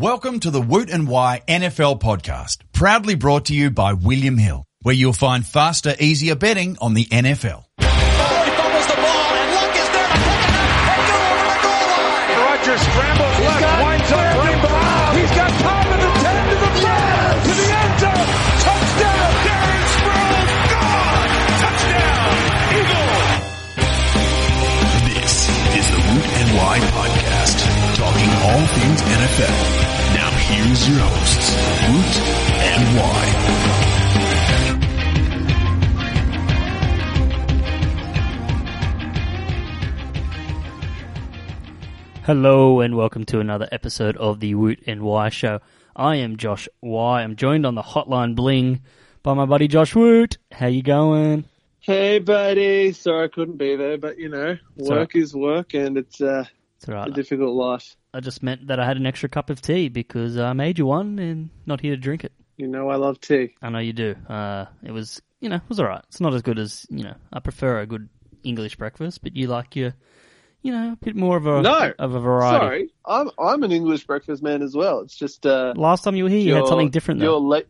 Welcome 0.00 0.40
to 0.40 0.50
the 0.50 0.62
Woot 0.62 0.88
and 0.88 1.06
Why 1.06 1.42
NFL 1.46 2.00
podcast, 2.00 2.60
proudly 2.72 3.16
brought 3.16 3.44
to 3.46 3.54
you 3.54 3.68
by 3.70 3.92
William 3.92 4.38
Hill, 4.38 4.64
where 4.80 4.94
you'll 4.94 5.12
find 5.12 5.44
faster, 5.44 5.94
easier 6.00 6.36
betting 6.36 6.78
on 6.80 6.94
the 6.94 7.04
NFL. 7.04 7.64
He 7.76 7.84
fumbles 7.84 8.86
the 8.88 8.96
ball, 8.96 9.28
and 9.36 9.50
Luck 9.60 9.76
is 9.76 9.88
there 9.92 10.08
to 10.08 10.16
pick 10.24 10.40
it 10.40 10.40
up 10.40 10.96
and 10.96 11.04
go 11.04 11.20
over 11.20 11.44
the 11.52 11.60
goal 11.60 11.84
line. 11.84 12.32
Rodgers 12.32 12.80
scrambles 12.80 13.38
left, 13.44 13.60
winds 13.84 14.08
up 14.08 14.24
right 14.40 14.60
behind. 14.64 15.20
He's 15.20 15.34
got 15.36 15.52
time 15.68 15.84
to 15.84 15.96
the 16.00 16.10
10, 16.16 16.48
to 16.48 16.56
the 16.64 16.72
5, 16.80 17.44
to 17.44 17.52
the 17.60 17.68
end 17.76 17.94
zone. 18.00 18.24
Touchdown. 18.64 19.32
Darren 19.44 19.84
Sproles, 20.00 20.48
gone. 20.80 21.28
Touchdown. 21.60 22.40
Eagles. 22.72 23.28
This 25.12 25.44
is 25.76 25.86
the 25.92 26.00
Root 26.08 26.24
and 26.40 26.48
Why 26.56 26.80
podcast, 26.88 27.56
talking 28.00 28.32
all 28.48 28.64
things 28.64 29.00
NFL. 29.04 29.79
Now 30.50 30.56
here's 30.64 30.88
your 30.88 30.98
hosts, 30.98 31.54
Woot 31.86 32.16
and 32.58 32.96
Why. 32.98 34.30
Hello 42.24 42.80
and 42.80 42.96
welcome 42.96 43.24
to 43.26 43.38
another 43.38 43.68
episode 43.70 44.16
of 44.16 44.40
the 44.40 44.54
Woot 44.56 44.82
and 44.88 45.02
Y 45.02 45.28
Show. 45.28 45.60
I 45.94 46.16
am 46.16 46.36
Josh 46.36 46.68
Y. 46.80 47.22
I'm 47.22 47.36
joined 47.36 47.64
on 47.64 47.76
the 47.76 47.82
hotline 47.82 48.34
bling 48.34 48.80
by 49.22 49.34
my 49.34 49.46
buddy 49.46 49.68
Josh 49.68 49.94
Woot. 49.94 50.36
How 50.50 50.66
you 50.66 50.82
going? 50.82 51.44
Hey, 51.78 52.18
buddy. 52.18 52.90
Sorry 52.92 53.26
I 53.26 53.28
couldn't 53.28 53.56
be 53.56 53.76
there, 53.76 53.98
but 53.98 54.18
you 54.18 54.28
know, 54.28 54.56
It's 54.76 54.88
work 54.88 55.14
is 55.14 55.32
work, 55.32 55.74
and 55.74 55.96
it's 55.96 56.20
uh, 56.20 56.44
It's 56.80 56.88
all 56.88 57.02
a 57.04 57.10
difficult 57.10 57.54
life. 57.54 57.94
I 58.14 58.20
just 58.20 58.42
meant 58.42 58.68
that 58.68 58.80
I 58.80 58.86
had 58.86 58.96
an 58.96 59.06
extra 59.06 59.28
cup 59.28 59.50
of 59.50 59.60
tea 59.60 59.88
because 59.88 60.38
I 60.38 60.52
made 60.54 60.78
you 60.78 60.86
one 60.86 61.18
and 61.18 61.50
not 61.66 61.80
here 61.80 61.94
to 61.94 62.00
drink 62.00 62.24
it. 62.24 62.32
You 62.56 62.68
know, 62.68 62.88
I 62.88 62.96
love 62.96 63.20
tea. 63.20 63.54
I 63.62 63.68
know 63.70 63.78
you 63.78 63.92
do. 63.92 64.14
Uh, 64.28 64.66
it 64.82 64.90
was, 64.90 65.20
you 65.40 65.48
know, 65.48 65.56
it 65.56 65.68
was 65.68 65.78
all 65.78 65.86
right. 65.86 66.02
It's 66.08 66.20
not 66.20 66.34
as 66.34 66.42
good 66.42 66.58
as, 66.58 66.86
you 66.90 67.04
know, 67.04 67.14
I 67.32 67.40
prefer 67.40 67.80
a 67.80 67.86
good 67.86 68.08
English 68.44 68.76
breakfast, 68.76 69.22
but 69.22 69.36
you 69.36 69.46
like 69.46 69.76
your, 69.76 69.94
you 70.62 70.72
know, 70.72 70.92
a 70.92 70.96
bit 71.04 71.16
more 71.16 71.36
of 71.36 71.46
a 71.46 71.60
No. 71.62 71.92
of 71.98 72.14
a 72.14 72.20
variety. 72.20 72.58
Sorry, 72.64 72.88
I'm 73.04 73.30
I'm 73.38 73.62
an 73.62 73.72
English 73.72 74.06
breakfast 74.06 74.42
man 74.42 74.62
as 74.62 74.74
well. 74.74 75.00
It's 75.00 75.16
just 75.16 75.44
uh, 75.46 75.74
Last 75.76 76.02
time 76.04 76.16
you 76.16 76.24
were 76.24 76.30
here, 76.30 76.40
you 76.40 76.54
had 76.54 76.66
something 76.66 76.90
different 76.90 77.20
You're 77.20 77.32
though. 77.32 77.38
late 77.38 77.66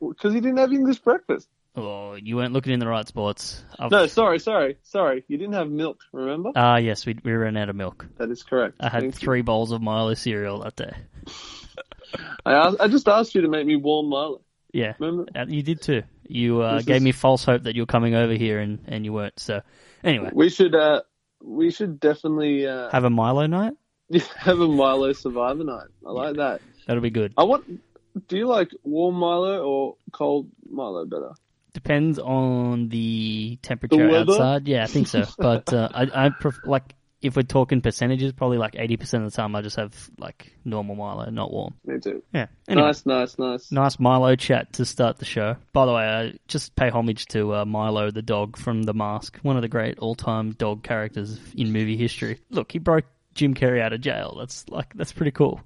because 0.00 0.34
you 0.34 0.40
didn't 0.40 0.58
have 0.58 0.72
English 0.72 0.98
breakfast. 1.00 1.48
Oh, 1.76 2.14
you 2.14 2.36
weren't 2.36 2.52
looking 2.52 2.72
in 2.72 2.80
the 2.80 2.88
right 2.88 3.06
spots. 3.06 3.62
I've- 3.78 3.94
No, 3.94 4.06
sorry, 4.06 4.38
sorry, 4.40 4.76
sorry. 4.82 5.24
You 5.28 5.38
didn't 5.38 5.54
have 5.54 5.70
milk. 5.70 6.00
Remember? 6.12 6.50
Ah, 6.56 6.76
yes, 6.78 7.06
we 7.06 7.16
we 7.24 7.32
ran 7.32 7.56
out 7.56 7.68
of 7.68 7.76
milk. 7.76 8.06
that 8.18 8.30
is 8.30 8.42
correct. 8.42 8.76
I 8.80 8.88
had 8.88 9.02
Thank 9.02 9.14
you. 9.14 9.18
three 9.18 9.42
bowls 9.42 9.70
of 9.70 9.80
Milo 9.80 10.14
cereal 10.14 10.60
that 10.60 10.76
day. 10.76 10.92
I 12.44 12.52
asked, 12.54 12.76
I 12.80 12.88
just 12.88 13.06
asked 13.08 13.34
you 13.34 13.42
to 13.42 13.48
make 13.48 13.66
me 13.66 13.76
warm 13.76 14.08
Milo. 14.08 14.40
Yeah, 14.72 14.94
Remember? 14.98 15.26
Uh, 15.34 15.46
you 15.48 15.62
did 15.62 15.80
too. 15.80 16.02
You 16.26 16.60
uh, 16.62 16.80
gave 16.82 16.96
is- 16.96 17.02
me 17.02 17.12
false 17.12 17.44
hope 17.44 17.62
that 17.64 17.74
you 17.76 17.82
were 17.82 17.86
coming 17.86 18.14
over 18.14 18.32
here, 18.34 18.58
and, 18.60 18.80
and 18.86 19.04
you 19.04 19.12
weren't. 19.12 19.38
So, 19.38 19.60
anyway, 20.02 20.30
We 20.32 20.48
should 20.48 20.74
uh, 20.74 21.02
we 21.42 21.70
should 21.70 22.00
definitely 22.00 22.66
uh, 22.66 22.90
have 22.90 23.04
a 23.04 23.10
Milo 23.10 23.46
night. 23.46 23.74
have 24.38 24.58
a 24.60 24.66
Milo 24.68 25.12
Survivor 25.12 25.62
night. 25.64 25.86
I 26.04 26.10
like 26.10 26.36
that. 26.36 26.60
That'll 26.86 27.02
be 27.02 27.10
good. 27.10 27.32
I 27.36 27.44
want. 27.44 27.80
Do 28.26 28.36
you 28.36 28.46
like 28.48 28.70
warm 28.82 29.14
Milo 29.14 29.62
or 29.62 29.96
cold 30.12 30.48
Milo 30.68 31.04
better? 31.06 31.30
Depends 31.72 32.18
on 32.18 32.88
the 32.88 33.58
temperature 33.62 34.08
The 34.08 34.20
outside. 34.20 34.68
Yeah, 34.68 34.82
I 34.84 34.86
think 34.86 35.06
so. 35.06 35.24
But 35.38 35.72
uh, 35.72 35.88
I, 35.92 36.26
I 36.26 36.28
pref- 36.30 36.64
like 36.64 36.94
if 37.22 37.36
we're 37.36 37.42
talking 37.42 37.80
percentages, 37.82 38.32
probably 38.32 38.58
like 38.58 38.76
eighty 38.78 38.96
percent 38.96 39.24
of 39.24 39.30
the 39.30 39.36
time 39.36 39.54
I 39.54 39.60
just 39.62 39.76
have 39.76 39.94
like 40.18 40.52
normal 40.64 40.96
Milo, 40.96 41.28
not 41.30 41.52
warm. 41.52 41.74
Me 41.84 41.98
too. 42.00 42.22
Yeah. 42.32 42.46
Anyway, 42.68 42.86
Nice, 42.86 43.04
nice, 43.06 43.38
nice. 43.38 43.70
Nice 43.70 43.98
Milo 43.98 44.36
chat 44.36 44.72
to 44.74 44.84
start 44.84 45.18
the 45.18 45.24
show. 45.26 45.56
By 45.72 45.86
the 45.86 45.92
way, 45.92 46.02
I 46.02 46.32
just 46.48 46.74
pay 46.74 46.88
homage 46.90 47.26
to 47.26 47.54
uh, 47.56 47.64
Milo 47.64 48.10
the 48.10 48.22
dog 48.22 48.56
from 48.56 48.82
The 48.82 48.94
Mask, 48.94 49.38
one 49.42 49.56
of 49.56 49.62
the 49.62 49.68
great 49.68 49.98
all-time 49.98 50.52
dog 50.52 50.82
characters 50.82 51.38
in 51.54 51.72
movie 51.72 51.96
history. 51.96 52.40
Look, 52.50 52.72
he 52.72 52.78
broke 52.78 53.04
Jim 53.34 53.54
Carrey 53.54 53.80
out 53.82 53.92
of 53.92 54.00
jail. 54.00 54.36
That's 54.38 54.68
like 54.68 54.92
that's 54.94 55.12
pretty 55.12 55.32
cool. 55.32 55.60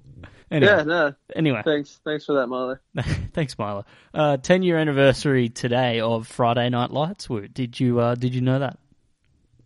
Anyway, 0.51 0.71
Yeah, 0.71 0.83
no. 0.83 1.13
anyway, 1.35 1.61
Thanks, 1.65 1.99
thanks 2.05 2.25
for 2.25 2.33
that, 2.35 2.47
Milo. 2.47 2.77
thanks, 3.33 3.57
Milo. 3.57 3.85
Uh, 4.13 4.37
Ten 4.37 4.61
year 4.63 4.77
anniversary 4.77 5.49
today 5.49 5.99
of 5.99 6.27
Friday 6.27 6.69
Night 6.69 6.91
Lights. 6.91 7.27
Did 7.53 7.79
you 7.79 7.99
uh, 7.99 8.15
did 8.15 8.35
you 8.35 8.41
know 8.41 8.59
that? 8.59 8.77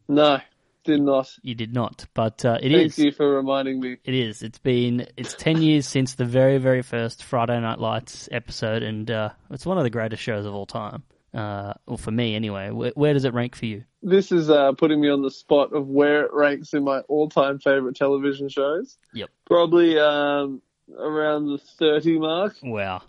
No, 0.08 0.40
did 0.86 1.02
not. 1.02 1.30
You 1.44 1.54
did 1.56 1.74
not, 1.74 2.06
but 2.14 2.44
uh, 2.46 2.58
it 2.62 2.72
Thank 2.72 2.86
is. 2.88 2.98
you 2.98 3.12
for 3.12 3.36
reminding 3.36 3.80
me. 3.80 3.98
It 4.04 4.14
is. 4.16 4.42
It's 4.42 4.58
been 4.60 5.06
it's 5.18 5.34
ten 5.34 5.62
years 5.62 5.86
since 5.88 6.16
the 6.16 6.26
very 6.26 6.58
very 6.58 6.82
first 6.82 7.24
Friday 7.24 7.60
Night 7.60 7.80
Lights 7.80 8.30
episode, 8.32 8.82
and 8.82 9.10
uh, 9.12 9.30
it's 9.52 9.66
one 9.66 9.78
of 9.78 9.84
the 9.84 9.90
greatest 9.90 10.24
shows 10.24 10.46
of 10.46 10.54
all 10.54 10.66
time. 10.66 11.04
Uh, 11.32 11.74
well, 11.86 11.98
for 11.98 12.10
me 12.10 12.36
anyway. 12.36 12.72
Where, 12.72 12.92
where 12.96 13.14
does 13.14 13.24
it 13.26 13.36
rank 13.36 13.56
for 13.56 13.68
you? 13.68 13.84
This 14.02 14.32
is 14.32 14.50
uh, 14.50 14.72
putting 14.72 15.00
me 15.00 15.10
on 15.10 15.22
the 15.22 15.30
spot 15.30 15.74
of 15.74 15.88
where 15.88 16.24
it 16.24 16.34
ranks 16.34 16.74
in 16.74 16.84
my 16.84 17.02
all-time 17.02 17.60
favorite 17.60 17.96
television 17.96 18.50
shows. 18.50 18.98
Yep. 19.14 19.30
Probably 19.46 20.00
um, 20.00 20.64
around 20.98 21.48
the 21.48 21.58
thirty 21.58 22.18
mark, 22.18 22.56
Wow. 22.64 23.02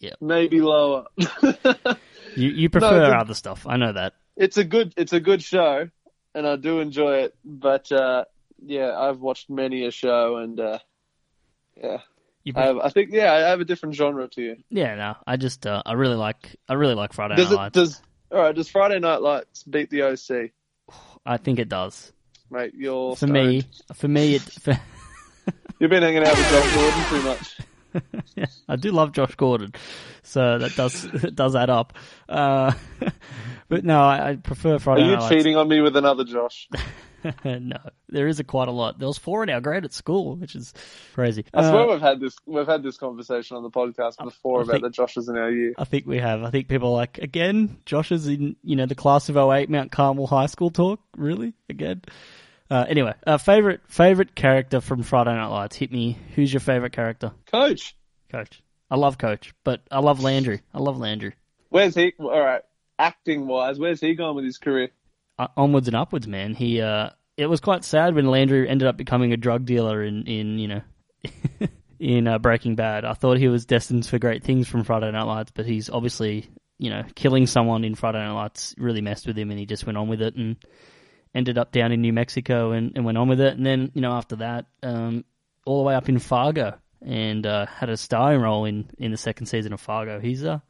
Yeah. 0.00 0.14
Maybe 0.20 0.60
lower. 0.60 1.06
You 2.36 2.48
you 2.48 2.68
prefer 2.68 2.98
the- 3.10 3.16
other 3.16 3.34
stuff. 3.34 3.64
I 3.66 3.76
know 3.76 3.92
that. 3.92 4.14
it's 4.36 4.56
a 4.56 4.64
good, 4.64 4.92
it's 4.96 5.12
a 5.12 5.20
good 5.20 5.40
show, 5.42 5.88
and 6.34 6.46
I 6.48 6.56
do 6.56 6.80
enjoy 6.80 7.18
it. 7.18 7.34
But 7.44 7.92
uh, 7.92 8.24
yeah, 8.60 8.98
I've 8.98 9.20
watched 9.20 9.48
many 9.50 9.86
a 9.86 9.92
show, 9.92 10.38
and 10.38 10.58
uh, 10.58 10.78
yeah, 11.80 11.98
I, 12.56 12.60
have, 12.62 12.78
I 12.78 12.88
think 12.90 13.10
yeah, 13.12 13.32
I 13.32 13.38
have 13.50 13.60
a 13.60 13.64
different 13.64 13.94
genre 13.94 14.26
to 14.30 14.42
you. 14.42 14.56
yeah, 14.68 14.96
no. 14.96 15.14
I 15.28 15.36
just 15.36 15.64
uh, 15.64 15.82
I 15.86 15.92
really 15.92 16.16
like 16.16 16.56
I 16.68 16.74
really 16.74 16.94
like 16.96 17.12
Friday 17.12 17.36
Does 17.36 17.50
Night 17.50 17.54
it? 17.54 17.56
Lights. 17.56 17.74
Does 17.74 18.02
all 18.32 18.40
right? 18.40 18.54
Does 18.54 18.68
Friday 18.68 18.98
Night 18.98 19.22
Lights 19.22 19.62
beat 19.62 19.90
the 19.90 20.02
OC, 20.02 20.50
I 21.24 21.36
think 21.36 21.60
it 21.60 21.68
does. 21.68 22.12
mate? 22.50 22.72
You're 22.76 23.14
For 23.14 23.28
me, 23.28 23.62
for 23.94 24.08
me, 24.08 24.34
it. 24.34 24.42
For, 24.42 24.76
You've 25.78 25.90
been 25.90 26.02
hanging 26.02 26.24
out 26.24 26.36
with 26.36 26.48
Josh 26.50 26.74
Gordon 26.74 27.04
too 27.08 27.22
much. 27.22 28.48
I 28.68 28.76
do 28.76 28.90
love 28.90 29.12
Josh 29.12 29.34
Gordon, 29.36 29.72
so 30.22 30.58
that 30.58 30.74
does 30.74 31.04
it 31.24 31.34
does 31.34 31.54
add 31.54 31.70
up. 31.70 31.92
Uh, 32.28 32.72
but 33.68 33.84
no, 33.84 34.00
I, 34.00 34.30
I 34.30 34.36
prefer 34.36 34.74
Are 34.74 34.78
Friday 34.80 35.06
you 35.06 35.16
Night 35.16 35.28
cheating 35.28 35.56
on 35.56 35.68
me 35.68 35.80
with 35.80 35.96
another 35.96 36.24
Josh? 36.24 36.68
no, 37.44 37.76
there 38.08 38.26
is 38.26 38.40
a 38.40 38.44
quite 38.44 38.66
a 38.68 38.72
lot. 38.72 38.98
There 38.98 39.06
was 39.08 39.16
four 39.16 39.42
in 39.44 39.50
our 39.50 39.60
grade 39.60 39.84
at 39.84 39.92
school, 39.92 40.36
which 40.36 40.56
is 40.56 40.74
crazy. 41.14 41.44
I 41.54 41.62
swear 41.70 41.82
Uh, 41.84 41.92
we've 41.92 42.00
had 42.00 42.18
this 42.20 42.36
we've 42.46 42.66
had 42.66 42.82
this 42.82 42.96
conversation 42.96 43.56
on 43.56 43.62
the 43.62 43.70
podcast 43.70 44.22
before 44.22 44.60
I 44.60 44.62
about 44.64 44.80
think- 44.80 44.94
the 44.94 45.02
Joshes 45.02 45.28
in 45.28 45.36
our 45.36 45.50
year. 45.50 45.72
I 45.78 45.84
think 45.84 46.04
we 46.06 46.18
have. 46.18 46.42
I 46.42 46.50
think 46.50 46.66
people 46.68 46.88
are 46.88 46.96
like 46.96 47.18
again. 47.18 47.78
Josh 47.86 48.10
is 48.10 48.26
in 48.26 48.56
you 48.64 48.74
know 48.76 48.86
the 48.86 48.94
class 48.96 49.28
of 49.28 49.36
08 49.36 49.70
Mount 49.70 49.92
Carmel 49.92 50.26
High 50.26 50.46
School 50.46 50.70
talk. 50.70 51.00
Really 51.16 51.54
again. 51.68 52.02
Uh, 52.70 52.84
anyway, 52.88 53.14
uh, 53.26 53.38
favorite 53.38 53.80
favorite 53.88 54.34
character 54.34 54.80
from 54.80 55.02
Friday 55.02 55.34
Night 55.34 55.46
Lights. 55.46 55.76
Hit 55.76 55.92
me. 55.92 56.18
Who's 56.34 56.52
your 56.52 56.60
favorite 56.60 56.92
character? 56.92 57.32
Coach, 57.50 57.96
Coach. 58.30 58.62
I 58.90 58.96
love 58.96 59.18
Coach, 59.18 59.52
but 59.64 59.82
I 59.90 60.00
love 60.00 60.22
Landry. 60.22 60.62
I 60.72 60.78
love 60.80 60.98
Landry. 60.98 61.34
where's 61.68 61.94
he? 61.94 62.14
All 62.18 62.40
right, 62.40 62.62
acting 62.98 63.46
wise, 63.46 63.78
where's 63.78 64.00
he 64.00 64.14
gone 64.14 64.34
with 64.36 64.44
his 64.44 64.58
career? 64.58 64.90
Uh, 65.38 65.48
onwards 65.56 65.88
and 65.88 65.96
upwards, 65.96 66.26
man. 66.26 66.54
He. 66.54 66.80
Uh, 66.80 67.10
it 67.36 67.46
was 67.46 67.60
quite 67.60 67.84
sad 67.84 68.14
when 68.14 68.26
Landry 68.26 68.68
ended 68.68 68.86
up 68.86 68.96
becoming 68.96 69.32
a 69.32 69.36
drug 69.36 69.66
dealer 69.66 70.02
in 70.02 70.26
in 70.26 70.58
you 70.58 70.68
know. 70.68 70.80
in 71.98 72.26
uh, 72.28 72.38
Breaking 72.38 72.74
Bad, 72.74 73.04
I 73.04 73.14
thought 73.14 73.38
he 73.38 73.48
was 73.48 73.64
destined 73.64 74.04
for 74.06 74.18
great 74.18 74.44
things 74.44 74.68
from 74.68 74.84
Friday 74.84 75.10
Night 75.10 75.22
Lights, 75.22 75.52
but 75.54 75.64
he's 75.64 75.88
obviously, 75.88 76.50
you 76.78 76.90
know, 76.90 77.02
killing 77.14 77.46
someone 77.46 77.84
in 77.84 77.94
Friday 77.94 78.18
Night 78.18 78.32
Lights 78.32 78.74
really 78.76 79.00
messed 79.00 79.26
with 79.26 79.38
him, 79.38 79.50
and 79.50 79.58
he 79.58 79.64
just 79.64 79.86
went 79.86 79.96
on 79.96 80.08
with 80.08 80.20
it 80.20 80.34
and 80.34 80.56
ended 81.34 81.58
up 81.58 81.72
down 81.72 81.92
in 81.92 82.00
New 82.00 82.12
Mexico 82.12 82.72
and, 82.72 82.92
and 82.94 83.04
went 83.04 83.18
on 83.18 83.28
with 83.28 83.40
it. 83.40 83.56
And 83.56 83.66
then, 83.66 83.90
you 83.94 84.00
know, 84.00 84.12
after 84.12 84.36
that, 84.36 84.66
um, 84.82 85.24
all 85.66 85.78
the 85.78 85.84
way 85.88 85.94
up 85.94 86.08
in 86.08 86.18
Fargo 86.18 86.74
and 87.04 87.46
uh, 87.46 87.66
had 87.66 87.90
a 87.90 87.96
starring 87.96 88.40
role 88.40 88.64
in, 88.64 88.88
in 88.98 89.10
the 89.10 89.16
second 89.16 89.46
season 89.46 89.72
of 89.72 89.80
Fargo. 89.80 90.20
He's 90.20 90.44
uh, 90.44 90.60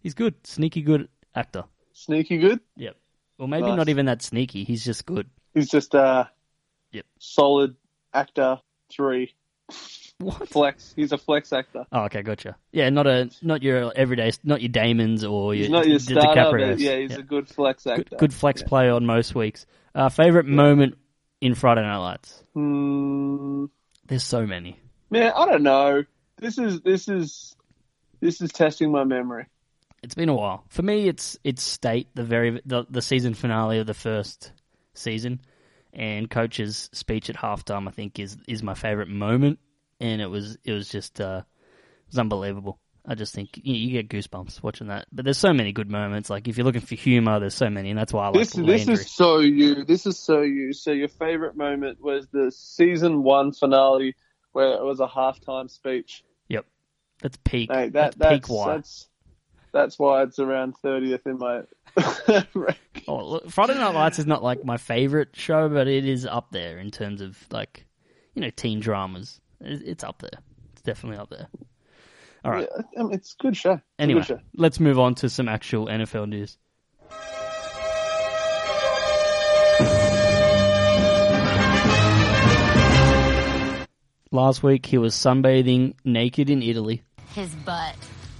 he's 0.00 0.14
good, 0.14 0.34
sneaky 0.46 0.82
good 0.82 1.08
actor. 1.34 1.64
Sneaky 1.92 2.38
good. 2.38 2.60
Yep. 2.76 2.96
Well, 3.38 3.48
maybe 3.48 3.66
Nice. 3.68 3.76
not 3.76 3.88
even 3.88 4.06
that 4.06 4.22
sneaky. 4.22 4.64
He's 4.64 4.84
just 4.84 5.06
good. 5.06 5.28
He's 5.52 5.68
just 5.68 5.94
a 5.94 6.30
Yep. 6.92 7.06
solid 7.18 7.76
actor. 8.12 8.60
Three 8.92 9.34
What? 10.18 10.48
flex. 10.48 10.92
He's 10.94 11.10
a 11.12 11.18
flex 11.18 11.52
actor. 11.52 11.84
Oh, 11.90 12.02
okay, 12.04 12.22
gotcha. 12.22 12.56
Yeah, 12.70 12.90
not 12.90 13.06
a 13.06 13.30
not 13.42 13.62
your 13.62 13.92
everyday, 13.96 14.30
not 14.44 14.60
your 14.62 14.68
Damons 14.68 15.24
or 15.24 15.54
your 15.54 15.62
He's 15.64 15.70
not 15.70 15.88
your 15.88 15.98
starter, 15.98 16.74
yeah, 16.74 16.98
he's 16.98 17.16
a 17.16 17.22
good 17.22 17.48
flex 17.48 17.86
actor. 17.86 18.04
good, 18.04 18.18
good 18.18 18.34
flex 18.34 18.62
play 18.62 18.88
on 18.88 19.04
most 19.06 19.34
weeks. 19.34 19.66
Uh, 19.94 20.08
favorite 20.08 20.46
moment 20.46 20.96
in 21.40 21.54
Friday 21.54 21.82
Night 21.82 21.98
Lights? 21.98 22.42
Hmm. 22.54 23.66
There's 24.06 24.24
so 24.24 24.46
many. 24.46 24.78
Man, 25.10 25.32
I 25.34 25.46
don't 25.46 25.62
know. 25.62 26.04
This 26.36 26.58
is 26.58 26.80
this 26.80 27.08
is 27.08 27.54
this 28.20 28.40
is 28.40 28.52
testing 28.52 28.90
my 28.90 29.04
memory. 29.04 29.46
It's 30.02 30.14
been 30.14 30.28
a 30.28 30.34
while. 30.34 30.64
For 30.68 30.82
me, 30.82 31.08
it's 31.08 31.38
it's 31.44 31.62
State, 31.62 32.08
the 32.14 32.24
very 32.24 32.60
the, 32.66 32.84
the 32.90 33.02
season 33.02 33.34
finale 33.34 33.78
of 33.78 33.86
the 33.86 33.94
first 33.94 34.52
season, 34.94 35.40
and 35.92 36.28
Coach's 36.28 36.90
speech 36.92 37.30
at 37.30 37.36
halftime. 37.36 37.88
I 37.88 37.92
think 37.92 38.18
is 38.18 38.36
is 38.48 38.62
my 38.62 38.74
favorite 38.74 39.08
moment, 39.08 39.60
and 40.00 40.20
it 40.20 40.26
was 40.26 40.58
it 40.64 40.72
was 40.72 40.88
just 40.88 41.20
uh, 41.20 41.42
was 42.08 42.18
unbelievable. 42.18 42.80
I 43.06 43.14
just 43.14 43.34
think 43.34 43.60
you, 43.62 43.74
you 43.74 44.02
get 44.02 44.08
goosebumps 44.08 44.62
watching 44.62 44.86
that. 44.86 45.06
But 45.12 45.24
there's 45.24 45.38
so 45.38 45.52
many 45.52 45.72
good 45.72 45.90
moments. 45.90 46.30
Like 46.30 46.48
if 46.48 46.56
you're 46.56 46.64
looking 46.64 46.80
for 46.80 46.94
humor, 46.94 47.38
there's 47.38 47.54
so 47.54 47.68
many, 47.68 47.90
and 47.90 47.98
that's 47.98 48.12
why 48.12 48.24
I 48.24 48.28
like 48.28 48.38
This 48.38 48.56
Landry. 48.56 48.78
this 48.78 49.00
is 49.00 49.10
so 49.10 49.40
you. 49.40 49.84
This 49.84 50.06
is 50.06 50.18
so 50.18 50.40
you. 50.40 50.72
So 50.72 50.92
your 50.92 51.08
favorite 51.08 51.56
moment 51.56 52.00
was 52.00 52.26
the 52.32 52.50
season 52.50 53.22
one 53.22 53.52
finale 53.52 54.16
where 54.52 54.74
it 54.74 54.82
was 54.82 55.00
a 55.00 55.06
halftime 55.06 55.70
speech. 55.70 56.24
Yep, 56.48 56.64
that's 57.20 57.36
peak. 57.44 57.68
Mate, 57.68 57.92
that's, 57.92 58.16
that, 58.16 58.30
peak 58.30 58.42
that's, 58.42 58.50
why. 58.50 58.74
that's 58.74 59.08
that's 59.72 59.98
why 59.98 60.22
it's 60.22 60.38
around 60.38 60.76
thirtieth 60.78 61.26
in 61.26 61.38
my. 61.38 61.62
rank. 62.54 63.04
Oh, 63.06 63.24
look, 63.24 63.50
Friday 63.50 63.74
Night 63.74 63.94
Lights 63.94 64.18
is 64.18 64.26
not 64.26 64.42
like 64.42 64.64
my 64.64 64.78
favorite 64.78 65.30
show, 65.34 65.68
but 65.68 65.88
it 65.88 66.06
is 66.06 66.24
up 66.24 66.50
there 66.50 66.78
in 66.78 66.90
terms 66.90 67.20
of 67.20 67.36
like, 67.50 67.84
you 68.34 68.40
know, 68.40 68.50
teen 68.50 68.80
dramas. 68.80 69.40
It's 69.60 70.02
up 70.02 70.20
there. 70.20 70.40
It's 70.72 70.82
definitely 70.82 71.18
up 71.18 71.30
there. 71.30 71.48
All 72.44 72.52
right. 72.52 72.68
Yeah, 72.76 73.00
I 73.00 73.02
mean, 73.04 73.12
it's 73.14 73.34
a 73.38 73.42
good 73.42 73.56
show. 73.56 73.72
It's 73.74 73.82
Anyway, 73.98 74.20
good 74.20 74.26
show. 74.26 74.38
let's 74.56 74.78
move 74.80 74.98
on 74.98 75.14
to 75.16 75.30
some 75.30 75.48
actual 75.48 75.86
NFL 75.86 76.28
news. 76.28 76.58
Last 84.30 84.64
week 84.64 84.84
he 84.84 84.98
was 84.98 85.14
sunbathing 85.14 85.94
naked 86.04 86.50
in 86.50 86.60
Italy, 86.60 87.04
His 87.34 87.54
butt. 87.54 87.94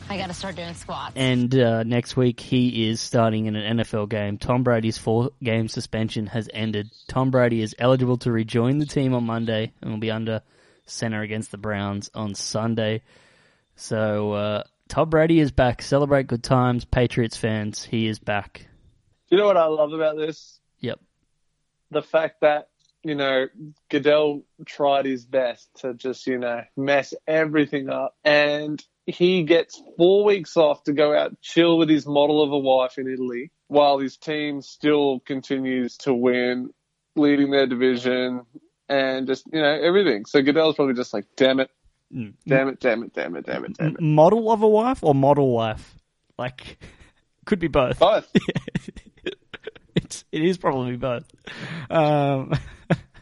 I 0.09 0.17
gotta 0.19 0.35
start 0.35 0.57
doing 0.57 0.75
squats. 0.75 1.13
and 1.15 1.55
uh, 1.57 1.85
next 1.85 2.17
week 2.17 2.41
he 2.41 2.89
is 2.91 3.01
starting 3.01 3.47
in 3.47 3.55
an 3.55 3.79
NFL 3.79 4.09
game. 4.09 4.37
Tom 4.37 4.65
Brady's 4.65 4.99
four-game 4.99 5.69
suspension 5.69 6.27
has 6.27 6.51
ended. 6.53 6.91
Tom 7.07 7.31
Brady 7.31 7.63
is 7.63 7.77
eligible 7.79 8.17
to 8.19 8.33
rejoin 8.33 8.79
the 8.79 8.87
team 8.87 9.15
on 9.15 9.25
Monday 9.25 9.73
and 9.81 9.93
will 9.93 10.01
be 10.01 10.11
under 10.11 10.43
center 10.85 11.23
against 11.23 11.53
the 11.53 11.59
Browns 11.59 12.11
on 12.13 12.35
Sunday. 12.35 13.03
So 13.77 14.33
uh, 14.33 14.63
Tom 14.89 15.11
Brady 15.11 15.41
is 15.41 15.51
back. 15.51 15.83
Celebrate 15.83 16.27
good 16.27 16.43
times, 16.43 16.85
Patriots 16.85 17.37
fans. 17.37 17.85
He 17.85 18.07
is 18.07 18.19
back. 18.19 18.69
You 19.29 19.39
know 19.39 19.47
what 19.47 19.57
I 19.57 19.67
love 19.67 19.93
about 19.93 20.17
this? 20.17 20.61
Yep. 20.81 21.01
The 21.91 22.03
fact 22.03 22.43
that 22.43 22.69
you 23.03 23.15
know 23.15 23.47
Goodell 23.91 24.43
tried 24.65 25.07
his 25.07 25.25
best 25.25 25.69
to 25.81 25.95
just 25.95 26.27
you 26.27 26.39
know 26.39 26.63
mess 26.77 27.15
everything 27.27 27.89
up, 27.89 28.17
and 28.25 28.85
he 29.07 29.43
gets 29.43 29.81
four 29.97 30.25
weeks 30.25 30.57
off 30.57 30.85
to 30.85 30.93
go 30.93 31.17
out 31.17 31.41
chill 31.41 31.79
with 31.79 31.89
his 31.89 32.07
model 32.07 32.43
of 32.43 32.53
a 32.53 32.59
wife 32.59 32.99
in 32.99 33.09
Italy, 33.09 33.51
while 33.69 33.99
his 33.99 34.17
team 34.17 34.63
still 34.63 35.21
continues 35.21 35.97
to 35.99 36.15
win, 36.15 36.71
leading 37.17 37.51
their 37.51 37.67
division, 37.67 38.43
and 38.89 39.27
just 39.27 39.45
you 39.53 39.61
know 39.61 39.81
everything. 39.83 40.27
So 40.27 40.43
Goodell's 40.43 40.77
probably 40.77 40.95
just 40.95 41.13
like, 41.13 41.27
damn 41.37 41.61
it. 41.61 41.71
Damn 42.47 42.69
it, 42.69 42.81
damn 42.81 43.03
it, 43.03 43.13
damn 43.13 43.37
it, 43.37 43.47
damn 43.47 43.65
it, 43.65 43.77
damn 43.77 43.89
it. 43.89 44.01
Model 44.01 44.51
of 44.53 44.63
a 44.63 44.69
wife 44.69 45.03
or 45.03 45.15
model 45.15 45.51
wife? 45.53 45.95
Like, 46.39 46.79
could 47.45 47.59
be 47.59 47.69
both. 47.69 47.99
Both. 47.99 48.31
it's 49.95 50.25
it 50.33 50.45
is 50.45 50.59
probably 50.59 50.97
both. 50.97 51.25
Um, 51.91 52.53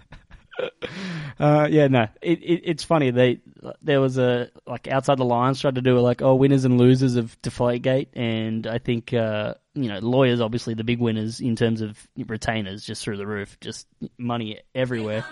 uh, 1.38 1.68
yeah, 1.70 1.88
no, 1.88 2.08
it, 2.20 2.42
it 2.42 2.62
it's 2.64 2.84
funny. 2.84 3.10
They 3.10 3.40
there 3.82 4.00
was 4.00 4.18
a 4.18 4.50
like 4.66 4.88
outside 4.88 5.18
the 5.18 5.24
lines 5.24 5.60
tried 5.60 5.76
to 5.76 5.82
do 5.82 5.98
like 6.00 6.22
oh 6.22 6.34
winners 6.34 6.64
and 6.64 6.78
losers 6.78 7.16
of 7.16 7.40
Deflategate, 7.42 8.08
and 8.14 8.66
I 8.66 8.78
think 8.78 9.12
uh, 9.14 9.54
you 9.74 9.88
know 9.88 9.98
lawyers 9.98 10.40
obviously 10.40 10.74
the 10.74 10.84
big 10.84 11.00
winners 11.00 11.40
in 11.40 11.56
terms 11.56 11.80
of 11.80 11.98
retainers 12.26 12.84
just 12.84 13.02
through 13.02 13.16
the 13.16 13.26
roof, 13.26 13.58
just 13.60 13.86
money 14.18 14.60
everywhere. 14.74 15.24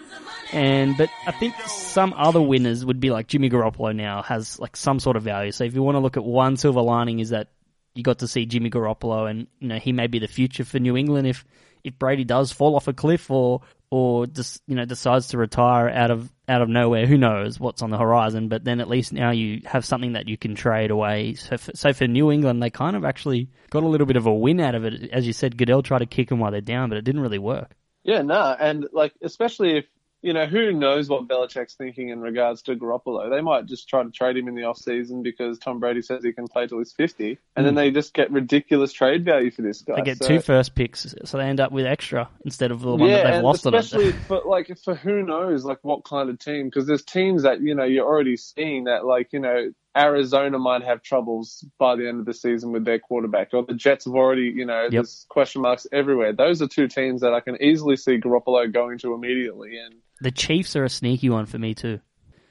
And 0.53 0.97
but 0.97 1.11
I 1.27 1.33
think 1.33 1.55
some 1.67 2.15
other 2.17 2.41
winners 2.41 2.85
would 2.85 3.01
be 3.01 3.11
like 3.11 3.27
Jimmy 3.27 3.51
Garoppolo 3.51 3.95
now 3.95 4.23
has 4.23 4.59
like 4.59 4.77
some 4.77 5.01
sort 5.01 5.17
of 5.17 5.23
value. 5.23 5.53
So 5.53 5.65
if 5.65 5.75
you 5.75 5.83
want 5.83 5.97
to 5.97 6.01
look 6.01 6.17
at 6.17 6.25
one 6.25 6.57
silver 6.57 6.83
lining 6.83 7.21
is 7.21 7.31
that 7.31 7.49
you 7.95 8.03
got 8.03 8.21
to 8.21 8.29
see 8.29 8.47
Jimmy 8.47 8.71
Garoppolo, 8.71 9.29
and 9.29 9.47
you 9.59 9.69
know 9.69 9.79
he 9.79 9.93
may 9.93 10.07
be 10.07 10.19
the 10.19 10.29
future 10.29 10.65
for 10.65 10.79
New 10.79 10.97
England 10.97 11.27
if 11.27 11.45
if 11.85 11.99
Brady 11.99 12.25
does 12.25 12.53
fall 12.53 12.77
off 12.77 12.89
a 12.89 12.93
cliff 12.93 13.31
or 13.31 13.63
or 13.91 14.27
just 14.27 14.63
you 14.67 14.77
know 14.77 14.85
decides 14.85 15.29
to 15.29 15.39
retire 15.39 15.89
out 15.89 16.11
of 16.11 16.33
out 16.49 16.63
of 16.63 16.69
nowhere. 16.69 17.07
Who 17.07 17.19
knows 17.19 17.59
what's 17.59 17.83
on 17.83 17.91
the 17.91 17.99
horizon? 17.99 18.49
But 18.49 18.65
then 18.65 18.81
at 18.81 18.89
least 18.89 19.13
now 19.13 19.31
you 19.31 19.63
have 19.65 19.85
something 19.85 20.13
that 20.13 20.29
you 20.29 20.37
can 20.37 20.55
trade 20.55 20.91
away. 20.91 21.35
So 21.35 21.57
for, 21.57 21.73
so 21.75 21.93
for 21.93 22.07
New 22.07 22.31
England, 22.31 22.63
they 22.63 22.71
kind 22.71 22.97
of 22.97 23.05
actually 23.05 23.49
got 23.71 23.83
a 23.83 23.89
little 23.89 24.07
bit 24.07 24.17
of 24.17 24.27
a 24.27 24.35
win 24.35 24.61
out 24.61 24.75
of 24.75 24.85
it. 24.85 25.11
As 25.11 25.27
you 25.27 25.33
said, 25.33 25.57
Goodell 25.57 25.83
tried 25.83 25.99
to 25.99 26.07
kick 26.07 26.29
them 26.29 26.39
while 26.39 26.53
they're 26.53 26.61
down, 26.61 26.89
but 26.89 26.99
it 26.99 27.05
didn't 27.05 27.21
really 27.21 27.39
work. 27.39 27.75
Yeah, 28.05 28.23
no, 28.23 28.57
and 28.59 28.87
like 28.93 29.13
especially 29.23 29.79
if 29.79 29.87
you 30.23 30.33
know 30.33 30.47
who 30.47 30.73
knows 30.73 31.09
what 31.09 31.27
Belichick's 31.27 31.75
thinking 31.75 32.11
in 32.11 32.21
regards 32.21 32.63
to 32.63 32.77
Garoppolo. 32.77 33.31
They 33.31 33.41
might 33.41 33.67
just 33.67 33.89
try 33.89 34.03
to 34.03 34.11
trade 34.11 34.37
him 34.37 34.49
in 34.49 34.55
the 34.55 34.65
off 34.65 34.79
season 34.79 35.23
because 35.23 35.59
Tom 35.59 35.81
Brady 35.81 36.03
says 36.03 36.23
he 36.23 36.33
can 36.33 36.47
play 36.47 36.67
till 36.67 36.79
he's 36.79 36.93
fifty, 36.93 37.39
and 37.57 37.67
then 37.67 37.75
they 37.75 37.91
just 37.91 38.15
get 38.15 38.31
ridiculous 38.31 38.93
trade 38.93 39.25
value 39.25 39.51
for 39.51 39.63
this 39.63 39.83
guy. 39.83 39.95
Hmm. 39.95 40.01
They 40.01 40.05
get 40.05 40.19
So- 40.19 40.29
two 40.29 40.41
first 40.41 40.75
picks, 40.75 41.15
so 41.25 41.39
they 41.39 41.45
end 41.45 41.61
up 41.61 41.73
with 41.73 41.87
extra 41.87 42.29
instead 42.45 42.71
of 42.71 42.81
the 42.81 42.91
one 42.95 43.09
yeah, 43.09 43.17
that 43.17 43.25
they've 43.25 43.35
and 43.35 43.45
lost 43.45 43.67
especially 43.67 44.13
for 44.29 44.43
like 44.45 44.77
for 44.79 44.95
who 44.95 45.23
knows 45.23 45.65
like 45.65 45.79
what 45.83 46.05
kind 46.05 46.29
of 46.29 46.39
team 46.39 46.67
because 46.67 46.87
there's 46.87 47.05
teams 47.05 47.43
that 47.43 47.61
you 47.61 47.75
know 47.75 47.85
you're 47.85 48.07
already 48.07 48.37
seeing 48.37 48.85
that 48.85 49.05
like 49.05 49.33
you 49.33 49.41
know 49.41 49.71
Arizona 49.97 50.59
might 50.59 50.85
have 50.85 51.03
troubles 51.03 51.65
by 51.79 51.97
the 51.97 52.09
end 52.09 52.21
of 52.21 52.27
the 52.27 52.35
season 52.35 52.73
with 52.73 52.85
their 52.85 52.99
quarterback, 52.99 53.53
or 53.53 53.65
the 53.65 53.75
Jets 53.75 54.05
have 54.05 54.15
already 54.15 54.53
you 54.55 54.65
know 54.65 54.89
there's 54.91 55.27
question 55.29 55.63
marks 55.63 55.87
everywhere. 55.93 56.33
Those 56.33 56.63
are 56.63 56.69
two 56.69 56.89
teams 56.89 57.23
that 57.23 57.35
I 57.35 57.41
can 57.41 57.61
easily 57.61 57.97
see 57.97 58.19
Garoppolo 58.19 58.73
going 58.73 58.99
to 58.99 59.15
immediately, 59.15 59.79
and 59.79 59.95
The 60.21 60.31
Chiefs 60.31 60.77
are 60.77 60.85
a 60.85 60.89
sneaky 60.91 61.31
one 61.31 61.47
for 61.47 61.59
me 61.59 61.75
too. 61.75 62.01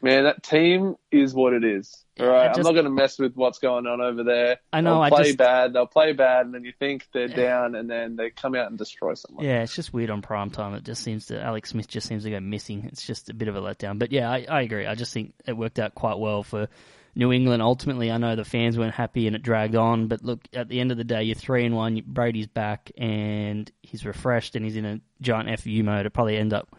man, 0.02 0.24
that 0.24 0.42
team 0.44 0.96
is 1.12 1.34
what 1.34 1.52
it 1.54 1.64
is. 1.66 2.06
All 2.20 2.28
right, 2.28 2.48
just- 2.48 2.60
I'm 2.60 2.64
not 2.64 2.72
going 2.74 2.86
to 2.86 2.90
mess 2.92 3.20
with 3.20 3.36
what's 3.36 3.60
going 3.60 3.86
on 3.86 4.00
over 4.02 4.24
there. 4.24 4.58
I 4.74 4.80
know, 4.82 4.94
They'll 4.96 5.02
I 5.04 5.10
play 5.10 5.24
just- 5.26 5.38
bad. 5.38 5.74
They'll 5.74 5.86
play 5.88 6.14
bad, 6.14 6.46
and 6.46 6.56
then 6.56 6.64
you 6.64 6.72
think 6.78 7.08
they're 7.14 7.28
down, 7.28 7.76
and 7.76 7.90
then 7.90 8.16
they 8.16 8.30
come 8.30 8.56
out 8.56 8.70
and 8.70 8.78
destroy 8.78 9.14
someone. 9.14 9.44
Yeah, 9.46 9.62
it's 9.62 9.76
just 9.76 9.94
weird 9.94 10.10
on 10.10 10.22
prime 10.22 10.50
time. 10.52 10.74
It 10.74 10.84
just 10.84 11.04
seems 11.04 11.28
to 11.28 11.42
Alex 11.42 11.70
Smith 11.72 11.88
just 11.88 12.08
seems 12.08 12.24
to 12.24 12.30
go 12.30 12.40
missing. 12.40 12.86
It's 12.92 13.06
just 13.06 13.30
a 13.30 13.34
bit 13.34 13.48
of 13.50 13.56
a 13.56 13.62
letdown. 13.62 14.00
But 14.00 14.12
yeah, 14.12 14.30
I, 14.32 14.46
I 14.50 14.62
agree. 14.62 14.86
I 14.86 14.96
just 14.96 15.14
think 15.14 15.34
it 15.46 15.54
worked 15.54 15.80
out 15.80 15.96
quite 15.96 16.18
well 16.18 16.44
for 16.44 16.68
New 17.16 17.32
England. 17.34 17.62
Ultimately, 17.62 18.10
I 18.12 18.18
know 18.18 18.36
the 18.38 18.46
fans 18.46 18.78
weren't 18.78 18.94
happy 18.96 19.28
and 19.28 19.36
it 19.36 19.44
dragged 19.44 19.76
on. 19.76 20.08
But 20.08 20.24
look, 20.24 20.40
at 20.54 20.70
the 20.70 20.80
end 20.80 20.92
of 20.92 20.98
the 20.98 21.04
day, 21.04 21.24
you're 21.24 21.36
three 21.36 21.66
and 21.66 21.76
one. 21.76 22.02
Brady's 22.06 22.48
back 22.48 22.92
and 22.98 23.70
he's 23.82 24.06
refreshed 24.06 24.56
and 24.56 24.64
he's 24.66 24.76
in 24.78 24.86
a 24.86 25.00
giant 25.22 25.60
FU 25.60 25.84
mode. 25.84 26.06
It 26.06 26.12
probably 26.12 26.38
end 26.38 26.54
up 26.54 26.74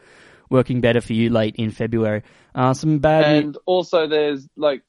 working 0.50 0.80
better 0.80 1.00
for 1.00 1.12
you 1.12 1.30
late 1.30 1.56
in 1.56 1.70
February. 1.70 2.22
Uh, 2.54 2.74
some 2.74 2.98
bad. 2.98 3.24
And 3.36 3.58
also, 3.64 4.06
there's 4.06 4.46
like 4.56 4.82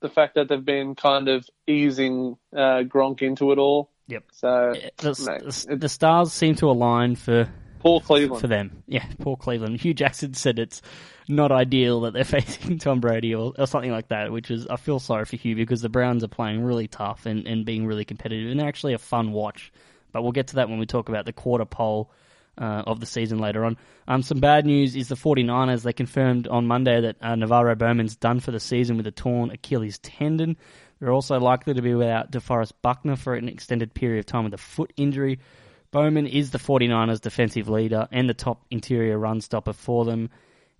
the 0.00 0.08
fact 0.08 0.34
that 0.34 0.48
they've 0.48 0.64
been 0.64 0.94
kind 0.94 1.28
of 1.28 1.48
easing 1.66 2.36
uh, 2.54 2.82
Gronk 2.84 3.22
into 3.22 3.52
it 3.52 3.58
all. 3.58 3.90
Yep. 4.08 4.24
So 4.32 4.74
the, 4.98 5.66
mate, 5.68 5.80
the, 5.80 5.88
stars 5.88 6.32
seem 6.32 6.54
to 6.56 6.70
align 6.70 7.16
for 7.16 7.48
Paul 7.80 8.00
Cleveland. 8.00 8.40
for 8.40 8.46
them. 8.46 8.82
Yeah, 8.86 9.04
poor 9.18 9.36
Cleveland. 9.36 9.80
Hue 9.80 9.94
Jackson 9.94 10.34
said 10.34 10.60
it's 10.60 10.80
not 11.28 11.50
ideal 11.50 12.02
that 12.02 12.12
they're 12.12 12.24
facing 12.40 12.78
Tom 12.78 13.00
Brady 13.00 13.34
or, 13.34 13.52
or 13.58 13.66
something 13.66 13.90
like 13.90 14.08
that, 14.08 14.30
which 14.30 14.50
is 14.50 14.66
I 14.68 14.76
feel 14.76 15.00
sorry 15.00 15.24
for 15.24 15.36
Hue 15.36 15.56
because 15.56 15.82
the 15.82 15.88
Browns 15.88 16.22
are 16.22 16.28
playing 16.28 16.62
really 16.62 16.86
tough 16.86 17.26
and, 17.26 17.46
and 17.46 17.64
being 17.64 17.86
really 17.86 18.04
competitive 18.04 18.50
and 18.50 18.60
they're 18.60 18.68
actually 18.68 18.94
a 18.94 18.98
fun 18.98 19.32
watch. 19.32 19.72
But 20.12 20.22
we'll 20.22 20.32
get 20.32 20.48
to 20.48 20.56
that 20.56 20.68
when 20.68 20.78
we 20.78 20.86
talk 20.86 21.08
about 21.08 21.26
the 21.26 21.32
quarter 21.32 21.64
pole 21.64 22.12
uh, 22.58 22.82
of 22.86 23.00
the 23.00 23.06
season 23.06 23.38
later 23.38 23.64
on. 23.64 23.76
Um, 24.08 24.22
some 24.22 24.40
bad 24.40 24.66
news 24.66 24.96
is 24.96 25.08
the 25.08 25.14
49ers. 25.14 25.82
They 25.82 25.92
confirmed 25.92 26.48
on 26.48 26.66
Monday 26.66 27.00
that 27.00 27.16
uh, 27.20 27.34
NaVorro 27.34 27.76
Bowman's 27.76 28.16
done 28.16 28.40
for 28.40 28.50
the 28.50 28.60
season 28.60 28.96
with 28.96 29.06
a 29.06 29.12
torn 29.12 29.50
Achilles 29.50 29.98
tendon. 29.98 30.56
They're 30.98 31.12
also 31.12 31.38
likely 31.38 31.74
to 31.74 31.82
be 31.82 31.94
without 31.94 32.30
DeForest 32.30 32.72
Buckner 32.82 33.16
for 33.16 33.34
an 33.34 33.48
extended 33.48 33.92
period 33.92 34.20
of 34.20 34.26
time 34.26 34.44
with 34.44 34.54
a 34.54 34.58
foot 34.58 34.92
injury. 34.96 35.40
Bowman 35.90 36.26
is 36.26 36.50
the 36.50 36.58
49ers 36.58 37.20
defensive 37.20 37.68
leader 37.68 38.08
and 38.10 38.28
the 38.28 38.34
top 38.34 38.64
interior 38.70 39.18
run 39.18 39.40
stopper 39.40 39.72
for 39.72 40.04
them. 40.04 40.30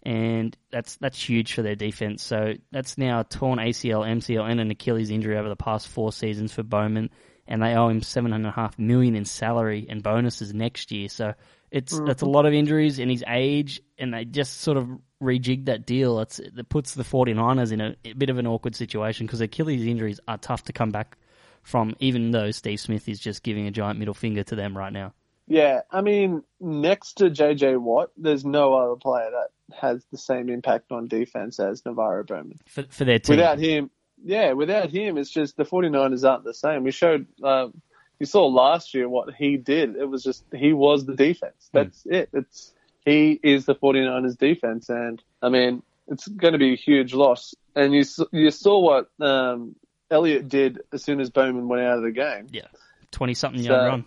And 0.02 0.56
that's 0.70 0.96
that's 0.96 1.20
huge 1.20 1.54
for 1.54 1.62
their 1.62 1.74
defense. 1.74 2.22
So 2.22 2.54
that's 2.70 2.96
now 2.96 3.20
a 3.20 3.24
torn 3.24 3.58
ACL, 3.58 4.06
MCL, 4.06 4.48
and 4.48 4.60
an 4.60 4.70
Achilles 4.70 5.10
injury 5.10 5.36
over 5.36 5.48
the 5.48 5.56
past 5.56 5.88
four 5.88 6.12
seasons 6.12 6.52
for 6.52 6.62
Bowman, 6.62 7.10
and 7.48 7.60
they 7.60 7.74
owe 7.74 7.88
him 7.88 8.02
seven 8.02 8.32
and 8.32 8.46
a 8.46 8.52
half 8.52 8.78
million 8.78 9.16
in 9.16 9.24
salary 9.24 9.86
and 9.88 10.04
bonuses 10.04 10.54
next 10.54 10.92
year. 10.92 11.08
So 11.08 11.34
it's 11.76 12.00
that's 12.06 12.22
a 12.22 12.26
lot 12.26 12.46
of 12.46 12.54
injuries 12.54 12.98
in 12.98 13.10
his 13.10 13.22
age, 13.28 13.82
and 13.98 14.14
they 14.14 14.24
just 14.24 14.62
sort 14.62 14.78
of 14.78 14.88
rejigged 15.22 15.66
that 15.66 15.84
deal. 15.84 16.20
It's, 16.20 16.38
it 16.38 16.68
puts 16.70 16.94
the 16.94 17.02
49ers 17.02 17.70
in 17.70 17.82
a, 17.82 17.96
a 18.02 18.14
bit 18.14 18.30
of 18.30 18.38
an 18.38 18.46
awkward 18.46 18.74
situation 18.74 19.26
because 19.26 19.42
Achilles 19.42 19.84
injuries 19.84 20.18
are 20.26 20.38
tough 20.38 20.64
to 20.64 20.72
come 20.72 20.90
back 20.90 21.18
from, 21.62 21.94
even 22.00 22.30
though 22.30 22.50
Steve 22.50 22.80
Smith 22.80 23.10
is 23.10 23.20
just 23.20 23.42
giving 23.42 23.66
a 23.66 23.70
giant 23.70 23.98
middle 23.98 24.14
finger 24.14 24.42
to 24.44 24.56
them 24.56 24.76
right 24.76 24.92
now. 24.92 25.12
Yeah, 25.46 25.82
I 25.90 26.00
mean, 26.00 26.42
next 26.60 27.18
to 27.18 27.26
JJ 27.26 27.78
Watt, 27.78 28.10
there's 28.16 28.46
no 28.46 28.72
other 28.72 28.96
player 28.96 29.30
that 29.30 29.76
has 29.76 30.02
the 30.10 30.18
same 30.18 30.48
impact 30.48 30.92
on 30.92 31.08
defense 31.08 31.60
as 31.60 31.82
NaVorro 31.82 32.26
Bowman. 32.26 32.58
For, 32.66 32.84
for 32.88 33.04
their 33.04 33.18
team. 33.18 33.36
Without 33.36 33.58
him, 33.58 33.90
yeah, 34.24 34.54
without 34.54 34.88
him, 34.88 35.18
it's 35.18 35.30
just 35.30 35.58
the 35.58 35.64
49ers 35.64 36.26
aren't 36.26 36.44
the 36.44 36.54
same. 36.54 36.84
We 36.84 36.90
showed, 36.90 37.26
um, 37.44 37.82
you 38.18 38.26
saw 38.26 38.46
last 38.46 38.94
year 38.94 39.08
what 39.08 39.34
he 39.34 39.56
did. 39.56 39.96
It 39.96 40.08
was 40.08 40.22
just, 40.22 40.44
he 40.54 40.72
was 40.72 41.04
the 41.04 41.14
defense. 41.14 41.68
That's 41.72 42.04
it. 42.06 42.30
It's, 42.32 42.72
he 43.04 43.38
is 43.42 43.66
the 43.66 43.74
49ers 43.74 44.36
defense. 44.36 44.88
And 44.88 45.22
I 45.40 45.48
mean, 45.48 45.82
it's 46.08 46.26
going 46.26 46.52
to 46.52 46.58
be 46.58 46.72
a 46.72 46.76
huge 46.76 47.14
loss. 47.14 47.54
And 47.74 47.94
you 47.94 48.04
you 48.32 48.50
saw 48.50 48.78
what 48.80 49.10
um, 49.20 49.76
Elliott 50.10 50.48
did 50.48 50.80
as 50.92 51.04
soon 51.04 51.20
as 51.20 51.30
Bowman 51.30 51.68
went 51.68 51.82
out 51.82 51.98
of 51.98 52.04
the 52.04 52.10
game. 52.10 52.46
Yeah, 52.50 52.68
twenty 53.10 53.34
something 53.34 53.62
So- 53.62 53.68
yard 53.68 53.86
run. 53.88 54.04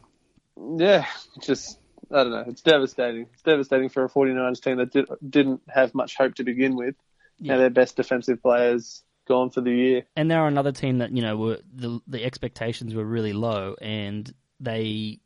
Yeah, 0.77 1.05
just 1.41 1.79
I 2.11 2.23
don't 2.23 2.31
know. 2.31 2.45
It's 2.47 2.61
devastating. 2.61 3.27
It's 3.33 3.43
devastating 3.43 3.89
for 3.89 4.03
a 4.03 4.09
49ers 4.09 4.61
team 4.61 4.77
that 4.77 4.91
did, 4.91 5.05
didn't 5.27 5.61
have 5.69 5.93
much 5.93 6.15
hope 6.17 6.35
to 6.35 6.43
begin 6.43 6.75
with. 6.75 6.95
Yeah. 7.37 7.53
And 7.53 7.61
their 7.61 7.69
best 7.69 7.95
defensive 7.95 8.41
players 8.41 9.03
gone 9.29 9.49
for 9.49 9.61
the 9.61 9.71
year. 9.71 10.03
and 10.17 10.29
they're 10.29 10.45
another 10.47 10.73
team 10.73 10.97
that 10.97 11.11
you 11.15 11.21
know 11.21 11.37
were 11.37 11.59
the 11.73 11.99
the 12.07 12.23
expectations 12.25 12.93
were 12.93 13.05
really 13.05 13.31
low, 13.31 13.75
and 13.81 14.33
they 14.59 15.19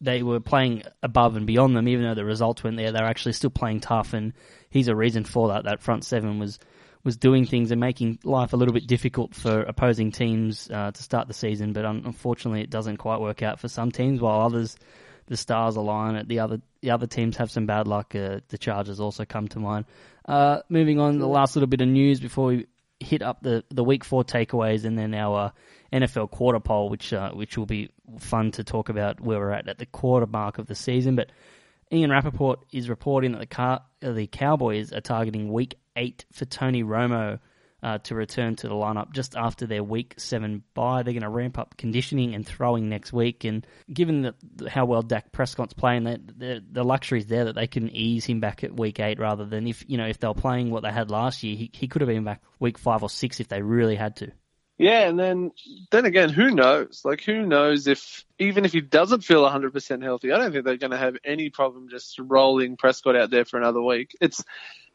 they 0.00 0.22
were 0.22 0.40
playing 0.40 0.82
above 1.02 1.36
and 1.36 1.46
beyond 1.46 1.74
them, 1.74 1.88
even 1.88 2.04
though 2.04 2.14
the 2.14 2.24
results 2.24 2.62
weren't 2.62 2.76
there. 2.76 2.92
They're 2.92 3.04
actually 3.04 3.32
still 3.32 3.50
playing 3.50 3.80
tough, 3.80 4.12
and 4.12 4.32
he's 4.70 4.88
a 4.88 4.94
reason 4.94 5.24
for 5.24 5.48
that. 5.48 5.64
That 5.64 5.82
front 5.82 6.04
seven 6.04 6.38
was 6.38 6.58
was 7.04 7.16
doing 7.16 7.46
things 7.46 7.70
and 7.70 7.80
making 7.80 8.18
life 8.24 8.52
a 8.52 8.56
little 8.56 8.74
bit 8.74 8.86
difficult 8.86 9.34
for 9.34 9.62
opposing 9.62 10.10
teams 10.12 10.68
uh, 10.70 10.90
to 10.90 11.02
start 11.02 11.28
the 11.28 11.34
season. 11.34 11.72
But 11.72 11.84
un- 11.84 12.02
unfortunately, 12.04 12.60
it 12.62 12.70
doesn't 12.70 12.98
quite 12.98 13.20
work 13.20 13.42
out 13.42 13.60
for 13.60 13.68
some 13.68 13.90
teams, 13.90 14.20
while 14.20 14.40
others. 14.40 14.76
The 15.26 15.36
stars 15.36 15.76
align. 15.76 16.16
At 16.16 16.26
the 16.26 16.40
other, 16.40 16.62
the 16.80 16.90
other 16.90 17.06
teams 17.06 17.36
have 17.36 17.50
some 17.50 17.66
bad 17.66 17.86
luck. 17.86 18.14
Uh, 18.14 18.40
the 18.48 18.56
Chargers 18.56 18.98
also 18.98 19.26
come 19.26 19.46
to 19.48 19.58
mind. 19.58 19.84
Uh, 20.24 20.60
moving 20.70 20.98
on, 20.98 21.18
the 21.18 21.28
last 21.28 21.54
little 21.54 21.66
bit 21.66 21.82
of 21.82 21.88
news 21.88 22.18
before 22.18 22.46
we 22.46 22.66
hit 23.00 23.22
up 23.22 23.42
the, 23.42 23.64
the 23.70 23.84
week 23.84 24.04
four 24.04 24.24
takeaways 24.24 24.84
and 24.84 24.98
then 24.98 25.14
our 25.14 25.52
NFL 25.92 26.30
quarter 26.30 26.60
pole, 26.60 26.88
which 26.88 27.12
uh, 27.12 27.30
which 27.32 27.56
will 27.56 27.66
be 27.66 27.90
fun 28.18 28.50
to 28.52 28.64
talk 28.64 28.88
about 28.88 29.20
where 29.20 29.38
we're 29.38 29.50
at 29.50 29.68
at 29.68 29.78
the 29.78 29.86
quarter 29.86 30.26
mark 30.26 30.58
of 30.58 30.66
the 30.66 30.74
season. 30.74 31.16
But 31.16 31.30
Ian 31.92 32.10
Rapoport 32.10 32.60
is 32.72 32.88
reporting 32.88 33.32
that 33.32 33.38
the 33.38 33.46
car, 33.46 33.82
uh, 34.02 34.12
the 34.12 34.26
Cowboys 34.26 34.92
are 34.92 35.00
targeting 35.00 35.52
week 35.52 35.76
eight 35.96 36.24
for 36.32 36.44
Tony 36.44 36.82
Romo 36.82 37.38
uh, 37.82 37.98
to 37.98 38.14
return 38.14 38.56
to 38.56 38.68
the 38.68 38.74
lineup 38.74 39.12
just 39.12 39.36
after 39.36 39.66
their 39.66 39.82
week 39.82 40.14
seven 40.16 40.62
bye. 40.74 41.02
They're 41.02 41.12
going 41.12 41.22
to 41.22 41.28
ramp 41.28 41.58
up 41.58 41.76
conditioning 41.76 42.34
and 42.34 42.46
throwing 42.46 42.88
next 42.88 43.12
week. 43.12 43.44
And 43.44 43.66
given 43.92 44.22
that 44.22 44.34
how 44.68 44.86
well 44.86 45.02
Dak 45.02 45.32
Prescott's 45.32 45.74
playing, 45.74 46.04
the, 46.04 46.20
the, 46.36 46.64
the 46.70 47.16
is 47.16 47.26
there 47.26 47.46
that 47.46 47.54
they 47.54 47.66
can 47.66 47.88
ease 47.90 48.24
him 48.24 48.40
back 48.40 48.64
at 48.64 48.76
week 48.76 49.00
eight 49.00 49.18
rather 49.18 49.44
than 49.44 49.66
if 49.66 49.84
you 49.86 49.96
know 49.96 50.06
if 50.06 50.18
they 50.18 50.28
were 50.28 50.34
playing 50.34 50.70
what 50.70 50.82
they 50.82 50.92
had 50.92 51.10
last 51.10 51.42
year, 51.42 51.56
he, 51.56 51.70
he 51.72 51.88
could 51.88 52.02
have 52.02 52.08
been 52.08 52.24
back 52.24 52.42
week 52.58 52.78
five 52.78 53.02
or 53.02 53.10
six 53.10 53.40
if 53.40 53.48
they 53.48 53.62
really 53.62 53.96
had 53.96 54.16
to. 54.16 54.32
Yeah, 54.78 55.08
and 55.08 55.18
then 55.18 55.50
then 55.90 56.04
again, 56.04 56.28
who 56.28 56.50
knows? 56.50 57.02
Like, 57.04 57.22
who 57.22 57.44
knows 57.44 57.88
if 57.88 58.24
even 58.38 58.64
if 58.64 58.72
he 58.72 58.80
doesn't 58.80 59.24
feel 59.24 59.42
100% 59.42 60.02
healthy, 60.02 60.30
I 60.30 60.38
don't 60.38 60.52
think 60.52 60.64
they're 60.64 60.76
going 60.76 60.92
to 60.92 60.96
have 60.96 61.16
any 61.24 61.50
problem 61.50 61.88
just 61.88 62.18
rolling 62.20 62.76
Prescott 62.76 63.16
out 63.16 63.30
there 63.30 63.44
for 63.44 63.58
another 63.58 63.82
week. 63.82 64.16
It's, 64.20 64.44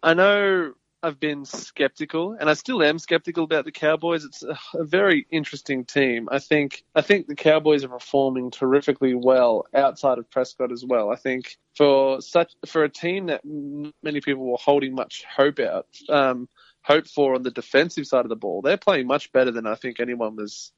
I 0.02 0.14
know 0.14 0.74
I've 1.04 1.20
been 1.20 1.44
skeptical, 1.44 2.38
and 2.40 2.50
I 2.50 2.54
still 2.54 2.82
am 2.82 2.98
skeptical 2.98 3.44
about 3.44 3.66
the 3.66 3.72
Cowboys. 3.74 4.24
It's 4.24 4.42
a, 4.42 4.58
a 4.74 4.86
very 4.86 5.28
interesting 5.30 5.84
team. 5.84 6.30
I 6.32 6.40
think 6.40 6.84
I 6.96 7.02
think 7.02 7.28
the 7.28 7.36
Cowboys 7.36 7.84
are 7.84 7.90
performing 7.90 8.52
terrifically 8.52 9.14
well 9.14 9.66
outside 9.74 10.18
of 10.18 10.32
Prescott 10.32 10.72
as 10.72 10.86
well. 10.86 11.12
I 11.12 11.18
think 11.18 11.58
for 11.76 12.22
such 12.22 12.54
for 12.66 12.86
a 12.86 12.90
team 12.90 13.28
that 13.28 13.42
many 13.44 14.22
people 14.22 14.46
were 14.50 14.58
holding 14.58 14.96
much 14.96 15.26
hope 15.30 15.60
out. 15.60 15.88
Um, 16.08 16.48
hope 16.84 17.08
for 17.08 17.36
on 17.36 17.44
the 17.44 17.52
defensive 17.52 18.06
side 18.06 18.26
of 18.26 18.30
the 18.30 18.36
ball. 18.36 18.62
They're 18.62 18.78
playing 18.78 19.08
much 19.08 19.32
better 19.32 19.52
than 19.52 19.66
I 19.66 19.76
think 19.76 20.00
anyone 20.00 20.36
was 20.36 20.72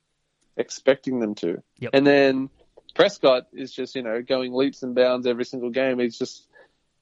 expecting 0.57 1.19
them 1.19 1.35
to. 1.35 1.61
Yep. 1.79 1.91
And 1.93 2.07
then 2.07 2.49
Prescott 2.93 3.47
is 3.53 3.73
just, 3.73 3.95
you 3.95 4.03
know, 4.03 4.21
going 4.21 4.53
leaps 4.53 4.83
and 4.83 4.95
bounds 4.95 5.27
every 5.27 5.45
single 5.45 5.71
game. 5.71 5.99
He's 5.99 6.17
just, 6.17 6.47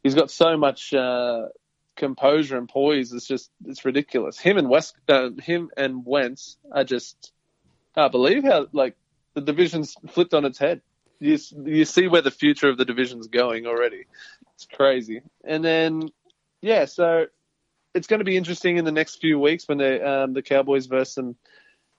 he's 0.04 0.16
got 0.16 0.32
so 0.32 0.58
much 0.58 0.94
uh, 0.94 1.48
composure 1.96 2.58
and 2.58 2.68
poise. 2.68 3.14
It's 3.14 3.28
just, 3.28 3.52
it's 3.66 3.86
ridiculous. 3.86 4.40
Him 4.40 4.58
and 4.58 4.70
West, 4.70 4.96
uh, 5.08 5.30
him 5.42 5.70
and 5.78 6.06
Wentz 6.06 6.58
are 6.72 6.84
just, 6.84 7.32
I 7.96 8.08
believe 8.08 8.44
how 8.44 8.68
like 8.74 8.96
the 9.34 9.42
division's 9.42 9.96
flipped 10.10 10.34
on 10.34 10.46
its 10.46 10.58
head. 10.58 10.82
You 11.20 11.38
you 11.64 11.86
see 11.86 12.08
where 12.08 12.22
the 12.22 12.32
future 12.32 12.70
of 12.70 12.78
the 12.78 12.86
division's 12.86 13.28
going 13.28 13.66
already. 13.66 14.06
It's 14.56 14.66
crazy. 14.66 15.22
And 15.46 15.64
then, 15.64 16.10
yeah, 16.62 16.86
so 16.86 17.28
it's 17.94 18.08
going 18.08 18.20
to 18.20 18.26
be 18.26 18.36
interesting 18.36 18.78
in 18.78 18.86
the 18.86 18.92
next 18.92 19.22
few 19.22 19.40
weeks 19.40 19.68
when 19.68 19.78
they, 19.78 20.02
um, 20.02 20.34
the 20.34 20.42
Cowboys 20.42 20.88
versus 20.88 21.14
some 21.14 21.36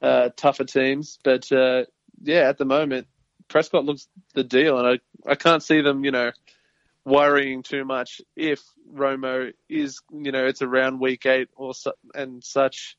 uh, 0.03 0.31
tougher 0.37 0.65
teams. 0.65 1.19
But 1.23 1.51
uh, 1.51 1.85
yeah, 2.23 2.49
at 2.49 2.59
the 2.59 2.65
moment, 2.65 3.07
Prescott 3.49 3.85
looks 3.85 4.09
the 4.35 4.45
deal, 4.45 4.79
and 4.79 4.87
I 4.87 5.31
I 5.31 5.37
can't 5.37 5.63
see 5.63 5.81
them, 5.81 6.05
you 6.05 6.11
know, 6.11 6.33
worrying 7.05 7.63
too 7.63 7.85
much 7.85 8.21
if 8.37 8.63
Romo 8.93 9.53
is, 9.69 10.01
you 10.13 10.33
know, 10.33 10.47
it's 10.47 10.63
around 10.63 11.01
week 11.01 11.27
eight 11.27 11.49
or 11.57 11.75
su- 11.75 11.93
and 12.15 12.43
such. 12.43 12.97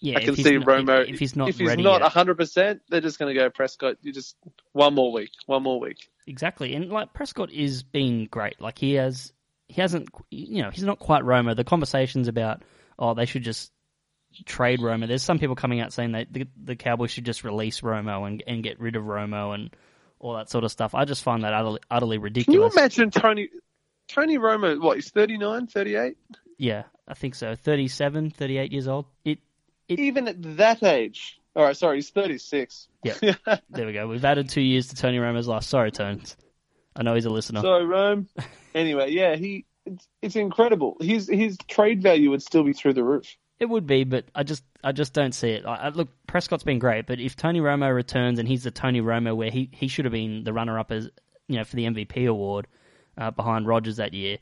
Yeah, 0.00 0.18
I 0.18 0.24
can 0.24 0.36
see 0.36 0.58
not- 0.58 0.66
Romo. 0.66 1.02
if, 1.04 1.14
if 1.14 1.18
he's 1.20 1.36
not 1.36 1.48
if 1.48 1.58
he's 1.58 1.76
not 1.76 2.02
hundred 2.02 2.36
percent, 2.36 2.82
they're 2.88 3.00
just 3.00 3.18
going 3.18 3.34
to 3.34 3.40
go 3.40 3.48
Prescott. 3.48 3.96
You 4.02 4.12
just 4.12 4.36
one 4.72 4.94
more 4.94 5.12
week, 5.12 5.30
one 5.46 5.62
more 5.62 5.80
week. 5.80 6.08
Exactly, 6.26 6.74
and 6.74 6.90
like 6.90 7.12
Prescott 7.12 7.52
is 7.52 7.82
being 7.82 8.26
great. 8.30 8.60
Like 8.60 8.78
he 8.78 8.94
has, 8.94 9.32
he 9.68 9.80
hasn't, 9.80 10.08
you 10.30 10.62
know, 10.62 10.70
he's 10.70 10.82
not 10.84 10.98
quite 10.98 11.22
Romo. 11.22 11.54
The 11.54 11.64
conversations 11.64 12.28
about 12.28 12.62
oh 12.98 13.14
they 13.14 13.26
should 13.26 13.44
just 13.44 13.70
trade 14.44 14.80
Romo. 14.80 15.06
There's 15.06 15.22
some 15.22 15.38
people 15.38 15.54
coming 15.54 15.80
out 15.80 15.92
saying 15.92 16.12
that 16.12 16.32
the, 16.32 16.48
the 16.62 16.76
Cowboys 16.76 17.12
should 17.12 17.24
just 17.24 17.44
release 17.44 17.80
Romo 17.80 18.26
and 18.26 18.42
and 18.46 18.62
get 18.64 18.80
rid 18.80 18.96
of 18.96 19.04
Romo 19.04 19.54
and 19.54 19.70
all 20.18 20.34
that 20.34 20.50
sort 20.50 20.64
of 20.64 20.70
stuff. 20.72 20.94
I 20.94 21.04
just 21.04 21.22
find 21.22 21.44
that 21.44 21.52
utterly, 21.52 21.80
utterly 21.90 22.18
ridiculous. 22.18 22.54
Can 22.54 22.62
you 22.62 22.80
imagine 22.80 23.10
Tony 23.10 23.48
Tony 24.08 24.38
Romo? 24.38 24.80
What 24.80 24.96
he's 24.96 25.10
39, 25.10 25.66
38? 25.66 26.16
yeah, 26.58 26.84
I 27.08 27.14
think 27.14 27.34
so. 27.34 27.54
37, 27.54 28.30
38 28.30 28.72
years 28.72 28.88
old. 28.88 29.06
It, 29.24 29.38
Even 29.88 30.28
at 30.28 30.56
that 30.56 30.82
age. 30.82 31.38
All 31.56 31.62
right, 31.62 31.76
sorry, 31.76 31.98
he's 31.98 32.10
thirty 32.10 32.38
six. 32.38 32.88
yeah, 33.04 33.14
there 33.70 33.86
we 33.86 33.92
go. 33.92 34.08
We've 34.08 34.24
added 34.24 34.48
two 34.48 34.60
years 34.60 34.88
to 34.88 34.96
Tony 34.96 35.18
Romo's 35.18 35.46
life. 35.46 35.62
Sorry, 35.62 35.92
Tones. 35.92 36.36
I 36.96 37.04
know 37.04 37.14
he's 37.14 37.26
a 37.26 37.30
listener. 37.30 37.60
So 37.60 37.82
Rome. 37.82 38.28
Anyway, 38.74 39.12
yeah, 39.12 39.36
he 39.36 39.66
it's, 39.86 40.08
it's 40.20 40.34
incredible. 40.34 40.96
His 41.00 41.28
his 41.28 41.56
trade 41.68 42.02
value 42.02 42.30
would 42.30 42.42
still 42.42 42.64
be 42.64 42.72
through 42.72 42.94
the 42.94 43.04
roof. 43.04 43.36
It 43.60 43.66
would 43.66 43.86
be, 43.86 44.04
but 44.04 44.24
I 44.34 44.42
just 44.42 44.64
I 44.82 44.92
just 44.92 45.12
don't 45.12 45.32
see 45.32 45.50
it. 45.50 45.64
I, 45.64 45.74
I, 45.74 45.88
look, 45.90 46.08
Prescott's 46.26 46.64
been 46.64 46.78
great, 46.78 47.06
but 47.06 47.20
if 47.20 47.36
Tony 47.36 47.60
Romo 47.60 47.94
returns 47.94 48.38
and 48.38 48.48
he's 48.48 48.64
the 48.64 48.70
Tony 48.70 49.00
Romo 49.00 49.36
where 49.36 49.50
he, 49.50 49.68
he 49.72 49.88
should 49.88 50.04
have 50.04 50.12
been 50.12 50.44
the 50.44 50.52
runner 50.52 50.78
up 50.78 50.90
as 50.90 51.08
you 51.46 51.56
know 51.56 51.64
for 51.64 51.76
the 51.76 51.84
MVP 51.84 52.28
award 52.28 52.66
uh, 53.16 53.30
behind 53.30 53.66
Rodgers 53.66 53.96
that 53.96 54.12
year, 54.12 54.38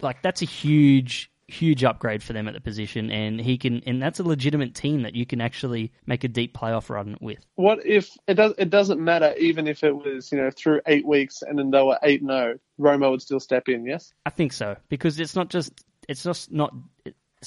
like 0.00 0.20
that's 0.22 0.42
a 0.42 0.44
huge 0.44 1.30
huge 1.48 1.84
upgrade 1.84 2.22
for 2.22 2.32
them 2.32 2.48
at 2.48 2.54
the 2.54 2.60
position, 2.60 3.10
and 3.10 3.40
he 3.40 3.56
can 3.56 3.82
and 3.86 4.02
that's 4.02 4.20
a 4.20 4.22
legitimate 4.22 4.74
team 4.74 5.02
that 5.02 5.14
you 5.14 5.24
can 5.24 5.40
actually 5.40 5.92
make 6.06 6.22
a 6.22 6.28
deep 6.28 6.56
playoff 6.56 6.90
run 6.90 7.16
with. 7.20 7.38
What 7.54 7.84
if 7.86 8.10
it 8.26 8.34
does? 8.34 8.52
It 8.58 8.68
doesn't 8.68 9.00
matter 9.00 9.34
even 9.38 9.66
if 9.66 9.82
it 9.82 9.96
was 9.96 10.30
you 10.30 10.38
know 10.38 10.50
through 10.50 10.82
eight 10.86 11.06
weeks 11.06 11.42
and 11.42 11.58
then 11.58 11.70
they 11.70 11.82
were 11.82 11.98
eight 12.02 12.22
no. 12.22 12.54
Romo 12.78 13.10
would 13.10 13.22
still 13.22 13.40
step 13.40 13.68
in. 13.68 13.86
Yes. 13.86 14.12
I 14.26 14.30
think 14.30 14.52
so 14.52 14.76
because 14.90 15.18
it's 15.18 15.34
not 15.34 15.48
just 15.48 15.72
it's 16.08 16.22
just 16.22 16.52
not 16.52 16.74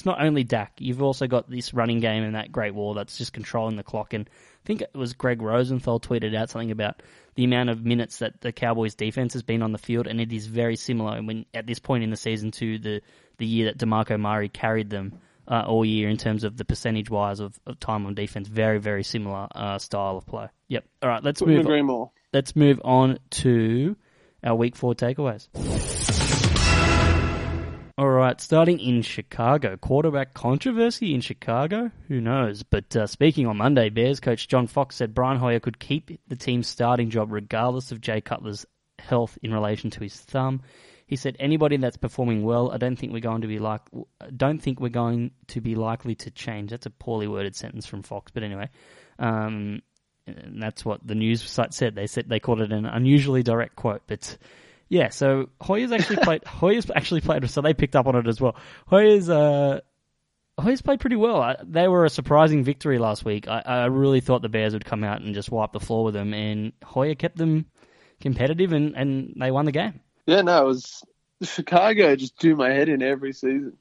it's 0.00 0.06
not 0.06 0.22
only 0.22 0.44
Dak. 0.44 0.72
You've 0.78 1.02
also 1.02 1.26
got 1.26 1.50
this 1.50 1.74
running 1.74 2.00
game 2.00 2.22
and 2.22 2.34
that 2.34 2.50
great 2.50 2.74
wall 2.74 2.94
that's 2.94 3.18
just 3.18 3.34
controlling 3.34 3.76
the 3.76 3.82
clock. 3.82 4.14
And 4.14 4.30
I 4.30 4.66
think 4.66 4.80
it 4.80 4.94
was 4.94 5.12
Greg 5.12 5.42
Rosenthal 5.42 6.00
tweeted 6.00 6.34
out 6.34 6.48
something 6.48 6.70
about 6.70 7.02
the 7.34 7.44
amount 7.44 7.68
of 7.68 7.84
minutes 7.84 8.20
that 8.20 8.40
the 8.40 8.50
Cowboys 8.50 8.94
defense 8.94 9.34
has 9.34 9.42
been 9.42 9.60
on 9.60 9.72
the 9.72 9.78
field, 9.78 10.06
and 10.06 10.18
it 10.18 10.32
is 10.32 10.46
very 10.46 10.76
similar 10.76 11.20
when 11.20 11.44
at 11.52 11.66
this 11.66 11.80
point 11.80 12.02
in 12.02 12.08
the 12.08 12.16
season 12.16 12.50
to 12.52 12.78
the 12.78 13.02
the 13.36 13.44
year 13.44 13.66
that 13.66 13.76
Demarco 13.76 14.18
Murray 14.18 14.48
carried 14.48 14.88
them. 14.88 15.20
Uh, 15.48 15.64
all 15.66 15.84
year 15.84 16.08
in 16.08 16.16
terms 16.16 16.44
of 16.44 16.56
the 16.56 16.64
percentage 16.64 17.10
wise 17.10 17.40
of, 17.40 17.58
of 17.66 17.80
time 17.80 18.06
on 18.06 18.14
defense, 18.14 18.46
very 18.46 18.78
very 18.78 19.02
similar 19.02 19.48
uh, 19.54 19.78
style 19.78 20.16
of 20.16 20.24
play. 20.24 20.46
Yep. 20.68 20.84
All 21.02 21.08
right, 21.08 21.24
let's 21.24 21.40
Couldn't 21.40 21.56
move. 21.56 21.66
agree 21.66 21.82
more. 21.82 22.12
Let's 22.32 22.54
move 22.54 22.80
on 22.84 23.18
to 23.30 23.96
our 24.44 24.54
week 24.54 24.76
four 24.76 24.94
takeaways. 24.94 25.48
All 28.00 28.08
right, 28.08 28.40
starting 28.40 28.80
in 28.80 29.02
Chicago, 29.02 29.76
quarterback 29.76 30.32
controversy 30.32 31.12
in 31.12 31.20
Chicago. 31.20 31.90
Who 32.08 32.18
knows? 32.22 32.62
But 32.62 32.96
uh, 32.96 33.06
speaking 33.06 33.46
on 33.46 33.58
Monday, 33.58 33.90
Bears 33.90 34.20
coach 34.20 34.48
John 34.48 34.68
Fox 34.68 34.96
said 34.96 35.14
Brian 35.14 35.38
Hoyer 35.38 35.60
could 35.60 35.78
keep 35.78 36.18
the 36.26 36.34
team's 36.34 36.66
starting 36.66 37.10
job 37.10 37.30
regardless 37.30 37.92
of 37.92 38.00
Jay 38.00 38.22
Cutler's 38.22 38.64
health 38.98 39.36
in 39.42 39.52
relation 39.52 39.90
to 39.90 40.00
his 40.00 40.16
thumb. 40.18 40.62
He 41.06 41.16
said 41.16 41.36
anybody 41.38 41.76
that's 41.76 41.98
performing 41.98 42.42
well, 42.42 42.70
I 42.70 42.78
don't 42.78 42.96
think 42.96 43.12
we're 43.12 43.20
going 43.20 43.42
to 43.42 43.48
be 43.48 43.58
like, 43.58 43.82
don't 44.34 44.62
think 44.62 44.80
we're 44.80 44.88
going 44.88 45.32
to 45.48 45.60
be 45.60 45.74
likely 45.74 46.14
to 46.14 46.30
change. 46.30 46.70
That's 46.70 46.86
a 46.86 46.90
poorly 46.90 47.28
worded 47.28 47.54
sentence 47.54 47.84
from 47.84 48.00
Fox, 48.00 48.32
but 48.32 48.42
anyway, 48.42 48.70
um, 49.18 49.82
that's 50.26 50.86
what 50.86 51.06
the 51.06 51.14
news 51.14 51.42
site 51.42 51.74
said. 51.74 51.96
They 51.96 52.06
said 52.06 52.30
they 52.30 52.40
called 52.40 52.62
it 52.62 52.72
an 52.72 52.86
unusually 52.86 53.42
direct 53.42 53.76
quote, 53.76 54.04
but 54.06 54.38
yeah. 54.90 55.08
So 55.08 55.48
Hoyer's 55.62 55.92
actually 55.92 56.16
played. 56.18 56.44
Hoyer's 56.46 56.90
actually 56.94 57.22
played. 57.22 57.48
So 57.48 57.62
they 57.62 57.72
picked 57.72 57.96
up 57.96 58.06
on 58.06 58.16
it 58.16 58.26
as 58.26 58.38
well. 58.40 58.56
Hoyer's 58.86 59.30
uh, 59.30 59.80
Hoyer's 60.58 60.82
played 60.82 61.00
pretty 61.00 61.16
well. 61.16 61.40
I, 61.40 61.56
they 61.64 61.88
were 61.88 62.04
a 62.04 62.10
surprising 62.10 62.62
victory 62.64 62.98
last 62.98 63.24
week. 63.24 63.48
I, 63.48 63.62
I 63.64 63.84
really 63.86 64.20
thought 64.20 64.42
the 64.42 64.50
Bears 64.50 64.74
would 64.74 64.84
come 64.84 65.02
out 65.04 65.22
and 65.22 65.34
just 65.34 65.50
wipe 65.50 65.72
the 65.72 65.80
floor 65.80 66.04
with 66.04 66.12
them, 66.14 66.34
and 66.34 66.72
Hoyer 66.84 67.14
kept 67.14 67.38
them 67.38 67.64
competitive, 68.20 68.72
and, 68.74 68.94
and 68.94 69.34
they 69.40 69.50
won 69.50 69.64
the 69.64 69.72
game. 69.72 70.00
Yeah, 70.26 70.42
no, 70.42 70.62
it 70.62 70.66
was 70.66 71.02
Chicago 71.42 72.14
just 72.16 72.36
do 72.38 72.54
my 72.54 72.68
head 72.70 72.90
in 72.90 73.00
every 73.02 73.32
season. 73.32 73.78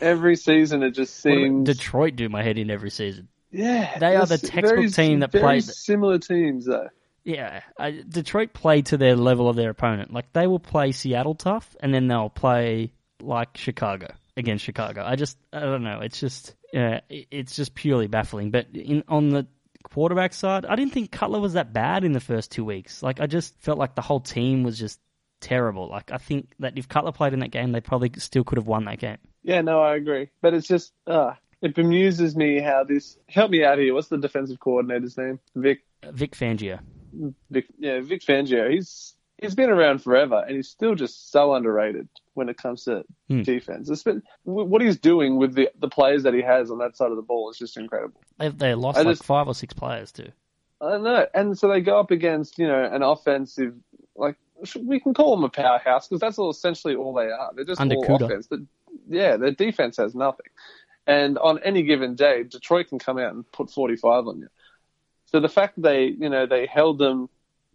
every 0.00 0.36
season 0.36 0.82
it 0.84 0.92
just 0.92 1.16
seems 1.20 1.66
Detroit 1.66 2.14
do 2.16 2.28
my 2.28 2.42
head 2.42 2.56
in 2.56 2.70
every 2.70 2.90
season. 2.90 3.28
yeah 3.50 3.98
They 3.98 4.14
are 4.16 4.24
the 4.26 4.38
textbook 4.38 4.76
very, 4.76 4.90
team 4.90 5.20
that 5.20 5.32
very 5.32 5.42
played- 5.42 5.64
similar 5.64 6.18
teams 6.18 6.66
though. 6.66 6.88
Yeah, 7.24 7.60
I, 7.78 8.02
Detroit 8.08 8.52
play 8.52 8.82
to 8.82 8.96
their 8.96 9.16
level 9.16 9.48
of 9.48 9.56
their 9.56 9.70
opponent. 9.70 10.12
Like 10.12 10.32
they 10.32 10.46
will 10.46 10.58
play 10.58 10.92
Seattle 10.92 11.34
tough, 11.34 11.76
and 11.80 11.92
then 11.92 12.08
they'll 12.08 12.30
play 12.30 12.92
like 13.20 13.56
Chicago 13.56 14.08
against 14.36 14.64
Chicago. 14.64 15.04
I 15.04 15.16
just, 15.16 15.36
I 15.52 15.60
don't 15.60 15.82
know. 15.82 16.00
It's 16.00 16.18
just, 16.18 16.54
yeah, 16.72 17.00
it's 17.08 17.56
just 17.56 17.74
purely 17.74 18.06
baffling. 18.06 18.50
But 18.50 18.68
in 18.72 19.04
on 19.08 19.28
the 19.28 19.46
quarterback 19.82 20.32
side, 20.32 20.64
I 20.64 20.76
didn't 20.76 20.92
think 20.92 21.10
Cutler 21.10 21.40
was 21.40 21.54
that 21.54 21.72
bad 21.72 22.04
in 22.04 22.12
the 22.12 22.20
first 22.20 22.52
two 22.52 22.64
weeks. 22.64 23.02
Like 23.02 23.20
I 23.20 23.26
just 23.26 23.58
felt 23.60 23.78
like 23.78 23.94
the 23.94 24.02
whole 24.02 24.20
team 24.20 24.62
was 24.62 24.78
just 24.78 24.98
terrible. 25.40 25.88
Like 25.88 26.10
I 26.10 26.18
think 26.18 26.52
that 26.60 26.78
if 26.78 26.88
Cutler 26.88 27.12
played 27.12 27.34
in 27.34 27.40
that 27.40 27.50
game, 27.50 27.72
they 27.72 27.80
probably 27.80 28.12
still 28.16 28.44
could 28.44 28.58
have 28.58 28.66
won 28.66 28.86
that 28.86 28.98
game. 28.98 29.18
Yeah, 29.42 29.60
no, 29.60 29.80
I 29.80 29.96
agree. 29.96 30.30
But 30.40 30.54
it's 30.54 30.66
just, 30.66 30.92
uh, 31.06 31.34
it 31.62 31.74
bemuses 31.74 32.34
me 32.36 32.60
how 32.60 32.84
this. 32.84 33.18
Help 33.28 33.50
me 33.50 33.64
out 33.64 33.78
here. 33.78 33.92
What's 33.92 34.08
the 34.08 34.18
defensive 34.18 34.60
coordinator's 34.60 35.18
name? 35.18 35.40
Vic. 35.54 35.80
Vic 36.12 36.32
Fangio. 36.32 36.80
Vic 37.50 37.66
yeah, 37.78 38.00
Vic 38.00 38.22
Fangio. 38.22 38.70
He's 38.70 39.14
he's 39.38 39.54
been 39.54 39.70
around 39.70 40.02
forever, 40.02 40.44
and 40.46 40.56
he's 40.56 40.68
still 40.68 40.94
just 40.94 41.30
so 41.30 41.54
underrated 41.54 42.08
when 42.34 42.48
it 42.48 42.56
comes 42.56 42.84
to 42.84 43.04
Hmm. 43.28 43.42
defense. 43.42 43.88
It's 43.90 44.02
been, 44.02 44.22
what 44.44 44.82
he's 44.82 44.98
doing 44.98 45.36
with 45.36 45.54
the 45.54 45.70
the 45.78 45.88
players 45.88 46.22
that 46.24 46.34
he 46.34 46.42
has 46.42 46.70
on 46.70 46.78
that 46.78 46.96
side 46.96 47.10
of 47.10 47.16
the 47.16 47.22
ball 47.22 47.50
is 47.50 47.58
just 47.58 47.76
incredible. 47.76 48.20
They, 48.38 48.48
they 48.48 48.74
lost 48.74 48.98
I 48.98 49.02
like 49.02 49.12
just- 49.16 49.24
five 49.24 49.46
or 49.48 49.54
six 49.54 49.72
players 49.74 50.12
too. 50.12 50.28
I 50.82 50.90
don't 50.92 51.02
know. 51.04 51.26
And 51.34 51.58
so 51.58 51.68
they 51.68 51.82
go 51.82 52.00
up 52.00 52.10
against, 52.10 52.58
you 52.58 52.66
know, 52.66 52.82
an 52.82 53.02
offensive, 53.02 53.74
like, 54.16 54.36
we 54.82 54.98
can 54.98 55.12
call 55.12 55.36
them 55.36 55.44
a 55.44 55.50
powerhouse 55.50 56.08
because 56.08 56.20
that's 56.22 56.38
all 56.38 56.48
essentially 56.48 56.94
all 56.94 57.12
they 57.12 57.26
are. 57.26 57.50
They're 57.54 57.66
just 57.66 57.78
Under 57.82 57.96
all 57.96 58.04
Kuda. 58.06 58.24
offense. 58.24 58.46
But 58.46 58.60
yeah, 59.06 59.36
their 59.36 59.50
defense 59.50 59.98
has 59.98 60.14
nothing. 60.14 60.46
And 61.06 61.36
on 61.36 61.58
any 61.62 61.82
given 61.82 62.14
day, 62.14 62.44
Detroit 62.44 62.88
can 62.88 62.98
come 62.98 63.18
out 63.18 63.34
and 63.34 63.50
put 63.52 63.70
45 63.70 64.26
on 64.26 64.38
you. 64.38 64.48
So 65.30 65.40
the 65.40 65.48
fact 65.48 65.76
that 65.76 65.82
they, 65.82 66.06
you 66.06 66.28
know, 66.28 66.46
they 66.46 66.66
held 66.66 66.98
them 66.98 67.28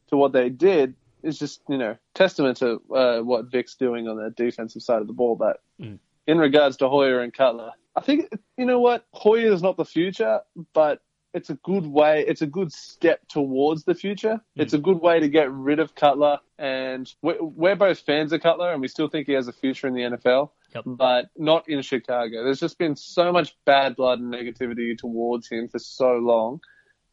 to 0.10 0.18
what 0.18 0.34
they 0.34 0.50
did 0.50 0.96
is 1.24 1.40
just, 1.40 1.62
you 1.70 1.78
know, 1.78 1.98
testament 2.14 2.58
to 2.58 2.82
uh, 2.94 3.20
what 3.22 3.46
Vic's 3.50 3.76
doing 3.76 4.08
on 4.08 4.18
the 4.18 4.30
defensive 4.30 4.82
side 4.82 5.02
of 5.02 5.08
the 5.08 5.14
ball. 5.14 5.36
But 5.36 5.62
Mm. 5.80 6.00
in 6.28 6.38
regards 6.38 6.78
to 6.78 6.88
Hoyer 6.90 7.20
and 7.22 7.34
Cutler, 7.34 7.72
I 7.96 8.02
think, 8.02 8.30
you 8.58 8.66
know 8.66 8.80
what, 8.80 9.06
Hoyer 9.14 9.52
is 9.54 9.62
not 9.62 9.78
the 9.78 9.86
future, 9.86 10.42
but 10.74 11.02
it's 11.34 11.50
a 11.50 11.56
good 11.56 11.86
way, 11.86 12.24
it's 12.26 12.42
a 12.42 12.48
good 12.48 12.72
step 12.72 13.28
towards 13.28 13.84
the 13.84 13.94
future. 13.96 14.40
It's 14.56 14.74
a 14.74 14.78
good 14.78 15.02
way 15.02 15.20
to 15.20 15.28
get 15.28 15.52
rid 15.52 15.80
of 15.80 15.94
Cutler. 15.96 16.40
And 16.58 17.14
we're, 17.22 17.42
we're 17.42 17.76
both 17.76 18.00
fans 18.00 18.32
of 18.32 18.42
Cutler, 18.42 18.72
and 18.72 18.80
we 18.82 18.88
still 18.88 19.10
think 19.10 19.28
he 19.28 19.34
has 19.34 19.48
a 19.50 19.54
future 19.54 19.88
in 19.88 19.94
the 19.94 20.02
NFL, 20.04 20.52
Yep. 20.74 20.84
but 20.86 21.30
not 21.38 21.68
in 21.68 21.82
Chicago. 21.82 22.44
There's 22.44 22.60
just 22.62 22.78
been 22.78 22.96
so 22.96 23.32
much 23.34 23.58
bad 23.66 23.96
blood 23.98 24.20
and 24.20 24.34
negativity 24.34 24.98
towards 24.98 25.50
him 25.50 25.68
for 25.68 25.80
so 25.80 26.14
long 26.18 26.62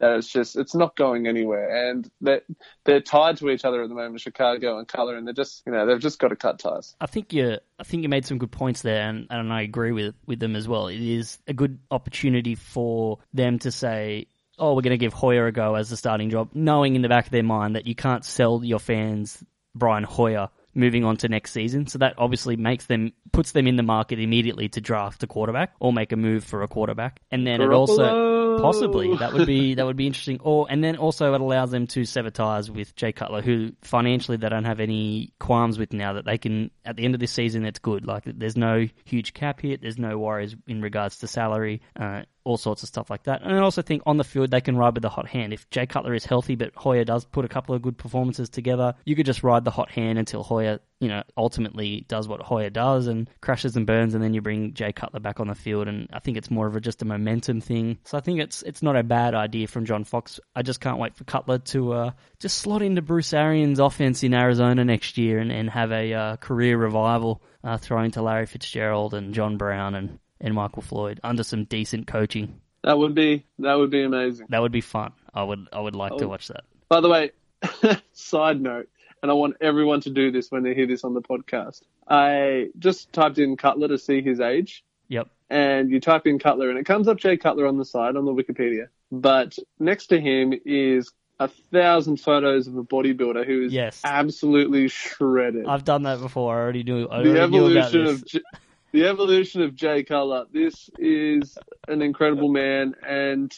that 0.02 0.16
it's 0.16 0.28
just 0.28 0.56
it's 0.56 0.74
not 0.74 0.96
going 0.96 1.26
anywhere. 1.26 1.88
And 1.90 2.10
they're 2.20 2.42
they're 2.84 3.00
tied 3.00 3.38
to 3.38 3.48
each 3.48 3.64
other 3.64 3.82
at 3.82 3.88
the 3.88 3.94
moment, 3.94 4.20
Chicago 4.20 4.78
and 4.78 4.86
Cutler, 4.86 5.16
and 5.16 5.26
they're 5.26 5.32
just 5.32 5.62
you 5.64 5.72
know 5.72 5.86
they've 5.86 6.00
just 6.00 6.18
got 6.18 6.28
to 6.28 6.36
cut 6.36 6.58
ties. 6.58 6.94
I 7.00 7.06
think 7.06 7.32
you 7.32 7.58
I 7.78 7.84
think 7.84 8.02
you 8.02 8.08
made 8.08 8.26
some 8.26 8.38
good 8.38 8.50
points 8.50 8.82
there, 8.82 9.08
and, 9.08 9.28
and 9.30 9.52
I 9.52 9.62
agree 9.62 9.92
with 9.92 10.14
with 10.26 10.40
them 10.40 10.56
as 10.56 10.68
well. 10.68 10.88
It 10.88 11.00
is 11.00 11.38
a 11.46 11.54
good 11.54 11.78
opportunity 11.90 12.56
for 12.56 13.20
them 13.32 13.60
to 13.60 13.70
say, 13.70 14.26
"Oh, 14.58 14.74
we're 14.74 14.82
going 14.82 14.90
to 14.90 14.98
give 14.98 15.12
Hoyer 15.12 15.46
a 15.46 15.52
go 15.52 15.76
as 15.76 15.88
the 15.88 15.96
starting 15.96 16.30
job," 16.30 16.50
knowing 16.52 16.96
in 16.96 17.02
the 17.02 17.08
back 17.08 17.26
of 17.26 17.32
their 17.32 17.44
mind 17.44 17.76
that 17.76 17.86
you 17.86 17.94
can't 17.94 18.24
sell 18.24 18.62
your 18.64 18.80
fans 18.80 19.42
Brian 19.74 20.04
Hoyer 20.04 20.50
moving 20.74 21.04
on 21.04 21.16
to 21.18 21.28
next 21.28 21.52
season. 21.52 21.86
So 21.86 21.98
that 21.98 22.14
obviously 22.18 22.56
makes 22.56 22.86
them 22.86 23.12
puts 23.30 23.52
them 23.52 23.68
in 23.68 23.76
the 23.76 23.82
market 23.84 24.18
immediately 24.18 24.68
to 24.70 24.80
draft 24.80 25.22
a 25.22 25.28
quarterback 25.28 25.74
or 25.78 25.92
make 25.92 26.10
a 26.10 26.16
move 26.16 26.42
for 26.42 26.62
a 26.62 26.68
quarterback, 26.68 27.20
and 27.30 27.46
then 27.46 27.60
it 27.60 27.70
also 27.70 28.02
Garoppolo! 28.02 28.41
Possibly 28.60 29.16
that 29.16 29.32
would 29.32 29.46
be 29.46 29.74
that 29.74 29.86
would 29.86 29.96
be 29.96 30.06
interesting. 30.06 30.40
Or 30.42 30.66
and 30.68 30.82
then 30.82 30.96
also 30.96 31.34
it 31.34 31.40
allows 31.40 31.70
them 31.70 31.86
to 31.88 32.04
sever 32.04 32.30
ties 32.30 32.70
with 32.70 32.94
Jay 32.96 33.12
Cutler, 33.12 33.42
who 33.42 33.72
financially 33.82 34.36
they 34.36 34.48
don't 34.48 34.64
have 34.64 34.80
any 34.80 35.32
qualms 35.38 35.78
with 35.78 35.92
now 35.92 36.14
that 36.14 36.24
they 36.24 36.38
can 36.38 36.70
at 36.84 36.96
the 36.96 37.04
end 37.04 37.14
of 37.14 37.20
this 37.20 37.32
season 37.32 37.64
it's 37.64 37.78
good. 37.78 38.06
Like 38.06 38.24
there's 38.26 38.56
no 38.56 38.86
huge 39.04 39.34
cap 39.34 39.60
hit, 39.60 39.82
there's 39.82 39.98
no 39.98 40.18
worries 40.18 40.56
in 40.66 40.82
regards 40.82 41.18
to 41.18 41.26
salary. 41.26 41.82
Uh, 41.98 42.22
all 42.44 42.56
sorts 42.56 42.82
of 42.82 42.88
stuff 42.88 43.10
like 43.10 43.24
that. 43.24 43.42
And 43.42 43.54
I 43.54 43.58
also 43.58 43.82
think 43.82 44.02
on 44.06 44.16
the 44.16 44.24
field 44.24 44.50
they 44.50 44.60
can 44.60 44.76
ride 44.76 44.94
with 44.94 45.02
the 45.02 45.08
hot 45.08 45.28
hand. 45.28 45.52
If 45.52 45.68
Jay 45.70 45.86
Cutler 45.86 46.14
is 46.14 46.24
healthy, 46.24 46.54
but 46.54 46.72
Hoyer 46.74 47.04
does 47.04 47.24
put 47.24 47.44
a 47.44 47.48
couple 47.48 47.74
of 47.74 47.82
good 47.82 47.96
performances 47.96 48.48
together, 48.48 48.94
you 49.04 49.16
could 49.16 49.26
just 49.26 49.42
ride 49.42 49.64
the 49.64 49.70
hot 49.70 49.90
hand 49.90 50.18
until 50.18 50.42
Hoyer, 50.42 50.80
you 51.00 51.08
know, 51.08 51.22
ultimately 51.36 52.04
does 52.08 52.28
what 52.28 52.40
Hoyer 52.40 52.70
does 52.70 53.06
and 53.06 53.28
crashes 53.40 53.76
and 53.76 53.86
burns, 53.86 54.14
and 54.14 54.22
then 54.22 54.34
you 54.34 54.40
bring 54.40 54.74
Jay 54.74 54.92
Cutler 54.92 55.20
back 55.20 55.40
on 55.40 55.48
the 55.48 55.54
field. 55.54 55.88
And 55.88 56.08
I 56.12 56.18
think 56.18 56.36
it's 56.36 56.50
more 56.50 56.66
of 56.66 56.76
a 56.76 56.80
just 56.80 57.02
a 57.02 57.04
momentum 57.04 57.60
thing. 57.60 57.98
So 58.04 58.18
I 58.18 58.20
think 58.20 58.40
it's 58.40 58.62
it's 58.62 58.82
not 58.82 58.96
a 58.96 59.02
bad 59.02 59.34
idea 59.34 59.66
from 59.66 59.84
John 59.84 60.04
Fox. 60.04 60.40
I 60.54 60.62
just 60.62 60.80
can't 60.80 60.98
wait 60.98 61.14
for 61.16 61.24
Cutler 61.24 61.58
to 61.58 61.92
uh, 61.92 62.10
just 62.38 62.58
slot 62.58 62.82
into 62.82 63.02
Bruce 63.02 63.32
Arians' 63.32 63.78
offense 63.78 64.22
in 64.22 64.34
Arizona 64.34 64.84
next 64.84 65.18
year 65.18 65.38
and, 65.38 65.52
and 65.52 65.70
have 65.70 65.92
a 65.92 66.12
uh, 66.12 66.36
career 66.36 66.76
revival, 66.76 67.42
uh, 67.64 67.78
throwing 67.78 68.10
to 68.12 68.22
Larry 68.22 68.46
Fitzgerald 68.46 69.14
and 69.14 69.34
John 69.34 69.56
Brown 69.56 69.94
and 69.94 70.18
and 70.42 70.54
Michael 70.54 70.82
Floyd 70.82 71.18
under 71.24 71.42
some 71.42 71.64
decent 71.64 72.06
coaching. 72.06 72.60
That 72.84 72.98
would 72.98 73.14
be 73.14 73.46
that 73.60 73.74
would 73.74 73.90
be 73.90 74.02
amazing. 74.02 74.46
That 74.50 74.60
would 74.60 74.72
be 74.72 74.80
fun. 74.82 75.12
I 75.32 75.42
would 75.42 75.68
I 75.72 75.80
would 75.80 75.94
like 75.96 76.16
to 76.18 76.24
Oh. 76.24 76.28
watch 76.28 76.48
that. 76.48 76.64
By 76.90 77.00
the 77.00 77.08
way, 77.08 77.30
side 78.12 78.60
note, 78.60 78.88
and 79.22 79.30
I 79.30 79.34
want 79.34 79.56
everyone 79.60 80.00
to 80.02 80.10
do 80.10 80.30
this 80.30 80.50
when 80.50 80.62
they 80.62 80.74
hear 80.74 80.86
this 80.86 81.04
on 81.04 81.14
the 81.14 81.22
podcast. 81.22 81.82
I 82.08 82.68
just 82.78 83.12
typed 83.12 83.38
in 83.38 83.56
Cutler 83.56 83.88
to 83.88 83.98
see 83.98 84.20
his 84.20 84.40
age, 84.40 84.84
Yep. 85.08 85.28
and 85.48 85.90
you 85.90 86.00
type 86.00 86.26
in 86.26 86.38
Cutler, 86.38 86.68
and 86.70 86.78
it 86.78 86.84
comes 86.84 87.08
up 87.08 87.18
Jay 87.18 87.36
Cutler 87.36 87.66
on 87.66 87.78
the 87.78 87.84
side 87.84 88.16
on 88.16 88.24
the 88.24 88.32
Wikipedia. 88.34 88.88
But 89.12 89.56
next 89.78 90.08
to 90.08 90.20
him 90.20 90.52
is 90.64 91.10
a 91.38 91.48
thousand 91.48 92.18
photos 92.20 92.66
of 92.66 92.76
a 92.76 92.82
bodybuilder 92.84 93.46
who 93.46 93.62
is 93.66 93.72
Yes. 93.72 94.00
absolutely 94.04 94.88
shredded. 94.88 95.66
I've 95.66 95.84
done 95.84 96.02
that 96.02 96.20
before. 96.20 96.54
I 96.56 96.60
already 96.60 96.82
knew. 96.82 97.08
I 97.08 97.22
the 97.22 97.30
already 97.38 97.50
knew 97.52 97.66
about 97.66 97.94
evolution 97.94 98.04
this. 98.06 98.22
of 98.22 98.26
J- 98.26 98.40
the 98.92 99.06
evolution 99.06 99.62
of 99.62 99.74
Jay 99.74 100.02
Cutler. 100.04 100.46
This 100.52 100.88
is 100.98 101.56
an 101.88 102.02
incredible 102.02 102.48
man, 102.50 102.94
and 103.06 103.52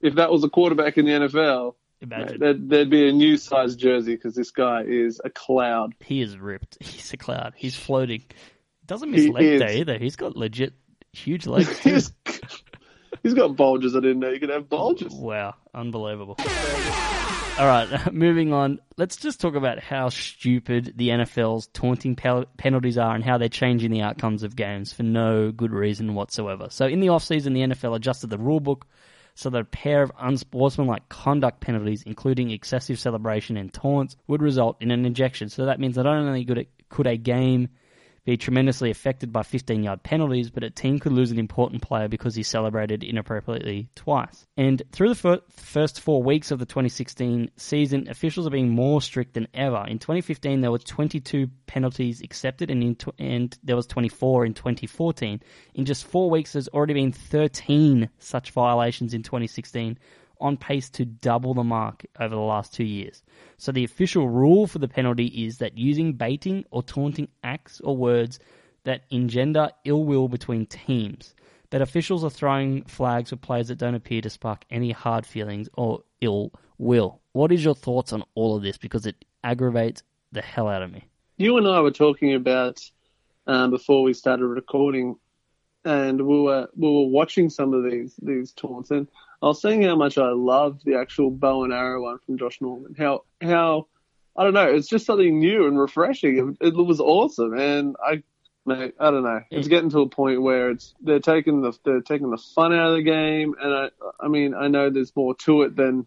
if 0.00 0.14
that 0.16 0.30
was 0.30 0.44
a 0.44 0.48
quarterback 0.48 0.98
in 0.98 1.06
the 1.06 1.12
NFL, 1.12 1.74
Imagine 2.02 2.38
there'd, 2.40 2.68
there'd 2.68 2.90
be 2.90 3.08
a 3.08 3.12
new 3.12 3.36
size 3.36 3.74
jersey 3.74 4.14
because 4.16 4.34
this 4.34 4.50
guy 4.50 4.82
is 4.82 5.20
a 5.24 5.30
cloud. 5.30 5.94
he 6.04 6.20
is 6.20 6.36
ripped. 6.36 6.76
He's 6.84 7.12
a 7.12 7.16
cloud. 7.16 7.54
He's 7.56 7.74
floating. 7.76 8.24
Doesn't 8.84 9.10
miss 9.10 9.22
He 9.24 9.32
leg 9.32 9.44
is. 9.44 9.60
day 9.60 9.80
either. 9.80 9.98
He's 9.98 10.16
got 10.16 10.36
legit 10.36 10.74
huge 11.12 11.46
legs. 11.46 11.80
too. 11.80 11.94
he's, 11.94 12.12
he's 13.22 13.34
got 13.34 13.56
bulges. 13.56 13.96
I 13.96 14.00
didn't 14.00 14.20
know 14.20 14.30
you 14.30 14.38
could 14.40 14.50
have 14.50 14.68
bulges. 14.68 15.12
Wow, 15.14 15.54
unbelievable. 15.74 16.36
All 17.58 17.66
right, 17.66 18.12
moving 18.12 18.52
on. 18.52 18.80
Let's 18.98 19.16
just 19.16 19.40
talk 19.40 19.54
about 19.54 19.78
how 19.78 20.10
stupid 20.10 20.92
the 20.96 21.08
NFL's 21.08 21.68
taunting 21.68 22.14
penalties 22.14 22.98
are 22.98 23.14
and 23.14 23.24
how 23.24 23.38
they're 23.38 23.48
changing 23.48 23.90
the 23.90 24.02
outcomes 24.02 24.42
of 24.42 24.56
games 24.56 24.92
for 24.92 25.04
no 25.04 25.52
good 25.52 25.72
reason 25.72 26.14
whatsoever. 26.14 26.66
So, 26.68 26.86
in 26.86 27.00
the 27.00 27.06
offseason, 27.06 27.54
the 27.54 27.74
NFL 27.74 27.96
adjusted 27.96 28.28
the 28.28 28.36
rulebook 28.36 28.82
so 29.36 29.48
that 29.48 29.60
a 29.60 29.64
pair 29.64 30.02
of 30.02 30.12
unsportsmanlike 30.18 31.08
conduct 31.08 31.60
penalties, 31.60 32.02
including 32.02 32.50
excessive 32.50 32.98
celebration 32.98 33.56
and 33.56 33.72
taunts, 33.72 34.16
would 34.26 34.42
result 34.42 34.76
in 34.80 34.90
an 34.90 35.06
injection. 35.06 35.48
So 35.48 35.66
that 35.66 35.80
means 35.80 35.96
that 35.96 36.04
not 36.04 36.16
only 36.16 36.68
could 36.88 37.06
a 37.06 37.16
game 37.16 37.68
be 38.26 38.36
tremendously 38.36 38.90
affected 38.90 39.32
by 39.32 39.42
15 39.42 39.84
yard 39.84 40.02
penalties, 40.02 40.50
but 40.50 40.64
a 40.64 40.68
team 40.68 40.98
could 40.98 41.12
lose 41.12 41.30
an 41.30 41.38
important 41.38 41.80
player 41.80 42.08
because 42.08 42.34
he 42.34 42.42
celebrated 42.42 43.04
inappropriately 43.04 43.88
twice. 43.94 44.46
And 44.56 44.82
through 44.90 45.10
the 45.10 45.14
fir- 45.14 45.40
first 45.50 46.00
four 46.00 46.22
weeks 46.22 46.50
of 46.50 46.58
the 46.58 46.66
2016 46.66 47.52
season, 47.56 48.08
officials 48.08 48.46
are 48.46 48.50
being 48.50 48.68
more 48.68 49.00
strict 49.00 49.34
than 49.34 49.46
ever. 49.54 49.84
In 49.86 50.00
2015, 50.00 50.60
there 50.60 50.72
were 50.72 50.78
22 50.78 51.48
penalties 51.66 52.20
accepted, 52.20 52.68
and, 52.68 52.98
tw- 52.98 53.14
and 53.18 53.56
there 53.62 53.76
was 53.76 53.86
24 53.86 54.44
in 54.44 54.54
2014. 54.54 55.40
In 55.74 55.84
just 55.84 56.04
four 56.04 56.28
weeks, 56.28 56.52
there's 56.52 56.68
already 56.68 56.94
been 56.94 57.12
13 57.12 58.10
such 58.18 58.50
violations 58.50 59.14
in 59.14 59.22
2016 59.22 59.98
on 60.40 60.56
pace 60.56 60.88
to 60.90 61.04
double 61.04 61.54
the 61.54 61.64
mark 61.64 62.04
over 62.20 62.34
the 62.34 62.40
last 62.40 62.74
two 62.74 62.84
years. 62.84 63.22
So 63.56 63.72
the 63.72 63.84
official 63.84 64.28
rule 64.28 64.66
for 64.66 64.78
the 64.78 64.88
penalty 64.88 65.26
is 65.26 65.58
that 65.58 65.78
using 65.78 66.12
baiting 66.12 66.64
or 66.70 66.82
taunting 66.82 67.28
acts 67.42 67.80
or 67.82 67.96
words 67.96 68.38
that 68.84 69.02
engender 69.10 69.70
ill 69.84 70.04
will 70.04 70.28
between 70.28 70.66
teams. 70.66 71.34
That 71.70 71.82
officials 71.82 72.22
are 72.22 72.30
throwing 72.30 72.84
flags 72.84 73.30
for 73.30 73.36
players 73.36 73.68
that 73.68 73.78
don't 73.78 73.96
appear 73.96 74.20
to 74.20 74.30
spark 74.30 74.64
any 74.70 74.92
hard 74.92 75.26
feelings 75.26 75.68
or 75.74 76.02
ill 76.20 76.52
will. 76.78 77.20
What 77.32 77.52
is 77.52 77.64
your 77.64 77.74
thoughts 77.74 78.12
on 78.12 78.22
all 78.34 78.56
of 78.56 78.62
this? 78.62 78.78
Because 78.78 79.06
it 79.06 79.24
aggravates 79.42 80.02
the 80.32 80.42
hell 80.42 80.68
out 80.68 80.82
of 80.82 80.92
me. 80.92 81.04
You 81.36 81.56
and 81.56 81.66
I 81.66 81.80
were 81.80 81.90
talking 81.90 82.34
about 82.34 82.80
um, 83.46 83.70
before 83.70 84.02
we 84.02 84.14
started 84.14 84.46
recording, 84.46 85.16
and 85.84 86.20
we 86.20 86.40
were 86.40 86.68
we 86.76 86.88
were 86.88 87.06
watching 87.08 87.50
some 87.50 87.74
of 87.74 87.84
these 87.84 88.14
these 88.22 88.52
taunts, 88.52 88.90
and 88.90 89.06
I 89.42 89.46
was 89.46 89.60
saying 89.60 89.82
how 89.82 89.96
much 89.96 90.18
I 90.18 90.30
love 90.30 90.80
the 90.84 90.96
actual 90.96 91.30
bow 91.30 91.64
and 91.64 91.72
arrow 91.72 92.02
one 92.02 92.18
from 92.24 92.38
Josh 92.38 92.60
Norman. 92.60 92.94
How 92.96 93.24
how 93.40 93.86
I 94.36 94.44
don't 94.44 94.54
know, 94.54 94.68
it's 94.68 94.88
just 94.88 95.06
something 95.06 95.38
new 95.38 95.66
and 95.66 95.78
refreshing. 95.78 96.56
It, 96.60 96.68
it 96.68 96.74
was 96.76 97.00
awesome, 97.00 97.54
and 97.54 97.96
I 98.02 98.22
mate. 98.66 98.94
I 98.98 99.10
don't 99.10 99.22
know. 99.22 99.40
It's 99.50 99.68
getting 99.68 99.90
to 99.90 100.00
a 100.00 100.08
point 100.08 100.42
where 100.42 100.70
it's 100.70 100.94
they're 101.00 101.20
taking 101.20 101.62
the 101.62 101.72
they're 101.84 102.00
taking 102.00 102.30
the 102.30 102.38
fun 102.38 102.72
out 102.72 102.90
of 102.90 102.96
the 102.96 103.02
game, 103.02 103.54
and 103.60 103.72
I 103.72 103.88
I 104.20 104.28
mean 104.28 104.54
I 104.54 104.68
know 104.68 104.90
there's 104.90 105.14
more 105.14 105.34
to 105.36 105.62
it 105.62 105.76
than 105.76 106.06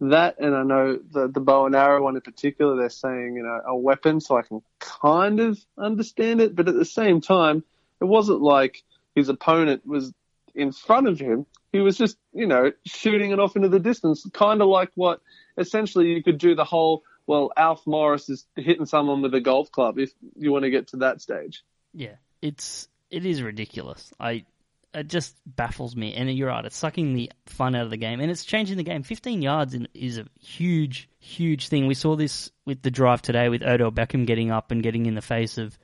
that, 0.00 0.38
and 0.38 0.54
I 0.54 0.62
know 0.62 0.96
the 0.96 1.28
the 1.28 1.40
bow 1.40 1.66
and 1.66 1.74
arrow 1.74 2.02
one 2.02 2.16
in 2.16 2.22
particular. 2.22 2.76
They're 2.76 2.88
saying 2.88 3.34
you 3.36 3.42
know 3.42 3.60
a 3.66 3.76
weapon, 3.76 4.20
so 4.20 4.36
I 4.36 4.42
can 4.42 4.62
kind 4.78 5.40
of 5.40 5.58
understand 5.76 6.40
it, 6.40 6.54
but 6.54 6.68
at 6.68 6.74
the 6.74 6.84
same 6.84 7.20
time, 7.20 7.64
it 8.00 8.04
wasn't 8.04 8.40
like 8.40 8.82
his 9.14 9.28
opponent 9.28 9.86
was 9.86 10.12
in 10.56 10.72
front 10.72 11.06
of 11.06 11.20
him. 11.20 11.46
He 11.72 11.80
was 11.80 11.96
just 11.96 12.16
you 12.32 12.46
know 12.46 12.72
shooting 12.84 13.30
it 13.30 13.38
off 13.38 13.56
into 13.56 13.68
the 13.68 13.78
distance, 13.78 14.26
kind 14.32 14.62
of 14.62 14.68
like 14.68 14.90
what 14.94 15.20
essentially 15.56 16.06
you 16.08 16.22
could 16.22 16.38
do 16.38 16.54
the 16.54 16.64
whole. 16.64 17.02
Well, 17.26 17.52
Alf 17.56 17.86
Morris 17.86 18.28
is 18.28 18.46
hitting 18.54 18.86
someone 18.86 19.20
with 19.20 19.34
a 19.34 19.40
golf 19.40 19.70
club 19.72 19.98
if 19.98 20.12
you 20.36 20.52
want 20.52 20.64
to 20.64 20.70
get 20.70 20.88
to 20.88 20.98
that 20.98 21.20
stage. 21.20 21.64
Yeah, 21.92 22.16
it's 22.40 22.88
it 23.10 23.26
is 23.26 23.42
ridiculous. 23.42 24.12
I 24.18 24.44
it 24.96 25.08
just 25.08 25.36
baffles 25.44 25.94
me. 25.94 26.14
And 26.14 26.30
you're 26.32 26.48
right, 26.48 26.64
it's 26.64 26.76
sucking 26.76 27.14
the 27.14 27.30
fun 27.46 27.74
out 27.74 27.84
of 27.84 27.90
the 27.90 27.96
game, 27.96 28.20
and 28.20 28.30
it's 28.30 28.44
changing 28.44 28.78
the 28.78 28.82
game. 28.82 29.02
15 29.02 29.42
yards 29.42 29.74
in, 29.74 29.88
is 29.94 30.18
a 30.18 30.26
huge, 30.40 31.08
huge 31.18 31.68
thing. 31.68 31.86
We 31.86 31.94
saw 31.94 32.16
this 32.16 32.50
with 32.64 32.82
the 32.82 32.90
drive 32.90 33.22
today 33.22 33.48
with 33.48 33.62
Odell 33.62 33.92
Beckham 33.92 34.26
getting 34.26 34.50
up 34.50 34.70
and 34.70 34.82
getting 34.82 35.06
in 35.06 35.14
the 35.14 35.22
face 35.22 35.58
of 35.58 35.78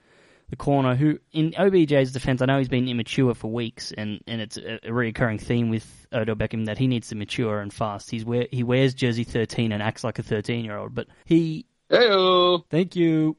the 0.50 0.56
corner. 0.56 0.94
Who, 0.94 1.18
in 1.32 1.52
OBJ's 1.52 2.12
defense, 2.12 2.42
I 2.42 2.46
know 2.46 2.58
he's 2.58 2.68
been 2.68 2.88
immature 2.88 3.34
for 3.34 3.50
weeks, 3.50 3.92
and, 3.92 4.20
and 4.26 4.40
it's 4.40 4.56
a, 4.56 4.76
a 4.76 4.90
reoccurring 4.90 5.40
theme 5.40 5.68
with 5.68 6.06
Odell 6.12 6.36
Beckham 6.36 6.66
that 6.66 6.78
he 6.78 6.86
needs 6.86 7.08
to 7.08 7.14
mature 7.14 7.60
and 7.60 7.72
fast. 7.72 8.10
He's 8.10 8.24
wear, 8.24 8.46
he 8.50 8.62
wears 8.62 8.94
jersey 8.94 9.24
13 9.24 9.72
and 9.72 9.82
acts 9.82 10.04
like 10.04 10.18
a 10.18 10.22
13 10.22 10.64
year 10.64 10.76
old, 10.76 10.94
but 10.94 11.06
he 11.24 11.66
Heyo. 11.92 12.64
Thank 12.70 12.96
you. 12.96 13.36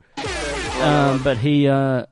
Um, 0.79 1.23
but 1.23 1.37
he, 1.37 1.67
uh, 1.67 2.05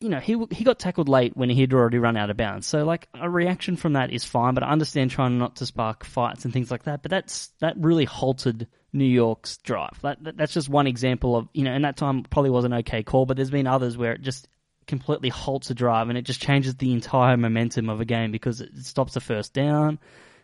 you 0.00 0.10
know, 0.10 0.20
he 0.20 0.36
he 0.50 0.64
got 0.64 0.78
tackled 0.78 1.08
late 1.08 1.36
when 1.36 1.48
he 1.48 1.60
had 1.62 1.72
already 1.72 1.98
run 1.98 2.16
out 2.16 2.30
of 2.30 2.36
bounds. 2.36 2.66
So 2.66 2.84
like 2.84 3.08
a 3.14 3.28
reaction 3.28 3.76
from 3.76 3.94
that 3.94 4.12
is 4.12 4.24
fine, 4.24 4.54
but 4.54 4.62
I 4.62 4.68
understand 4.68 5.10
trying 5.10 5.38
not 5.38 5.56
to 5.56 5.66
spark 5.66 6.04
fights 6.04 6.44
and 6.44 6.52
things 6.52 6.70
like 6.70 6.84
that. 6.84 7.02
But 7.02 7.10
that's 7.10 7.48
that 7.60 7.76
really 7.78 8.04
halted 8.04 8.68
New 8.92 9.04
York's 9.04 9.58
drive. 9.58 9.98
That, 10.02 10.22
that 10.24 10.36
that's 10.36 10.52
just 10.52 10.68
one 10.68 10.86
example 10.86 11.36
of 11.36 11.48
you 11.52 11.64
know, 11.64 11.72
and 11.72 11.84
that 11.84 11.96
time 11.96 12.22
probably 12.24 12.50
was 12.50 12.64
an 12.64 12.74
okay 12.74 13.02
call, 13.02 13.26
but 13.26 13.36
there's 13.36 13.50
been 13.50 13.66
others 13.66 13.96
where 13.96 14.12
it 14.12 14.22
just 14.22 14.48
completely 14.86 15.28
halts 15.28 15.70
a 15.70 15.74
drive 15.74 16.08
and 16.08 16.18
it 16.18 16.22
just 16.22 16.40
changes 16.40 16.74
the 16.76 16.92
entire 16.92 17.36
momentum 17.36 17.90
of 17.90 18.00
a 18.00 18.04
game 18.04 18.32
because 18.32 18.60
it 18.60 18.70
stops 18.78 19.14
the 19.14 19.20
first 19.20 19.52
down. 19.52 19.98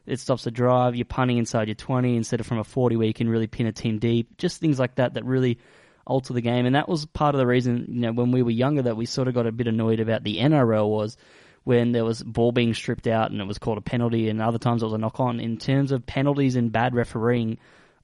It 0.07 0.21
stops 0.21 0.45
the 0.45 0.51
drive. 0.51 0.95
You're 0.95 1.07
punting 1.07 1.39
inside 1.39 1.69
your 1.69 1.75
20 1.75 2.17
instead 2.17 2.41
of 2.41 2.47
from 2.47 2.59
a 2.59 2.65
40 2.65 2.97
where 2.97 3.07
you 3.07 3.15
can 3.15 3.29
really 3.29 3.47
pin 3.47 3.67
a 3.67 3.73
team 3.73 3.99
deep. 3.99 4.37
Just 4.37 4.61
things 4.61 4.79
like 4.79 4.97
that 4.97 5.15
that 5.15 5.25
really 5.25 5.59
alter 6.07 6.35
the 6.35 6.43
game. 6.43 6.67
And 6.67 6.75
that 6.75 6.89
was 6.89 7.07
part 7.07 7.35
of 7.35 7.39
the 7.39 7.47
reason, 7.47 7.87
you 7.89 8.01
know, 8.01 8.13
when 8.13 8.31
we 8.31 8.43
were 8.43 8.51
younger 8.51 8.83
that 8.83 8.99
we 8.99 9.07
sort 9.07 9.29
of 9.29 9.35
got 9.35 9.47
a 9.47 9.53
bit 9.53 9.67
annoyed 9.67 10.01
about 10.01 10.23
the 10.23 10.39
NRL 10.39 10.89
was 10.89 11.17
when 11.65 11.93
there 11.93 12.05
was 12.05 12.23
ball 12.23 12.53
being 12.53 12.75
stripped 12.75 13.07
out 13.07 13.31
and 13.31 13.41
it 13.41 13.47
was 13.47 13.57
called 13.57 13.79
a 13.79 13.83
penalty 13.83 14.29
and 14.29 14.43
other 14.43 14.59
times 14.59 14.83
it 14.83 14.87
was 14.87 14.93
a 14.93 14.99
knock 14.99 15.19
on 15.19 15.41
in 15.41 15.57
terms 15.57 15.93
of 15.93 16.05
penalties 16.05 16.57
and 16.57 16.71
bad 16.71 16.95
refereeing 16.95 17.57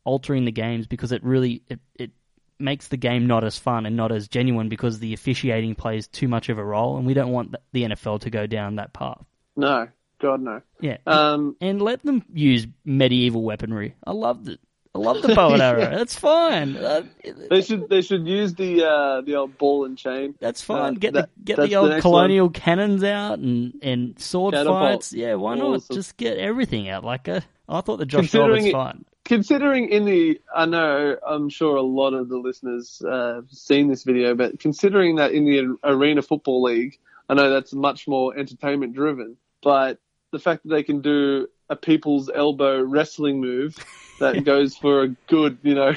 altering 0.04 0.44
the 0.44 0.52
games 0.52 0.86
because 0.86 1.12
it 1.12 1.22
really 1.24 1.62
it, 1.68 1.80
it 1.94 2.10
makes 2.58 2.88
the 2.88 2.96
game 2.96 3.26
not 3.26 3.42
as 3.44 3.58
fun 3.58 3.86
and 3.86 3.96
not 3.96 4.12
as 4.12 4.28
genuine 4.28 4.68
because 4.68 4.98
the 4.98 5.14
officiating 5.14 5.74
plays 5.74 6.06
too 6.06 6.28
much 6.28 6.48
of 6.48 6.58
a 6.58 6.64
role 6.64 6.96
and 6.98 7.06
we 7.06 7.14
don't 7.14 7.32
want 7.32 7.54
the 7.72 7.84
NFL 7.84 8.20
to 8.20 8.30
go 8.30 8.46
down 8.46 8.76
that 8.76 8.92
path. 8.92 9.24
No, 9.56 9.88
God 10.20 10.40
no. 10.42 10.60
Yeah. 10.80 10.98
Um, 11.06 11.56
and 11.60 11.80
let 11.80 12.02
them 12.02 12.22
use 12.32 12.66
medieval 12.84 13.42
weaponry. 13.42 13.94
I 14.06 14.12
loved 14.12 14.48
it. 14.48 14.60
I 14.92 14.98
love 14.98 15.22
the 15.22 15.34
bow 15.36 15.52
and 15.52 15.62
arrow. 15.70 15.96
That's 15.96 16.16
fine. 16.18 16.76
Uh, 16.76 17.04
they 17.48 17.62
should 17.62 17.88
they 17.88 18.02
should 18.02 18.26
use 18.26 18.54
the 18.54 18.84
uh, 18.84 19.20
the 19.20 19.36
old 19.36 19.56
ball 19.56 19.84
and 19.84 19.96
chain. 19.96 20.34
That's 20.40 20.60
fine. 20.62 20.96
Uh, 20.96 20.98
get 20.98 21.12
that- 21.14 21.30
the 21.36 21.42
get 21.44 21.56
the 21.60 21.76
old 21.76 21.90
next 21.90 22.02
colonial 22.02 22.50
cannons 22.50 23.04
out 23.04 23.38
and, 23.38 23.74
and 23.82 24.18
sword 24.18 24.52
Catapult. 24.54 24.80
fights. 24.94 25.12
Yeah, 25.12 25.34
why 25.34 25.54
not? 25.54 25.76
Awesome. 25.76 25.94
Just 25.94 26.16
get 26.16 26.38
everything 26.38 26.88
out. 26.88 27.04
Like 27.04 27.28
a, 27.28 27.42
I 27.68 27.80
thought 27.82 27.98
the 27.98 28.06
Josh 28.06 28.22
Considering 28.32 28.50
Roberts 28.50 28.66
it- 28.66 28.72
fight. 28.72 29.06
Considering 29.24 29.88
in 29.90 30.04
the, 30.06 30.40
I 30.54 30.66
know 30.66 31.16
I'm 31.26 31.48
sure 31.50 31.76
a 31.76 31.82
lot 31.82 32.14
of 32.14 32.28
the 32.28 32.38
listeners 32.38 33.00
uh, 33.06 33.34
have 33.36 33.50
seen 33.50 33.88
this 33.88 34.02
video, 34.02 34.34
but 34.34 34.58
considering 34.58 35.16
that 35.16 35.32
in 35.32 35.44
the 35.44 35.76
Arena 35.84 36.22
Football 36.22 36.62
League, 36.62 36.98
I 37.28 37.34
know 37.34 37.50
that's 37.50 37.72
much 37.72 38.08
more 38.08 38.36
entertainment 38.36 38.94
driven. 38.94 39.36
But 39.62 39.98
the 40.32 40.38
fact 40.38 40.62
that 40.64 40.70
they 40.70 40.82
can 40.82 41.00
do 41.00 41.46
a 41.68 41.76
people's 41.76 42.30
elbow 42.34 42.82
wrestling 42.82 43.40
move 43.40 43.76
that 44.18 44.44
goes 44.44 44.76
for 44.76 45.02
a 45.02 45.08
good, 45.08 45.58
you 45.62 45.74
know, 45.74 45.94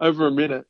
over 0.00 0.26
a 0.26 0.30
minute 0.30 0.66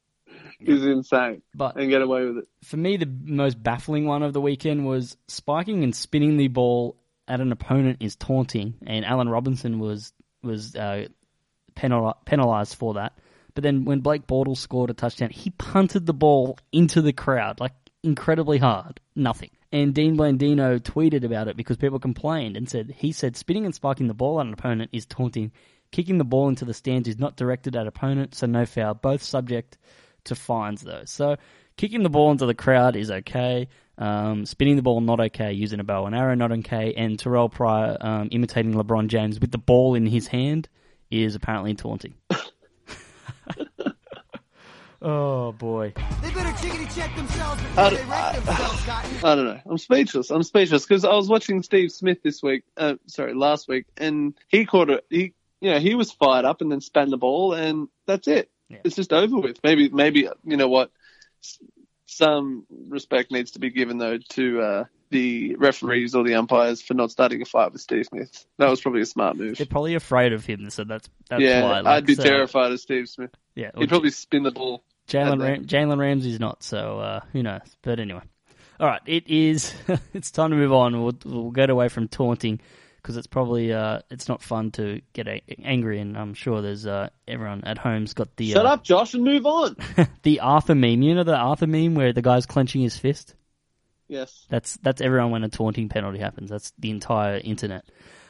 is 0.59 0.85
insane, 0.85 1.42
But 1.55 1.76
and 1.76 1.90
get 1.90 2.02
away 2.02 2.24
with 2.24 2.38
it. 2.38 2.48
for 2.64 2.76
me, 2.76 2.96
the 2.96 3.07
most 3.24 3.61
baffling 3.61 4.07
one 4.07 4.22
of 4.22 4.33
the 4.33 4.40
weekend 4.40 4.87
was 4.87 5.16
spiking 5.26 5.83
and 5.83 5.94
spinning 5.94 6.37
the 6.37 6.48
ball 6.48 6.96
at 7.26 7.40
an 7.40 7.50
opponent 7.52 7.98
is 8.00 8.14
taunting, 8.16 8.74
and 8.87 9.05
Allen 9.05 9.28
Robinson 9.28 9.78
was 9.81 10.12
was 10.42 10.74
uh, 10.76 11.07
penal- 11.74 12.16
penalized 12.24 12.76
for 12.76 12.94
that. 12.94 13.12
But 13.54 13.64
then 13.64 13.85
when 13.85 14.00
Blake 14.00 14.26
Bortles 14.26 14.58
scored 14.58 14.90
a 14.90 14.94
touchdown, 14.94 15.30
he 15.30 15.50
punted 15.50 16.06
the 16.06 16.14
ball 16.14 16.58
into 16.72 17.02
the 17.02 17.12
crowd 17.12 17.61
like 17.61 17.72
incredibly 18.02 18.58
hard, 18.58 19.00
nothing. 19.14 19.50
And 19.70 19.94
Dean 19.94 20.16
Blandino 20.16 20.78
tweeted 20.80 21.24
about 21.24 21.48
it 21.48 21.56
because 21.56 21.76
people 21.76 21.98
complained 21.98 22.56
and 22.56 22.68
said 22.68 22.94
he 22.98 23.12
said 23.12 23.37
spinning 23.37 23.64
and 23.64 23.74
spiking 23.74 24.06
the 24.06 24.14
ball 24.14 24.40
at 24.40 24.46
an 24.46 24.52
opponent 24.52 24.90
is 24.92 25.06
taunting. 25.06 25.52
Kicking 25.90 26.18
the 26.18 26.24
ball 26.24 26.48
into 26.48 26.64
the 26.64 26.74
stands 26.74 27.08
is 27.08 27.18
not 27.18 27.37
directed 27.37 27.76
at 27.76 27.87
opponent, 27.87 28.35
so 28.35 28.46
no 28.46 28.64
foul. 28.64 28.94
Both 28.94 29.22
subject 29.22 29.78
to 30.24 30.35
fines 30.35 30.82
though. 30.82 31.02
So 31.04 31.37
kicking 31.76 32.02
the 32.02 32.11
ball 32.11 32.30
into 32.32 32.46
the 32.46 32.54
crowd 32.54 32.96
is 32.96 33.11
okay. 33.11 33.68
Um, 33.98 34.46
spinning 34.46 34.76
the 34.76 34.82
ball 34.82 35.00
not 35.00 35.20
okay. 35.20 35.52
Using 35.52 35.80
a 35.80 35.85
bow 35.85 36.06
and 36.06 36.14
arrow 36.14 36.35
not 36.35 36.52
okay. 36.52 36.94
And 36.94 37.18
Terrell 37.18 37.48
Pryor 37.48 37.96
um, 38.00 38.28
imitating 38.30 38.74
LeBron 38.74 39.08
James 39.08 39.40
with 39.40 39.52
the 39.52 39.58
ball 39.58 39.94
in 39.94 40.06
his 40.06 40.26
hand 40.26 40.68
is 41.12 41.35
apparently 41.35 41.75
taunting. 41.75 42.14
oh 45.03 45.53
boy. 45.53 45.92
They 46.22 46.31
better 46.31 46.48
chickity 46.51 46.94
check 46.94 47.14
themselves 47.16 47.61
I 47.62 47.66
before 47.66 47.90
don't- 47.90 47.94
they 47.94 48.05
wreck 48.11 48.35
themselves, 48.44 48.83
Cotton. 48.85 49.11
I 49.25 49.35
don't 49.35 49.44
know. 49.44 49.61
I'm 49.66 49.79
speechless. 49.79 50.31
I'm 50.31 50.42
speechless 50.42 50.87
because 50.87 51.05
I 51.05 51.14
was 51.14 51.29
watching 51.29 51.62
Steve 51.62 51.92
Smith 51.92 52.22
this 52.22 52.42
week. 52.42 52.62
Uh, 52.77 52.94
sorry, 53.07 53.35
last 53.35 53.68
week, 53.68 53.87
and 53.96 54.35
he 54.48 54.64
caught 54.64 54.90
it. 54.90 55.05
He, 55.11 55.35
you 55.61 55.70
know, 55.72 55.79
he 55.81 55.94
was 55.94 56.11
fired 56.12 56.44
up 56.44 56.61
and 56.61 56.70
then 56.72 56.81
span 56.81 57.11
the 57.11 57.18
ball, 57.18 57.53
and 57.53 57.88
that's 58.07 58.27
it. 58.29 58.51
Yeah. 58.68 58.79
It's 58.85 58.96
just 58.96 59.12
over 59.12 59.38
with. 59.38 59.59
Maybe, 59.62 59.88
maybe 59.90 60.29
you 60.44 60.57
know 60.57 60.68
what? 60.68 60.90
Some 62.07 62.66
respect 62.88 63.31
needs 63.31 63.53
to 63.53 63.59
be 63.59 63.70
given 63.70 63.98
though 63.98 64.18
to 64.31 64.61
uh, 64.62 64.85
the 65.12 65.55
referees 65.57 66.14
or 66.14 66.25
the 66.25 66.35
umpires 66.35 66.83
for 66.83 66.94
not 66.94 67.11
starting 67.11 67.40
a 67.40 67.44
fight 67.44 67.72
with 67.72 67.81
Steve 67.81 68.07
Smith. 68.07 68.44
That 68.59 68.68
was 68.68 68.81
probably 68.81 69.03
a 69.03 69.07
smart 69.07 69.37
move. 69.37 69.59
They're 69.59 69.66
probably 69.66 69.94
afraid 69.94 70.33
of 70.33 70.44
him, 70.44 70.70
so 70.70 70.85
that's 70.85 71.09
that's 71.29 71.42
yeah, 71.42 71.62
why. 71.62 71.81
like, 71.81 71.87
I'd 71.87 72.07
be 72.07 72.14
so- 72.16 72.25
terrified 72.25 72.72
of 72.72 72.81
Steve 72.81 73.09
Smith. 73.09 73.31
Yeah, 73.55 73.70
He'd 73.77 73.88
probably 73.88 74.11
spin 74.11 74.42
the 74.42 74.51
ball. 74.51 74.83
Jalen 75.09 75.35
I'd 75.35 75.40
Ram- 75.40 75.64
Jalen 75.66 75.98
Ramsey's 75.98 76.40
not, 76.40 76.62
so 76.62 76.98
uh, 76.98 77.20
who 77.33 77.42
knows? 77.42 77.61
But 77.83 78.01
anyway, 78.01 78.22
all 78.81 78.87
right, 78.88 79.03
it 79.07 79.29
is. 79.29 79.75
it's 80.14 80.31
time 80.31 80.51
to 80.51 80.57
move 80.57 80.72
on. 80.72 81.03
We'll, 81.03 81.18
we'll 81.25 81.51
get 81.51 81.70
away 81.70 81.88
from 81.88 82.09
taunting 82.09 82.61
because 82.96 83.16
it's 83.16 83.27
probably 83.27 83.72
uh, 83.72 84.01
it's 84.11 84.29
not 84.29 84.42
fun 84.42 84.70
to 84.72 85.03
get 85.12 85.29
a- 85.29 85.42
angry, 85.62 86.01
and 86.01 86.16
I'm 86.16 86.35
sure 86.35 86.62
there's 86.62 86.87
uh, 86.87 87.11
everyone 87.27 87.64
at 87.64 87.79
home's 87.79 88.14
got 88.14 88.35
the 88.37 88.53
Shut 88.53 88.64
uh, 88.64 88.70
up, 88.70 88.85
Josh, 88.85 89.14
and 89.14 89.25
move 89.25 89.44
on. 89.44 89.77
the 90.22 90.40
Arthur 90.40 90.75
meme. 90.75 91.03
You 91.03 91.14
know 91.14 91.25
the 91.25 91.37
Arthur 91.37 91.66
meme 91.66 91.94
where 91.94 92.12
the 92.12 92.22
guy's 92.22 92.46
clenching 92.46 92.83
his 92.83 92.96
fist. 92.96 93.35
Yes. 94.12 94.46
That's 94.51 94.77
that's 94.83 95.01
everyone 95.01 95.31
when 95.31 95.42
a 95.44 95.48
taunting 95.48 95.88
penalty 95.88 96.18
happens. 96.18 96.51
That's 96.51 96.72
the 96.79 96.90
entire 96.90 97.38
internet. 97.38 97.85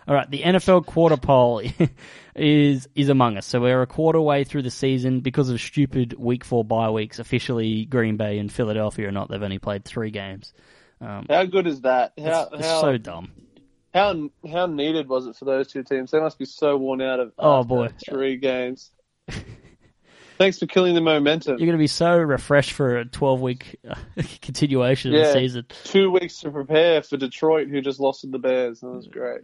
All 0.07 0.15
right, 0.15 0.29
the 0.31 0.43
NFL 0.43 0.87
quarter 0.87 1.17
pole 1.17 1.63
is 2.37 2.89
is 2.95 3.09
among 3.09 3.37
us. 3.37 3.47
So 3.47 3.61
we're 3.61 3.83
a 3.83 3.87
quarter 3.87 4.21
way 4.21 4.45
through 4.45 4.63
the 4.63 4.71
season 4.71 5.21
because 5.21 5.49
of 5.49 5.61
stupid 5.61 6.15
week 6.19 6.45
four 6.45 6.65
bye 6.65 6.91
weeks. 6.91 7.19
Officially, 7.19 7.85
Green 7.85 8.17
Bay 8.17 8.39
and 8.39 8.51
Philadelphia 8.53 9.09
are 9.09 9.13
not. 9.13 9.29
They've 9.29 9.43
only 9.43 9.59
played 9.59 9.85
three 9.85 10.11
games. 10.11 10.53
Um, 11.01 11.27
How 11.29 11.45
good 11.45 11.67
is 11.67 11.81
that? 11.83 12.13
How 12.19 12.49
it's 12.53 12.67
how 12.67 12.81
so 12.81 12.97
dumb. 12.97 13.33
How 13.93 14.31
how 14.51 14.67
needed 14.67 15.09
was 15.09 15.27
it 15.27 15.37
for 15.37 15.45
those 15.45 15.69
two 15.69 15.83
teams? 15.83 16.11
They 16.13 16.21
must 16.21 16.39
be 16.39 16.45
so 16.47 16.77
worn 16.77 17.03
out 17.03 17.21
of 17.21 17.33
Oh, 17.39 17.63
boy. 17.65 17.89
three 18.09 18.37
games. 18.37 18.91
Thanks 20.39 20.59
for 20.59 20.67
killing 20.67 20.95
the 20.95 21.01
momentum. 21.01 21.59
You're 21.59 21.67
going 21.67 21.79
to 21.79 21.83
be 21.83 21.87
so 21.87 22.17
refreshed 22.17 22.73
for 22.73 22.99
a 22.99 23.05
12 23.05 23.41
week 23.41 23.81
continuation 24.43 25.15
of 25.15 25.21
the 25.21 25.33
season. 25.33 25.67
Two 25.85 26.11
weeks 26.11 26.41
to 26.41 26.51
prepare 26.51 27.03
for 27.03 27.17
Detroit, 27.17 27.69
who 27.69 27.81
just 27.81 28.01
lost 28.01 28.23
to 28.23 28.27
the 28.29 28.39
Bears. 28.39 28.81
That 28.81 28.89
was 28.89 29.07
great. 29.07 29.43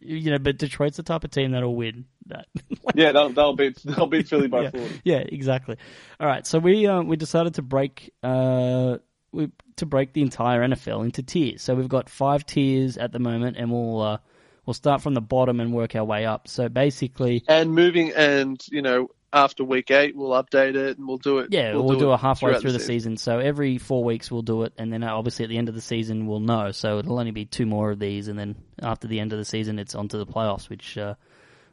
You 0.00 0.32
know, 0.32 0.38
but 0.38 0.58
Detroit's 0.58 0.96
the 0.96 1.02
type 1.04 1.22
of 1.24 1.30
team 1.30 1.52
that'll 1.52 1.74
win 1.74 2.06
that. 2.26 2.46
Yeah, 2.94 3.12
they'll, 3.12 3.28
they'll 3.28 3.54
beat 3.54 3.78
they'll 3.84 4.06
beat 4.06 4.26
Philly 4.28 4.46
by 4.48 4.62
yeah, 4.62 4.70
forty. 4.70 5.00
yeah, 5.04 5.18
exactly. 5.18 5.76
All 6.18 6.26
right, 6.26 6.46
so 6.46 6.58
we 6.58 6.86
uh, 6.86 7.02
we 7.02 7.16
decided 7.16 7.54
to 7.54 7.62
break 7.62 8.10
uh 8.22 8.96
we 9.32 9.50
to 9.76 9.86
break 9.86 10.12
the 10.12 10.22
entire 10.22 10.66
NFL 10.66 11.04
into 11.04 11.22
tiers. 11.22 11.62
So 11.62 11.74
we've 11.74 11.88
got 11.88 12.08
five 12.08 12.46
tiers 12.46 12.96
at 12.96 13.12
the 13.12 13.18
moment, 13.18 13.56
and 13.58 13.70
we'll 13.70 14.00
uh, 14.00 14.18
we'll 14.64 14.74
start 14.74 15.02
from 15.02 15.14
the 15.14 15.20
bottom 15.20 15.60
and 15.60 15.72
work 15.72 15.94
our 15.94 16.04
way 16.04 16.24
up. 16.24 16.48
So 16.48 16.68
basically, 16.68 17.44
And 17.48 17.74
moving, 17.74 18.12
and 18.12 18.64
you 18.70 18.82
know, 18.82 19.10
after 19.32 19.64
week 19.64 19.90
eight, 19.90 20.16
we'll 20.16 20.30
update 20.30 20.76
it 20.76 20.98
and 20.98 21.06
we'll 21.06 21.18
do 21.18 21.38
it. 21.38 21.48
Yeah, 21.50 21.74
we'll, 21.74 21.98
do, 21.98 22.10
it 22.10 22.14
it 22.14 22.20
halfway 22.20 22.58
through 22.58 22.72
the 22.72 22.80
season. 22.80 23.16
So 23.16 23.38
every 23.38 23.78
four 23.78 24.04
weeks 24.04 24.30
we'll 24.30 24.42
do 24.42 24.62
it, 24.62 24.72
and 24.78 24.92
then 24.92 25.02
uh, 25.02 25.14
obviously 25.14 25.44
at 25.44 25.48
the 25.48 25.58
end 25.58 25.68
of 25.68 25.74
the 25.74 25.80
season 25.80 26.26
we'll 26.26 26.40
know. 26.40 26.72
So 26.72 26.98
it'll 26.98 27.18
only 27.18 27.32
be 27.32 27.44
two 27.44 27.66
more 27.66 27.90
of 27.90 27.98
these, 27.98 28.28
and 28.28 28.38
then 28.38 28.56
after 28.82 29.08
the 29.08 29.20
end 29.20 29.32
of 29.32 29.38
the 29.38 29.44
season 29.44 29.78
it's 29.78 29.94
onto 29.94 30.18
the 30.18 30.26
playoffs, 30.26 30.68
which 30.68 30.96
uh, 30.96 31.14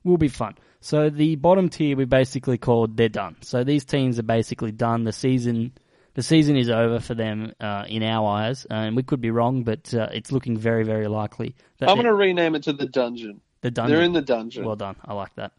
will 0.04 0.18
be 0.18 0.28
fun. 0.28 0.56
So 0.82 1.10
the 1.10 1.36
bottom 1.36 1.70
tier 1.70 1.96
we 1.96 2.06
basically 2.06 2.58
called 2.58 2.98
they're 2.98 3.10
done. 3.10 3.38
So 3.42 3.64
these 3.64 3.86
teams 3.86 4.20
are 4.20 4.24
basically 4.24 4.72
done. 4.72 5.04
The 5.04 5.14
season 5.14 5.72
the 6.16 6.24
season 6.24 6.58
is 6.58 6.70
over 6.70 7.00
for 7.00 7.16
them 7.16 7.54
uh, 7.60 7.86
in 7.88 8.04
our 8.04 8.28
eyes, 8.28 8.68
and 8.70 8.96
we 8.96 9.04
could 9.04 9.22
be 9.22 9.32
wrong, 9.32 9.64
but 9.64 9.94
uh, 9.94 10.10
it's 10.12 10.32
looking 10.32 10.58
very 10.58 10.84
very 10.84 11.08
likely 11.08 11.56
that 11.80 11.90
I'm 11.90 11.96
going 11.96 12.06
to 12.06 12.14
rename 12.14 12.56
it 12.56 12.64
to 12.64 12.74
the 12.74 12.88
dungeon. 12.88 13.42
the 13.62 13.72
dungeon. 13.72 13.96
They're 13.96 14.06
in 14.06 14.14
the 14.14 14.22
dungeon. 14.22 14.66
Well 14.66 14.76
done. 14.76 14.96
I 15.06 15.14
like 15.14 15.34
that. 15.36 15.54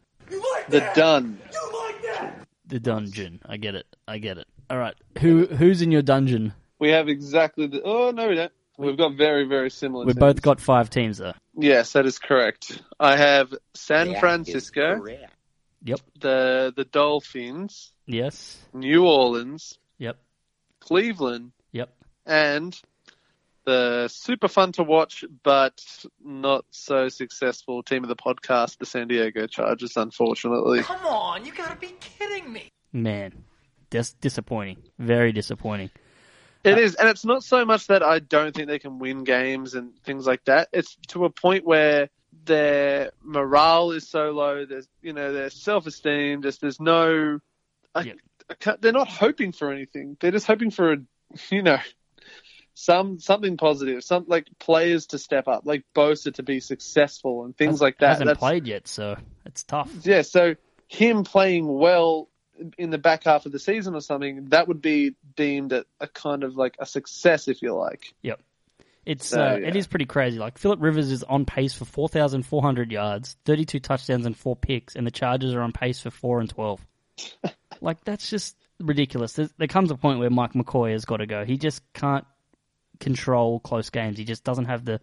the 0.68 0.90
dun. 0.94 1.38
The 2.66 2.80
dungeon. 2.80 3.40
I 3.44 3.56
get 3.58 3.74
it. 3.74 3.86
I 4.08 4.18
get 4.18 4.38
it. 4.38 4.46
All 4.70 4.78
right. 4.78 4.94
Who 5.20 5.46
who's 5.46 5.82
in 5.82 5.90
your 5.92 6.02
dungeon? 6.02 6.52
We 6.78 6.90
have 6.90 7.08
exactly 7.08 7.66
the. 7.66 7.82
Oh 7.82 8.10
no, 8.10 8.28
we 8.28 8.34
don't. 8.36 8.52
We've 8.78 8.96
got 8.96 9.14
very 9.14 9.44
very 9.44 9.70
similar. 9.70 10.04
We've 10.04 10.14
teams. 10.16 10.20
both 10.20 10.42
got 10.42 10.60
five 10.60 10.90
teams 10.90 11.18
though. 11.18 11.34
Yes, 11.56 11.92
that 11.92 12.06
is 12.06 12.18
correct. 12.18 12.82
I 12.98 13.16
have 13.16 13.54
San 13.74 14.18
Francisco, 14.18 15.04
Yep. 15.84 16.00
the 16.20 16.72
the 16.74 16.84
Dolphins, 16.84 17.92
Yes. 18.06 18.58
New 18.72 19.06
Orleans, 19.06 19.78
Yep. 19.98 20.18
Cleveland, 20.80 21.52
Yep. 21.72 21.94
and 22.26 22.80
the 23.64 24.08
super 24.08 24.48
fun 24.48 24.72
to 24.72 24.82
watch 24.82 25.24
but 25.42 25.82
not 26.22 26.64
so 26.70 27.08
successful 27.08 27.82
team 27.82 28.04
of 28.04 28.08
the 28.08 28.16
podcast, 28.16 28.78
the 28.78 28.86
San 28.86 29.08
Diego 29.08 29.46
Chargers. 29.46 29.96
Unfortunately, 29.96 30.82
Come 30.82 31.06
on, 31.06 31.44
you 31.44 31.52
gotta 31.52 31.76
be 31.76 31.94
kidding 32.00 32.52
me. 32.52 32.70
Man, 32.92 33.44
dis- 33.90 34.14
disappointing. 34.14 34.78
Very 34.98 35.32
disappointing. 35.32 35.90
It 36.62 36.78
is, 36.78 36.94
and 36.94 37.08
it's 37.08 37.26
not 37.26 37.44
so 37.44 37.64
much 37.66 37.88
that 37.88 38.02
I 38.02 38.20
don't 38.20 38.54
think 38.54 38.68
they 38.68 38.78
can 38.78 38.98
win 38.98 39.24
games 39.24 39.74
and 39.74 39.92
things 40.04 40.26
like 40.26 40.44
that. 40.46 40.68
It's 40.72 40.96
to 41.08 41.26
a 41.26 41.30
point 41.30 41.66
where 41.66 42.08
their 42.46 43.10
morale 43.22 43.90
is 43.90 44.08
so 44.08 44.30
low. 44.30 44.64
There's, 44.64 44.88
you 45.02 45.12
know, 45.12 45.32
their 45.32 45.50
self-esteem. 45.50 46.42
Just 46.42 46.62
there's 46.62 46.80
no. 46.80 47.38
I, 47.94 48.00
Yeah. 48.00 48.12
I 48.48 48.54
can't, 48.54 48.80
they're 48.80 48.92
not 48.92 49.08
hoping 49.08 49.52
for 49.52 49.72
anything. 49.72 50.16
They're 50.20 50.30
just 50.30 50.46
hoping 50.46 50.70
for 50.70 50.92
a, 50.92 50.96
you 51.50 51.62
know, 51.62 51.78
some 52.74 53.18
something 53.20 53.56
positive. 53.56 54.02
Some 54.04 54.24
like 54.28 54.46
players 54.58 55.06
to 55.08 55.18
step 55.18 55.48
up, 55.48 55.62
like 55.64 55.84
Bosa 55.94 56.34
to 56.34 56.42
be 56.42 56.60
successful 56.60 57.44
and 57.44 57.56
things 57.56 57.74
Has- 57.74 57.80
like 57.80 57.98
that. 57.98 58.08
Hasn't 58.08 58.26
That's- 58.26 58.38
played 58.40 58.66
yet, 58.66 58.86
so 58.88 59.16
it's 59.46 59.62
tough. 59.64 59.90
yeah, 60.02 60.22
so 60.22 60.54
him 60.88 61.24
playing 61.24 61.66
well 61.66 62.28
in 62.78 62.90
the 62.90 62.98
back 62.98 63.24
half 63.24 63.46
of 63.46 63.52
the 63.52 63.58
season 63.58 63.94
or 63.96 64.00
something, 64.00 64.44
that 64.50 64.68
would 64.68 64.80
be 64.80 65.16
deemed 65.34 65.72
a, 65.72 65.84
a 66.00 66.06
kind 66.06 66.44
of 66.44 66.54
like 66.56 66.76
a 66.78 66.86
success, 66.86 67.48
if 67.48 67.62
you 67.62 67.74
like. 67.74 68.14
Yep. 68.22 68.40
It's 69.04 69.26
So, 69.26 69.40
uh, 69.42 69.56
yeah. 69.56 69.68
it 69.68 69.76
is 69.76 69.86
pretty 69.88 70.06
crazy. 70.06 70.38
Like 70.38 70.56
Philip 70.56 70.80
Rivers 70.80 71.10
is 71.10 71.24
on 71.24 71.44
pace 71.46 71.74
for 71.74 71.84
four 71.84 72.08
thousand 72.08 72.44
four 72.44 72.62
hundred 72.62 72.90
yards, 72.92 73.36
thirty 73.44 73.64
two 73.64 73.80
touchdowns 73.80 74.24
and 74.24 74.36
four 74.36 74.56
picks, 74.56 74.96
and 74.96 75.06
the 75.06 75.10
Chargers 75.10 75.52
are 75.54 75.62
on 75.62 75.72
pace 75.72 76.00
for 76.00 76.10
four 76.10 76.40
and 76.40 76.48
twelve. 76.48 76.80
like 77.80 78.02
that's 78.04 78.30
just 78.30 78.56
ridiculous. 78.80 79.34
There, 79.34 79.48
there 79.58 79.68
comes 79.68 79.90
a 79.90 79.96
point 79.96 80.20
where 80.20 80.30
Mike 80.30 80.52
McCoy 80.54 80.92
has 80.92 81.04
got 81.04 81.18
to 81.18 81.26
go. 81.26 81.44
He 81.44 81.58
just 81.58 81.82
can't 81.92 82.24
control 83.04 83.60
close 83.60 83.90
games. 83.90 84.18
He 84.18 84.24
just 84.24 84.42
doesn't 84.44 84.64
have 84.64 84.84
the 84.84 85.00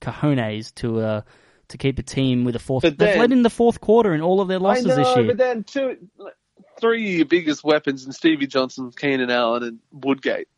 cojones 0.00 0.72
to 0.76 1.00
uh 1.00 1.20
to 1.68 1.76
keep 1.78 1.98
a 1.98 2.02
team 2.02 2.44
with 2.44 2.54
a 2.56 2.58
fourth. 2.58 2.82
But 2.82 2.96
They've 2.98 3.08
then- 3.10 3.18
led 3.18 3.32
in 3.32 3.42
the 3.42 3.50
fourth 3.50 3.80
quarter 3.80 4.14
in 4.14 4.20
all 4.22 4.40
of 4.40 4.48
their 4.48 4.58
losses 4.60 4.86
I 4.86 4.88
know, 4.90 4.96
this 4.96 5.16
year. 5.16 5.26
but 5.26 5.36
then 5.36 5.64
two, 5.64 5.96
three 6.80 7.08
of 7.10 7.16
your 7.16 7.26
biggest 7.26 7.62
weapons 7.64 8.06
in 8.06 8.12
Stevie 8.12 8.46
Johnson, 8.46 8.90
Keenan 8.96 9.30
Allen, 9.30 9.62
and 9.64 9.78
Woodgate. 9.92 10.48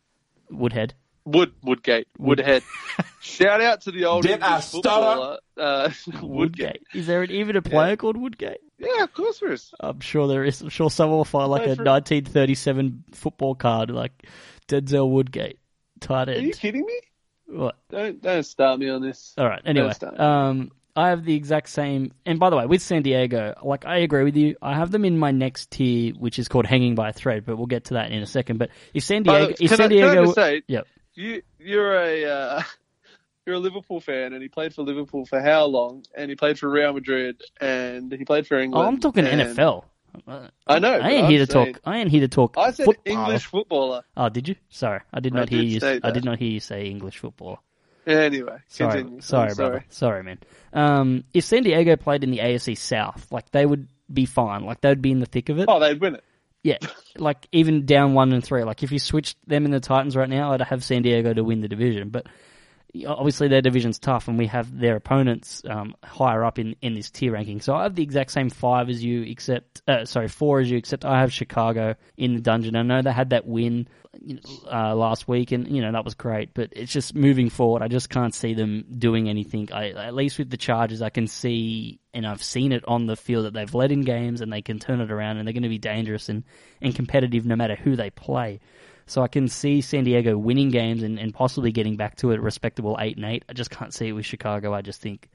Woodhead. 0.49 0.93
Wood 1.25 1.53
Woodgate 1.61 2.07
Woodhead. 2.17 2.63
Shout 3.21 3.61
out 3.61 3.81
to 3.81 3.91
the 3.91 4.05
old 4.05 4.23
Did 4.23 4.41
I 4.41 4.47
English 4.47 4.65
footballer, 4.71 5.37
uh, 5.57 5.89
Woodgate. 6.07 6.23
Woodgate. 6.23 6.83
Is 6.95 7.05
there 7.07 7.21
an, 7.23 7.29
even 7.31 7.55
a 7.55 7.61
player 7.61 7.95
called 7.95 8.17
Woodgate? 8.17 8.57
Yeah, 8.79 9.03
of 9.03 9.13
course 9.13 9.39
there 9.39 9.51
is. 9.51 9.71
I'm 9.79 9.99
sure 9.99 10.27
there 10.27 10.43
is. 10.43 10.61
I'm 10.61 10.69
sure 10.69 10.89
someone 10.89 11.17
will 11.17 11.25
find 11.25 11.51
like 11.51 11.67
a 11.67 11.75
1937 11.75 13.03
football 13.13 13.53
card, 13.53 13.91
like 13.91 14.25
Denzel 14.67 15.09
Woodgate, 15.11 15.59
tight 16.01 16.29
Are 16.29 16.39
you 16.39 16.53
kidding 16.53 16.85
me? 16.85 16.99
What? 17.47 17.77
Don't 17.89 18.21
don't 18.21 18.43
start 18.43 18.79
me 18.79 18.89
on 18.89 19.01
this. 19.01 19.33
All 19.37 19.47
right. 19.47 19.61
Anyway, 19.65 19.93
um, 20.17 20.71
I 20.95 21.09
have 21.09 21.23
the 21.23 21.35
exact 21.35 21.69
same. 21.69 22.13
And 22.25 22.39
by 22.39 22.49
the 22.49 22.57
way, 22.57 22.65
with 22.65 22.81
San 22.81 23.01
Diego, 23.01 23.55
like 23.63 23.85
I 23.85 23.97
agree 23.97 24.23
with 24.23 24.35
you. 24.35 24.55
I 24.61 24.75
have 24.75 24.91
them 24.91 25.05
in 25.05 25.17
my 25.17 25.31
next 25.31 25.71
tier, 25.71 26.13
which 26.13 26.39
is 26.39 26.47
called 26.47 26.65
hanging 26.65 26.95
by 26.95 27.09
a 27.09 27.13
thread. 27.13 27.45
But 27.45 27.57
we'll 27.57 27.67
get 27.67 27.85
to 27.85 27.95
that 27.95 28.11
in 28.11 28.21
a 28.21 28.25
second. 28.25 28.57
But 28.57 28.69
if 28.93 29.03
San 29.03 29.23
Diego, 29.23 29.47
way, 29.47 29.55
if 29.59 29.69
San 29.69 29.81
I, 29.81 29.85
I 29.85 29.87
Diego, 29.87 30.23
just 30.25 30.35
say, 30.35 30.61
yep, 30.67 30.87
you 31.13 31.41
you're 31.59 31.95
a 31.95 32.25
uh, 32.25 32.63
you're 33.45 33.55
a 33.55 33.59
Liverpool 33.59 33.99
fan, 33.99 34.33
and 34.33 34.41
he 34.41 34.49
played 34.49 34.73
for 34.73 34.83
Liverpool 34.83 35.25
for 35.25 35.41
how 35.41 35.65
long? 35.65 36.05
And 36.15 36.29
he 36.29 36.35
played 36.35 36.59
for 36.59 36.69
Real 36.69 36.93
Madrid, 36.93 37.41
and 37.59 38.11
he 38.11 38.25
played 38.25 38.47
for 38.47 38.59
England. 38.59 38.85
oh, 38.85 38.87
I'm 38.87 38.99
talking 38.99 39.25
and- 39.25 39.41
NFL. 39.41 39.83
I 40.67 40.79
know. 40.79 40.91
I 40.93 41.09
ain't 41.11 41.25
I'm 41.25 41.29
here 41.31 41.45
to 41.45 41.51
saying- 41.51 41.73
talk. 41.73 41.81
I 41.85 41.97
ain't 41.99 42.09
here 42.09 42.21
to 42.21 42.27
talk. 42.27 42.57
I 42.57 42.71
said. 42.71 42.87
English 43.05 43.45
footballer. 43.45 44.03
Oh, 44.17 44.29
did 44.29 44.47
you? 44.47 44.55
Sorry, 44.69 45.01
I 45.13 45.19
did 45.19 45.33
I 45.35 45.39
not 45.39 45.49
hear 45.49 45.61
did 45.61 45.69
you. 45.71 45.79
say 45.79 45.99
I 46.03 46.11
did 46.11 46.25
not 46.25 46.39
hear 46.39 46.49
you 46.49 46.59
say 46.59 46.87
English 46.87 47.17
football. 47.19 47.61
Anyway, 48.07 48.57
Sorry, 48.67 48.99
continue. 49.01 49.21
sorry, 49.21 49.49
I'm 49.51 49.55
brother. 49.55 49.85
Sorry, 49.89 50.23
man. 50.23 50.39
Um, 50.73 51.23
if 51.35 51.43
San 51.43 51.61
Diego 51.63 51.95
played 51.97 52.23
in 52.23 52.31
the 52.31 52.39
AFC 52.39 52.75
South, 52.75 53.31
like 53.31 53.51
they 53.51 53.65
would 53.65 53.87
be 54.11 54.25
fine. 54.25 54.65
Like 54.65 54.81
they'd 54.81 55.01
be 55.01 55.11
in 55.11 55.19
the 55.19 55.27
thick 55.27 55.49
of 55.49 55.59
it. 55.59 55.65
Oh, 55.67 55.79
they'd 55.79 56.01
win 56.01 56.15
it. 56.15 56.23
Yeah, 56.63 56.77
like 57.17 57.47
even 57.51 57.85
down 57.85 58.13
one 58.13 58.33
and 58.33 58.43
three. 58.43 58.63
Like 58.63 58.81
if 58.83 58.91
you 58.91 58.99
switched 58.99 59.37
them 59.47 59.65
and 59.65 59.73
the 59.73 59.79
Titans 59.79 60.15
right 60.15 60.29
now, 60.29 60.51
I'd 60.51 60.61
have 60.61 60.83
San 60.83 61.01
Diego 61.03 61.33
to 61.33 61.43
win 61.43 61.61
the 61.61 61.67
division. 61.67 62.09
But 62.09 62.25
obviously 63.07 63.47
their 63.47 63.61
division's 63.61 63.99
tough, 63.99 64.27
and 64.27 64.37
we 64.37 64.47
have 64.47 64.77
their 64.77 64.95
opponents 64.95 65.63
um, 65.69 65.95
higher 66.03 66.43
up 66.43 66.59
in, 66.59 66.75
in 66.81 66.93
this 66.93 67.09
tier 67.09 67.33
ranking. 67.33 67.61
So 67.61 67.75
I 67.75 67.83
have 67.83 67.95
the 67.95 68.03
exact 68.03 68.31
same 68.31 68.49
five 68.49 68.89
as 68.89 69.03
you, 69.03 69.23
except 69.23 69.81
uh, 69.87 70.05
sorry 70.05 70.27
four 70.27 70.59
as 70.59 70.69
you, 70.69 70.77
except 70.77 71.05
I 71.05 71.21
have 71.21 71.31
Chicago 71.31 71.95
in 72.17 72.35
the 72.35 72.41
dungeon. 72.41 72.75
I 72.75 72.81
know 72.81 73.01
they 73.01 73.11
had 73.11 73.29
that 73.31 73.45
win 73.45 73.87
uh, 74.69 74.93
last 74.95 75.27
week, 75.27 75.51
and 75.51 75.67
you 75.67 75.81
know 75.81 75.91
that 75.91 76.03
was 76.03 76.15
great. 76.15 76.53
But 76.53 76.69
it's 76.73 76.91
just 76.91 77.15
moving 77.15 77.49
forward. 77.49 77.81
I 77.81 77.87
just 77.87 78.09
can't 78.09 78.35
see 78.35 78.53
them 78.53 78.85
doing 78.97 79.29
anything. 79.29 79.69
I, 79.71 79.91
at 79.91 80.13
least 80.13 80.37
with 80.37 80.49
the 80.49 80.57
Chargers, 80.57 81.01
I 81.01 81.09
can 81.09 81.27
see, 81.27 81.99
and 82.13 82.27
I've 82.27 82.43
seen 82.43 82.71
it 82.71 82.83
on 82.87 83.05
the 83.05 83.15
field 83.15 83.45
that 83.45 83.53
they've 83.53 83.73
led 83.73 83.91
in 83.91 84.01
games, 84.01 84.41
and 84.41 84.51
they 84.51 84.61
can 84.61 84.79
turn 84.79 85.01
it 85.01 85.11
around, 85.11 85.37
and 85.37 85.47
they're 85.47 85.53
going 85.53 85.63
to 85.63 85.69
be 85.69 85.77
dangerous 85.77 86.29
and, 86.29 86.43
and 86.81 86.93
competitive 86.93 87.45
no 87.45 87.55
matter 87.55 87.75
who 87.75 87.95
they 87.95 88.09
play. 88.09 88.59
So 89.11 89.21
I 89.21 89.27
can 89.27 89.49
see 89.49 89.81
San 89.81 90.05
Diego 90.05 90.37
winning 90.37 90.69
games 90.69 91.03
and, 91.03 91.19
and 91.19 91.33
possibly 91.33 91.73
getting 91.73 91.97
back 91.97 92.15
to 92.17 92.31
a 92.31 92.39
respectable 92.39 92.95
eight 92.97 93.17
and 93.17 93.25
eight. 93.25 93.43
I 93.49 93.51
just 93.51 93.69
can't 93.69 93.93
see 93.93 94.07
it 94.07 94.13
with 94.13 94.25
Chicago. 94.25 94.73
I 94.73 94.81
just 94.81 95.01
think 95.01 95.27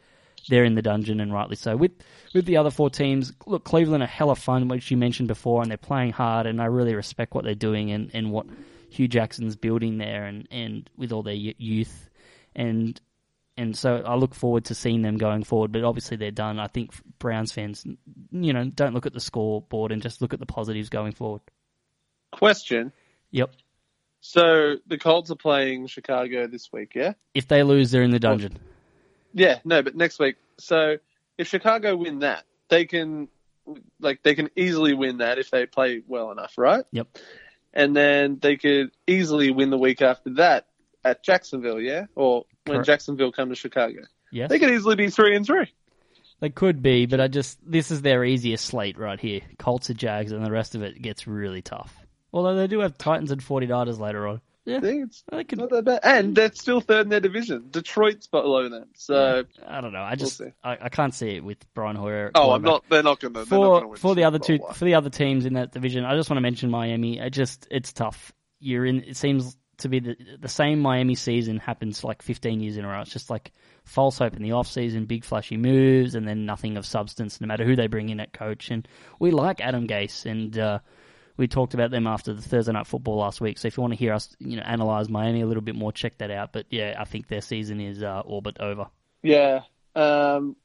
they're 0.49 0.65
in 0.65 0.77
the 0.77 0.81
dungeon 0.81 1.21
and 1.21 1.31
rightly 1.31 1.57
so. 1.57 1.77
With 1.77 1.93
with 2.33 2.47
the 2.47 2.57
other 2.57 2.71
four 2.71 2.89
teams, 2.89 3.35
look, 3.45 3.65
Cleveland 3.65 4.03
are 4.03 4.07
hella 4.07 4.35
fun, 4.35 4.69
which 4.69 4.91
you 4.91 4.97
mentioned 4.97 5.29
before, 5.29 5.61
and 5.61 5.71
they're 5.71 5.77
playing 5.77 6.13
hard, 6.13 6.47
and 6.47 6.63
I 6.63 6.65
really 6.65 6.95
respect 6.95 7.35
what 7.35 7.45
they're 7.45 7.55
doing 7.55 7.91
and, 7.91 8.11
and 8.15 8.31
what 8.31 8.47
Hue 8.89 9.09
Jackson's 9.09 9.57
building 9.57 9.99
there, 9.99 10.25
and, 10.25 10.49
and 10.51 10.89
with 10.97 11.13
all 11.13 11.23
their 11.23 11.35
youth, 11.35 12.09
and 12.55 12.99
and 13.59 13.77
so 13.77 13.97
I 14.07 14.15
look 14.15 14.35
forward 14.35 14.65
to 14.67 14.75
seeing 14.75 15.03
them 15.03 15.19
going 15.19 15.45
forward. 15.45 15.73
But 15.73 15.85
obviously 15.85 16.17
they're 16.17 16.31
done. 16.31 16.59
I 16.59 16.69
think 16.69 16.95
Browns 17.19 17.53
fans, 17.53 17.85
you 18.31 18.55
know, 18.55 18.65
don't 18.65 18.95
look 18.95 19.05
at 19.05 19.13
the 19.13 19.21
scoreboard 19.21 19.93
and 19.93 20.01
just 20.01 20.23
look 20.23 20.33
at 20.33 20.41
the 20.41 20.47
positives 20.47 20.89
going 20.89 21.13
forward. 21.13 21.43
Question. 22.33 22.95
Yep. 23.33 23.51
So 24.29 24.75
the 24.89 24.99
Colts 24.99 25.31
are 25.31 25.37
playing 25.37 25.87
Chicago 25.87 26.49
this 26.49 26.73
week, 26.73 26.97
yeah? 26.97 27.13
If 27.33 27.47
they 27.47 27.63
lose, 27.63 27.93
they're 27.93 28.03
in 28.03 28.11
the 28.11 28.19
dungeon. 28.19 28.59
Yeah, 29.33 29.61
no, 29.65 29.83
but 29.83 29.95
next 29.95 30.19
week. 30.19 30.35
So 30.59 30.97
if 31.39 31.47
Chicago 31.47 31.95
win 31.97 32.19
that, 32.19 32.43
they 32.69 32.87
can 32.87 33.29
like 34.01 34.25
they 34.25 34.35
can 34.35 34.51
easily 34.57 34.95
win 34.95 35.19
that 35.19 35.39
if 35.39 35.53
they 35.53 35.65
play 35.67 36.03
well 36.09 36.33
enough, 36.33 36.55
right? 36.59 36.85
Yep. 36.91 37.19
And 37.73 37.95
then 37.95 38.39
they 38.43 38.57
could 38.57 38.91
easily 39.07 39.53
win 39.53 39.71
the 39.71 39.79
week 39.79 40.03
after 40.03 40.31
that 40.35 40.67
at 41.05 41.23
Jacksonville, 41.23 41.81
yeah? 41.81 42.07
Or 42.17 42.47
when 42.65 42.79
Correct. 42.79 42.87
Jacksonville 42.87 43.31
come 43.31 43.51
to 43.51 43.55
Chicago. 43.55 44.01
Yes. 44.33 44.51
They 44.51 44.59
could 44.59 44.71
easily 44.71 44.97
be 44.97 45.09
three 45.09 45.37
and 45.37 45.47
three. 45.47 45.73
They 46.41 46.51
could 46.51 46.83
be, 46.83 47.07
but 47.07 47.21
I 47.21 47.29
just 47.29 47.61
this 47.65 47.93
is 47.93 48.03
their 48.03 48.25
easiest 48.25 48.65
slate 48.65 48.99
right 48.99 49.21
here. 49.21 49.43
Colts 49.61 49.89
and 49.89 49.99
Jags, 49.99 50.33
and 50.33 50.45
the 50.45 50.51
rest 50.51 50.75
of 50.75 50.83
it 50.83 51.01
gets 51.01 51.29
really 51.29 51.63
tough. 51.63 52.06
Although 52.37 52.55
they 52.55 52.67
do 52.67 52.81
have 52.81 52.99
Titans 52.99 53.31
and 53.31 53.41
49ers 53.41 53.99
later 53.99 54.27
on. 54.27 54.43
Yeah, 54.67 54.77
I 54.77 54.81
think 54.81 55.07
it's 55.07 55.25
they 55.33 55.43
could. 55.45 55.59
not 55.59 55.71
that 55.71 55.87
bad. 55.87 56.01
And 56.03 56.37
they're 56.37 56.53
still 56.53 56.83
third 56.83 57.07
in 57.07 57.09
their 57.09 57.21
division. 57.21 57.69
Detroit's 57.71 58.27
below 58.27 58.69
them. 58.69 58.89
So 58.95 59.45
I 59.67 59.81
don't 59.81 59.95
know. 59.95 60.03
I 60.03 60.17
just 60.17 60.37
see. 60.37 60.53
I, 60.63 60.77
I 60.83 60.89
can't 60.91 61.15
see 61.15 61.31
it 61.37 61.45
with 61.45 61.57
Brian 61.73 61.97
Hoyer. 61.97 62.33
Oh, 62.35 62.51
I'm 62.51 62.61
not 62.61 62.85
they're 62.91 63.03
not 63.03 63.21
gonna 63.21 63.33
they're 63.33 63.47
for 63.47 63.87
win 63.87 63.97
for 63.97 64.15
the 64.15 64.25
other 64.25 64.39
two 64.39 64.59
Bowl. 64.59 64.73
for 64.75 64.85
the 64.85 64.97
other 64.97 65.09
teams 65.09 65.47
in 65.47 65.55
that 65.55 65.73
division. 65.73 66.05
I 66.05 66.15
just 66.15 66.29
want 66.29 66.37
to 66.37 66.43
mention 66.43 66.69
Miami. 66.69 67.23
I 67.23 67.31
just 67.31 67.67
it's 67.71 67.95
tough. 67.95 68.33
You're 68.61 68.85
in. 68.85 69.03
It 69.05 69.17
seems 69.17 69.57
to 69.79 69.89
be 69.89 70.01
the 70.01 70.17
the 70.39 70.49
same 70.49 70.81
Miami 70.81 71.15
season 71.15 71.57
happens 71.57 72.05
like 72.05 72.21
15 72.21 72.61
years 72.61 72.77
in 72.77 72.85
a 72.85 72.89
row. 72.89 73.01
It's 73.01 73.13
just 73.13 73.31
like 73.31 73.53
false 73.85 74.19
hope 74.19 74.37
in 74.37 74.43
the 74.43 74.53
off 74.53 74.67
season, 74.67 75.07
big 75.07 75.25
flashy 75.25 75.57
moves, 75.57 76.15
and 76.15 76.29
then 76.29 76.45
nothing 76.45 76.77
of 76.77 76.85
substance, 76.85 77.41
no 77.41 77.47
matter 77.47 77.65
who 77.65 77.77
they 77.77 77.87
bring 77.87 78.11
in 78.11 78.21
at 78.21 78.35
coach. 78.35 78.71
And 78.71 78.87
we 79.19 79.31
like 79.31 79.63
Adam 79.63 79.87
Gase, 79.87 80.27
and 80.27 80.59
uh, 80.59 80.81
we 81.37 81.49
talked 81.49 81.75
about 81.75 81.91
them 81.91 82.07
after 82.07 82.33
the 82.33 82.43
Thursday 82.43 82.73
night 82.73 82.87
football 82.87 83.19
last 83.19 83.41
week. 83.41 83.59
So 83.59 83.69
if 83.69 83.77
you 83.77 83.83
want 83.83 83.93
to 83.93 83.99
hear 83.99 84.13
us, 84.13 84.35
you 84.39 84.57
know, 84.57 84.63
analyze 84.63 85.09
Miami 85.09 85.43
a 85.43 85.47
little 85.47 85.63
bit 85.63 85.75
more, 85.75 85.93
check 85.93 86.19
that 86.19 86.31
out. 86.31 86.53
But 86.53 86.67
yeah, 86.71 86.97
I 86.99 87.05
think 87.05 87.29
their 87.29 87.41
season 87.41 87.81
is 87.81 88.03
uh, 88.03 88.23
all 88.25 88.41
but 88.41 88.61
over. 88.61 88.87
Yeah. 89.23 89.63
Um, 89.95 90.57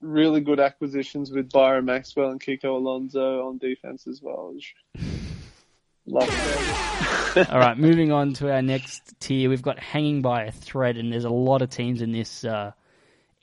really 0.00 0.40
good 0.40 0.60
acquisitions 0.60 1.30
with 1.30 1.50
Byron 1.50 1.86
Maxwell 1.86 2.30
and 2.30 2.40
Kiko 2.40 2.76
Alonso 2.76 3.46
on 3.46 3.58
defense 3.58 4.06
as 4.06 4.20
well. 4.22 4.54
Love 6.06 6.28
it. 6.30 7.50
All 7.50 7.58
right, 7.58 7.78
moving 7.78 8.12
on 8.12 8.32
to 8.34 8.50
our 8.50 8.62
next 8.62 9.20
tier. 9.20 9.50
We've 9.50 9.60
got 9.60 9.78
hanging 9.78 10.22
by 10.22 10.44
a 10.44 10.50
thread, 10.50 10.96
and 10.96 11.12
there's 11.12 11.26
a 11.26 11.30
lot 11.30 11.60
of 11.60 11.68
teams 11.68 12.00
in 12.00 12.12
this 12.12 12.44
uh, 12.44 12.72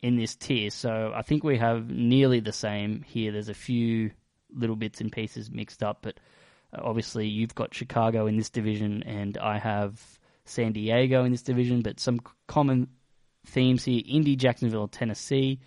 in 0.02 0.18
this 0.18 0.36
tier. 0.36 0.72
So 0.72 1.14
I 1.16 1.22
think 1.22 1.44
we 1.44 1.60
have 1.60 1.92
nearly 1.92 2.40
the 2.40 2.52
same 2.52 3.04
here. 3.04 3.32
There's 3.32 3.50
a 3.50 3.54
few 3.54 4.12
little 4.52 4.76
bits 4.76 5.00
and 5.00 5.12
pieces 5.12 5.52
mixed 5.52 5.84
up, 5.84 6.00
but 6.02 6.20
obviously 6.82 7.28
you've 7.28 7.56
got 7.56 7.74
Chicago 7.74 8.28
in 8.28 8.38
this 8.38 8.50
division, 8.50 9.04
and 9.04 9.38
I 9.38 9.58
have 9.58 10.02
San 10.46 10.74
Diego 10.74 11.24
in 11.24 11.32
this 11.32 11.44
division. 11.44 11.82
But 11.82 12.00
some 12.00 12.20
common 12.48 12.88
themes 13.46 13.84
here: 13.84 14.02
Indy, 14.06 14.36
Jacksonville, 14.36 14.88
Tennessee, 14.88 15.60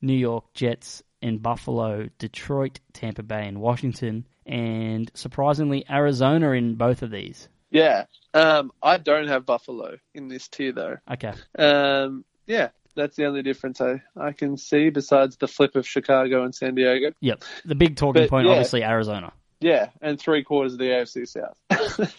New 0.00 0.16
York 0.16 0.52
Jets, 0.54 1.02
and 1.20 1.42
Buffalo, 1.42 2.08
Detroit, 2.18 2.80
Tampa 2.92 3.22
Bay, 3.22 3.46
and 3.46 3.60
Washington. 3.60 4.26
And 4.44 5.10
surprisingly, 5.14 5.84
Arizona 5.88 6.50
in 6.52 6.74
both 6.74 7.02
of 7.02 7.10
these. 7.10 7.48
Yeah. 7.70 8.06
Um, 8.34 8.72
I 8.82 8.98
don't 8.98 9.28
have 9.28 9.46
Buffalo 9.46 9.96
in 10.14 10.28
this 10.28 10.48
tier 10.48 10.72
though. 10.72 10.96
Okay. 11.10 11.32
Um, 11.58 12.24
yeah, 12.46 12.68
that's 12.94 13.16
the 13.16 13.26
only 13.26 13.42
difference 13.42 13.80
I, 13.80 14.02
I 14.16 14.32
can 14.32 14.56
see 14.56 14.90
besides 14.90 15.36
the 15.36 15.48
flip 15.48 15.76
of 15.76 15.86
Chicago 15.86 16.44
and 16.44 16.54
San 16.54 16.74
Diego. 16.74 17.12
Yep. 17.20 17.44
The 17.64 17.74
big 17.74 17.96
talking 17.96 18.22
But, 18.22 18.30
point, 18.30 18.46
yeah. 18.46 18.52
obviously, 18.52 18.84
Arizona. 18.84 19.32
Yeah, 19.62 19.90
and 20.00 20.18
three 20.20 20.42
quarters 20.44 20.72
of 20.74 20.78
the 20.78 20.86
AFC 20.86 21.26
South. 21.28 21.58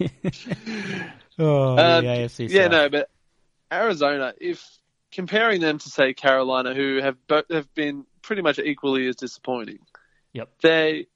oh, 1.38 1.78
Um, 1.78 2.04
the 2.04 2.10
AFC 2.10 2.36
South. 2.48 2.50
yeah, 2.50 2.68
no, 2.68 2.88
but 2.88 3.08
Arizona, 3.72 4.34
if 4.40 4.64
comparing 5.12 5.60
them 5.60 5.78
to 5.78 5.88
say 5.88 6.14
Carolina, 6.14 6.74
who 6.74 7.00
have 7.02 7.16
bo- 7.26 7.42
have 7.50 7.72
been 7.74 8.04
pretty 8.22 8.42
much 8.42 8.58
equally 8.58 9.06
as 9.08 9.16
disappointing, 9.16 9.78
Yep. 10.32 10.48
they 10.62 11.06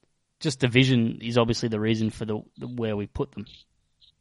Just 0.40 0.60
division 0.60 1.18
is 1.22 1.38
obviously 1.38 1.68
the 1.68 1.80
reason 1.80 2.10
for 2.10 2.24
the, 2.24 2.40
the 2.58 2.66
where 2.66 2.96
we 2.96 3.06
put 3.06 3.32
them. 3.32 3.46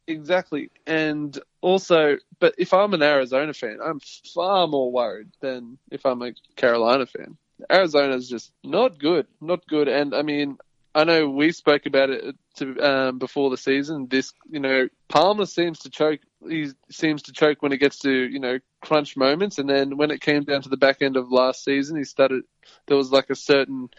exactly, 0.08 0.70
and 0.86 1.38
also, 1.62 2.18
but 2.40 2.56
if 2.58 2.74
I'm 2.74 2.94
an 2.94 3.02
Arizona 3.02 3.54
fan, 3.54 3.80
I'm 3.84 4.00
far 4.34 4.68
more 4.68 4.92
worried 4.92 5.30
than 5.42 5.78
if 5.92 6.06
I'm 6.06 6.22
a 6.22 6.34
Carolina 6.56 7.06
fan. 7.06 7.38
Arizona's 7.72 8.28
just 8.30 8.52
not 8.64 9.00
good, 9.00 9.28
not 9.42 9.66
good, 9.68 9.88
and 9.88 10.14
I 10.16 10.22
mean. 10.22 10.58
I 10.96 11.04
know 11.06 11.28
we 11.30 11.52
spoke 11.52 11.86
about 11.86 12.10
it 12.12 12.36
to, 12.58 12.80
um, 12.80 13.18
before 13.18 13.50
the 13.50 13.58
season. 13.58 14.08
This, 14.10 14.32
you 14.50 14.60
know, 14.60 14.88
Palmer 15.10 15.46
seems 15.46 15.80
to 15.80 15.90
choke. 15.90 16.20
He 16.48 16.70
seems 16.92 17.24
to 17.24 17.34
choke 17.34 17.62
when 17.62 17.72
it 17.72 17.78
gets 17.78 18.00
to, 18.00 18.12
you 18.12 18.40
know, 18.40 18.60
crunch 18.82 19.18
moments. 19.18 19.58
And 19.58 19.68
then 19.70 19.98
when 19.98 20.12
it 20.12 20.22
came 20.22 20.44
down 20.44 20.62
to 20.62 20.70
the 20.70 20.78
back 20.78 21.02
end 21.02 21.18
of 21.18 21.32
last 21.32 21.64
season, 21.64 21.98
he 21.98 22.04
started. 22.04 22.44
There 22.88 22.98
was 22.98 23.12
like 23.12 23.30
a 23.30 23.36
certain 23.36 23.90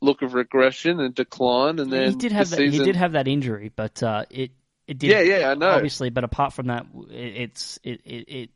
look 0.00 0.22
of 0.22 0.34
regression 0.34 1.00
and 1.00 1.14
decline. 1.14 1.78
And 1.78 1.92
then 1.92 2.10
he 2.12 2.16
did 2.16 2.32
have 2.32 2.50
that, 2.50 2.60
he 2.60 2.78
did 2.78 2.96
have 2.96 3.12
that 3.12 3.28
injury, 3.28 3.72
but 3.74 4.02
uh, 4.02 4.24
it 4.30 4.52
it 4.86 4.98
did. 4.98 5.10
Yeah, 5.10 5.20
yeah, 5.38 5.50
I 5.50 5.54
know. 5.54 5.70
Obviously, 5.70 6.10
but 6.10 6.24
apart 6.24 6.52
from 6.52 6.68
that, 6.68 6.86
it, 7.10 7.36
it's 7.36 7.78
it, 7.82 8.00
it 8.04 8.28
it 8.28 8.50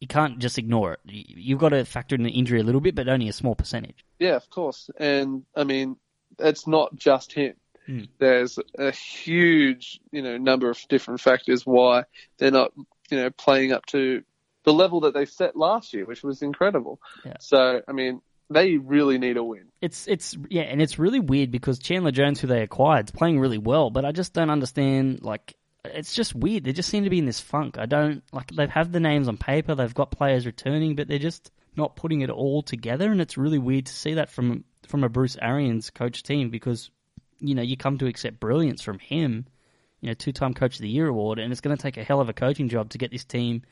you 0.00 0.08
can't 0.08 0.38
just 0.38 0.58
ignore 0.58 0.94
it. 0.94 1.00
You- 1.04 1.24
You've 1.28 1.58
got 1.60 1.70
to 1.70 1.84
factor 1.84 2.14
in 2.14 2.22
the 2.22 2.30
injury 2.30 2.60
a 2.60 2.64
little 2.64 2.80
bit, 2.80 2.94
but 2.94 3.08
only 3.08 3.28
a 3.28 3.32
small 3.32 3.54
percentage. 3.54 4.04
Yeah, 4.18 4.36
of 4.36 4.48
course. 4.50 4.90
And 4.98 5.44
I 5.54 5.64
mean, 5.64 5.96
it's 6.38 6.66
not 6.66 6.94
just 6.94 7.32
him. 7.32 7.54
Hmm. 7.86 8.02
There's 8.18 8.58
a 8.78 8.90
huge, 8.90 10.00
you 10.10 10.22
know, 10.22 10.36
number 10.36 10.70
of 10.70 10.78
different 10.88 11.20
factors 11.20 11.64
why 11.64 12.04
they're 12.38 12.50
not, 12.50 12.72
you 13.10 13.18
know, 13.18 13.30
playing 13.30 13.72
up 13.72 13.86
to 13.86 14.22
the 14.64 14.72
level 14.72 15.00
that 15.00 15.14
they 15.14 15.24
set 15.24 15.56
last 15.56 15.94
year, 15.94 16.04
which 16.04 16.22
was 16.22 16.42
incredible. 16.42 17.00
Yeah. 17.24 17.36
So, 17.38 17.80
I 17.86 17.92
mean, 17.92 18.20
they 18.50 18.76
really 18.76 19.18
need 19.18 19.36
a 19.36 19.44
win. 19.44 19.66
It's 19.80 20.06
it's 20.08 20.36
yeah, 20.48 20.62
and 20.62 20.80
it's 20.80 20.98
really 20.98 21.20
weird 21.20 21.50
because 21.50 21.78
Chandler 21.78 22.10
Jones, 22.10 22.40
who 22.40 22.46
they 22.46 22.62
acquired, 22.62 23.08
is 23.08 23.10
playing 23.12 23.40
really 23.40 23.58
well, 23.58 23.90
but 23.90 24.04
I 24.04 24.12
just 24.12 24.32
don't 24.32 24.50
understand. 24.50 25.22
Like, 25.22 25.56
it's 25.84 26.14
just 26.14 26.34
weird. 26.34 26.64
They 26.64 26.72
just 26.72 26.88
seem 26.88 27.04
to 27.04 27.10
be 27.10 27.18
in 27.18 27.26
this 27.26 27.40
funk. 27.40 27.78
I 27.78 27.86
don't 27.86 28.22
like. 28.32 28.50
They 28.50 28.66
have 28.66 28.92
the 28.92 29.00
names 29.00 29.28
on 29.28 29.36
paper. 29.36 29.74
They've 29.74 29.94
got 29.94 30.10
players 30.10 30.46
returning, 30.46 30.96
but 30.96 31.08
they're 31.08 31.18
just 31.18 31.50
not 31.76 31.96
putting 31.96 32.22
it 32.22 32.30
all 32.30 32.62
together. 32.62 33.10
And 33.10 33.20
it's 33.20 33.36
really 33.36 33.58
weird 33.58 33.86
to 33.86 33.92
see 33.92 34.14
that 34.14 34.30
from 34.30 34.64
from 34.86 35.04
a 35.04 35.08
Bruce 35.08 35.36
Arians 35.40 35.90
coach 35.90 36.22
team 36.22 36.50
because 36.50 36.90
you 37.38 37.54
know 37.54 37.62
you 37.62 37.76
come 37.76 37.98
to 37.98 38.06
accept 38.06 38.40
brilliance 38.40 38.82
from 38.82 38.98
him. 38.98 39.46
You 40.00 40.08
know, 40.08 40.14
two 40.14 40.32
time 40.32 40.54
Coach 40.54 40.76
of 40.76 40.82
the 40.82 40.88
Year 40.88 41.08
award, 41.08 41.38
and 41.38 41.50
it's 41.50 41.60
going 41.60 41.76
to 41.76 41.82
take 41.82 41.96
a 41.96 42.04
hell 42.04 42.20
of 42.20 42.28
a 42.28 42.34
coaching 42.34 42.68
job 42.68 42.90
to 42.90 42.98
get 42.98 43.10
this 43.10 43.24
team 43.24 43.62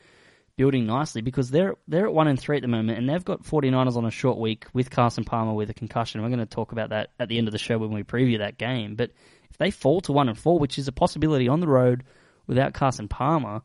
building 0.57 0.85
nicely 0.85 1.21
because 1.21 1.51
they're 1.51 1.75
they're 1.87 2.05
at 2.05 2.13
one 2.13 2.27
and 2.27 2.39
three 2.39 2.57
at 2.57 2.61
the 2.61 2.67
moment, 2.67 2.97
and 2.97 3.09
they've 3.09 3.25
got 3.25 3.43
49ers 3.43 3.95
on 3.95 4.05
a 4.05 4.11
short 4.11 4.37
week 4.37 4.65
with 4.73 4.89
Carson 4.89 5.23
Palmer 5.23 5.53
with 5.53 5.69
a 5.69 5.73
concussion. 5.73 6.21
We're 6.21 6.29
going 6.29 6.39
to 6.39 6.45
talk 6.45 6.71
about 6.71 6.89
that 6.89 7.11
at 7.19 7.29
the 7.29 7.37
end 7.37 7.47
of 7.47 7.51
the 7.51 7.57
show 7.57 7.77
when 7.77 7.91
we 7.91 8.03
preview 8.03 8.39
that 8.39 8.57
game. 8.57 8.95
But 8.95 9.11
if 9.49 9.57
they 9.57 9.71
fall 9.71 10.01
to 10.01 10.11
one 10.11 10.29
and 10.29 10.37
four, 10.37 10.59
which 10.59 10.77
is 10.77 10.87
a 10.87 10.91
possibility 10.91 11.47
on 11.47 11.59
the 11.59 11.67
road 11.67 12.03
without 12.47 12.73
Carson 12.73 13.07
Palmer, 13.07 13.61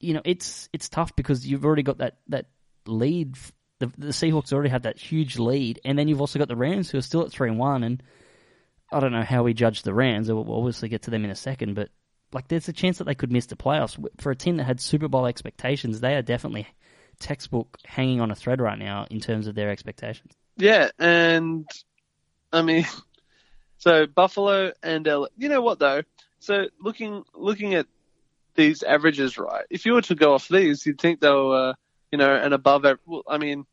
you 0.00 0.14
know 0.14 0.22
it's 0.24 0.68
it's 0.72 0.88
tough 0.88 1.16
because 1.16 1.46
you've 1.46 1.64
already 1.64 1.82
got 1.82 1.98
that 1.98 2.18
that 2.28 2.46
lead. 2.86 3.36
The, 3.80 3.90
the 3.98 4.08
Seahawks 4.08 4.52
already 4.52 4.70
had 4.70 4.84
that 4.84 4.98
huge 4.98 5.38
lead, 5.38 5.80
and 5.84 5.98
then 5.98 6.08
you've 6.08 6.20
also 6.20 6.38
got 6.38 6.48
the 6.48 6.56
Rams 6.56 6.90
who 6.90 6.98
are 6.98 7.02
still 7.02 7.22
at 7.22 7.32
three 7.32 7.48
and 7.48 7.58
one. 7.58 7.82
And 7.82 8.02
I 8.92 9.00
don't 9.00 9.12
know 9.12 9.22
how 9.22 9.42
we 9.42 9.54
judge 9.54 9.82
the 9.82 9.94
Rams. 9.94 10.30
We'll 10.30 10.50
obviously 10.52 10.88
get 10.88 11.02
to 11.02 11.10
them 11.10 11.24
in 11.24 11.30
a 11.30 11.36
second, 11.36 11.74
but 11.74 11.90
like 12.32 12.48
there's 12.48 12.68
a 12.68 12.72
chance 12.72 12.98
that 12.98 13.04
they 13.04 13.14
could 13.14 13.32
miss 13.32 13.46
the 13.46 13.56
playoffs 13.56 14.02
for 14.18 14.30
a 14.30 14.36
team 14.36 14.56
that 14.56 14.64
had 14.64 14.80
Super 14.80 15.08
Bowl 15.08 15.26
expectations. 15.26 16.00
They 16.00 16.14
are 16.14 16.22
definitely 16.22 16.68
textbook 17.20 17.78
hanging 17.84 18.20
on 18.20 18.30
a 18.30 18.34
thread 18.34 18.60
right 18.60 18.78
now 18.78 19.06
in 19.10 19.20
terms 19.20 19.46
of 19.46 19.54
their 19.54 19.70
expectations. 19.70 20.32
Yeah, 20.56 20.90
and 20.98 21.68
I 22.52 22.62
mean, 22.62 22.86
so 23.78 24.06
Buffalo 24.06 24.72
and. 24.82 25.06
You 25.06 25.48
know 25.48 25.62
what 25.62 25.78
though? 25.78 26.02
So 26.38 26.66
looking 26.80 27.24
looking 27.34 27.74
at 27.74 27.86
these 28.54 28.82
averages, 28.82 29.38
right? 29.38 29.64
If 29.70 29.86
you 29.86 29.94
were 29.94 30.02
to 30.02 30.14
go 30.14 30.34
off 30.34 30.48
these, 30.48 30.86
you'd 30.86 31.00
think 31.00 31.20
they 31.20 31.30
were, 31.30 31.70
uh, 31.70 31.74
you 32.14 32.18
know, 32.18 32.32
an 32.32 32.52
above. 32.52 32.86
Well, 33.06 33.24
I 33.28 33.38
mean, 33.38 33.66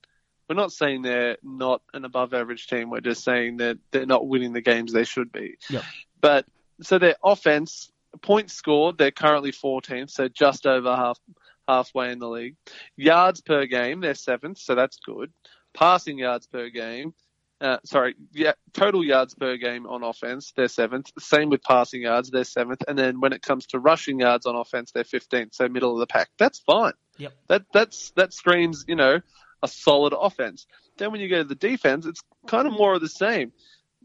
we're 0.50 0.56
not 0.56 0.72
saying 0.72 1.04
they're 1.04 1.38
not 1.44 1.84
an 1.94 2.06
above 2.06 2.34
average 2.34 2.66
team. 2.66 2.90
We're 2.90 3.00
just 3.02 3.24
saying 3.24 3.58
that 3.58 3.78
they're 3.92 4.08
not 4.08 4.28
winning 4.28 4.52
the 4.52 4.62
games 4.62 4.92
they 4.92 5.04
should 5.04 5.32
be. 5.32 5.58
Yep. 5.70 5.84
But 6.20 6.46
so 6.82 6.98
their 6.98 7.18
offense 7.24 7.92
points 8.24 8.54
scored, 8.54 8.98
they're 8.98 9.12
currently 9.12 9.52
14th, 9.52 10.10
so 10.10 10.28
just 10.28 10.66
over 10.66 10.96
half 10.96 11.20
halfway 11.68 12.12
in 12.12 12.18
the 12.18 12.28
league. 12.28 12.56
Yards 12.98 13.42
per 13.42 13.68
game, 13.68 14.02
they're 14.02 14.16
seventh, 14.16 14.58
so 14.58 14.74
that's 14.74 14.98
good. 15.06 15.32
Passing 15.76 16.18
yards 16.18 16.48
per 16.48 16.70
game, 16.70 17.14
uh, 17.62 17.78
sorry, 17.86 18.16
yeah, 18.34 18.54
total 18.74 19.06
yards 19.06 19.36
per 19.36 19.56
game 19.56 19.86
on 19.86 20.04
offense, 20.04 20.52
they're 20.56 20.68
seventh. 20.68 21.12
Same 21.20 21.50
with 21.50 21.62
passing 21.62 22.02
yards, 22.02 22.32
they're 22.32 22.44
seventh. 22.44 22.82
And 22.88 22.98
then 22.98 23.20
when 23.22 23.34
it 23.34 23.44
comes 23.44 23.68
to 23.68 23.80
rushing 23.80 24.20
yards 24.20 24.48
on 24.48 24.56
offense, 24.56 24.92
they're 24.92 25.04
15th, 25.04 25.54
so 25.54 25.70
middle 25.70 25.94
of 25.94 26.00
the 26.00 26.08
pack. 26.08 26.30
That's 26.40 26.58
fine. 26.58 26.94
Yep. 27.22 27.34
That 27.50 27.66
that's 27.72 28.12
that 28.16 28.34
screams, 28.34 28.86
you 28.88 28.96
know, 28.96 29.22
a 29.62 29.68
solid 29.68 30.14
offense. 30.14 30.66
Then 30.98 31.12
when 31.12 31.22
you 31.22 31.30
go 31.30 31.38
to 31.38 31.48
the 31.48 31.56
defense, 31.56 32.08
it's 32.08 32.22
kind 32.48 32.68
of 32.68 32.74
more 32.74 32.96
of 32.96 33.02
the 33.02 33.10
same. 33.10 33.52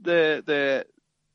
Their 0.03 0.43
their 0.43 0.85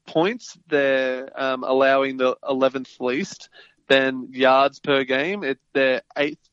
points, 0.06 0.56
they're 0.67 1.30
um, 1.36 1.63
allowing 1.63 2.17
the 2.17 2.36
11th 2.44 3.00
least. 3.00 3.50
Then 3.88 4.30
yards 4.32 4.80
per 4.80 5.04
game, 5.04 5.44
it, 5.44 5.60
they're 5.74 6.04
eighth 6.15 6.48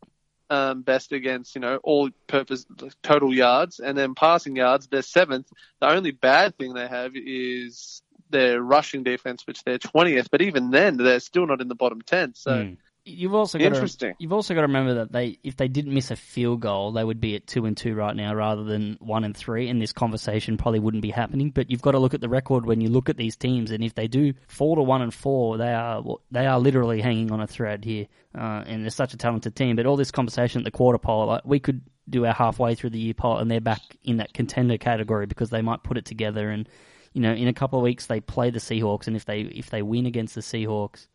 um, 0.49 0.81
best 0.81 1.13
against 1.13 1.55
you 1.55 1.61
know 1.61 1.77
all 1.85 2.09
purpose 2.27 2.65
total 3.03 3.35
yards, 3.35 3.81
and 3.81 3.99
then 3.99 4.15
passing 4.15 4.57
yards, 4.57 4.87
they're 4.87 5.03
seventh. 5.03 5.47
The 5.81 5.91
only 5.91 6.11
bad 6.11 6.57
thing 6.57 6.73
they 6.73 6.89
have 6.89 7.13
is 7.15 8.03
their 8.31 8.63
rushing 8.63 9.03
defense, 9.03 9.47
which 9.47 9.63
they're 9.63 9.79
20th. 9.79 10.29
But 10.31 10.41
even 10.41 10.71
then, 10.71 10.97
they're 10.97 11.21
still 11.21 11.47
not 11.47 11.61
in 11.61 11.69
the 11.69 11.75
bottom 11.75 12.01
10. 12.01 12.35
So. 12.35 12.65
Hmm. 12.65 12.75
You've 13.09 13.35
also 13.35 13.59
got 13.59 13.67
Interesting. 13.67 14.13
To, 14.13 14.17
you've 14.19 14.33
also 14.33 14.55
got 14.55 14.61
to 14.61 14.67
remember 14.67 14.95
that 14.95 15.13
they, 15.13 15.39
if 15.43 15.57
they 15.57 15.69
didn't 15.69 15.95
miss 15.95 16.11
a 16.11 16.17
field 16.17 16.61
goal, 16.61 16.93
they 16.93 17.03
would 17.03 17.21
be 17.21 17.35
at 17.37 17.47
two 17.47 17.65
and 17.65 17.77
two 17.77 17.95
right 17.95 18.15
now, 18.15 18.35
rather 18.35 18.65
than 18.65 18.97
one 19.01 19.25
and 19.25 19.37
three. 19.37 19.69
And 19.69 19.81
this 19.81 19.93
conversation 19.93 20.57
probably 20.57 20.81
wouldn't 20.81 21.03
be 21.03 21.11
happening. 21.11 21.51
But 21.51 21.71
you've 21.71 21.83
got 21.83 21.93
to 21.93 21.99
look 21.99 22.15
at 22.15 22.21
the 22.21 22.29
record 22.29 22.67
when 22.67 22.81
you 22.81 22.89
look 22.89 23.09
at 23.09 23.17
these 23.17 23.37
teams, 23.37 23.71
and 23.71 23.83
if 23.83 23.95
they 23.95 24.09
do 24.09 24.35
fall 24.47 24.77
to 24.77 24.83
one 24.83 25.03
and 25.03 25.13
four, 25.13 25.57
they 25.57 25.73
are 25.73 26.03
they 26.31 26.47
are 26.47 26.59
literally 26.59 27.01
hanging 27.01 27.33
on 27.33 27.41
a 27.41 27.47
thread 27.47 27.85
here. 27.85 28.07
Uh, 28.37 28.63
and 28.67 28.83
they're 28.83 28.91
such 28.91 29.15
a 29.15 29.17
talented 29.17 29.57
team. 29.57 29.77
But 29.77 29.87
all 29.87 29.97
this 29.97 30.11
conversation 30.11 30.61
at 30.61 30.65
the 30.65 30.71
quarter 30.71 30.99
pole, 30.99 31.27
like, 31.27 31.43
we 31.45 31.59
could 31.59 31.81
do 32.09 32.27
our 32.27 32.35
halfway 32.35 32.75
through 32.75 32.91
the 32.91 32.99
year 32.99 33.15
poll, 33.15 33.39
and 33.39 33.51
they're 33.51 33.61
back 33.61 33.83
in 34.05 34.19
that 34.19 34.33
contender 34.33 34.79
category 34.79 35.27
because 35.27 35.51
they 35.51 35.63
might 35.63 35.83
put 35.83 35.97
it 35.97 36.05
together. 36.05 36.51
And 36.51 36.69
you 37.13 37.23
know, 37.23 37.33
in 37.33 37.49
a 37.49 37.55
couple 37.55 37.79
of 37.79 37.83
weeks 37.83 38.07
they 38.07 38.21
play 38.21 38.51
the 38.51 38.59
Seahawks, 38.59 39.07
and 39.07 39.17
if 39.17 39.25
they 39.25 39.41
if 39.41 39.71
they 39.71 39.83
win 39.83 40.07
against 40.07 40.35
the 40.35 40.41
Seahawks 40.41 41.07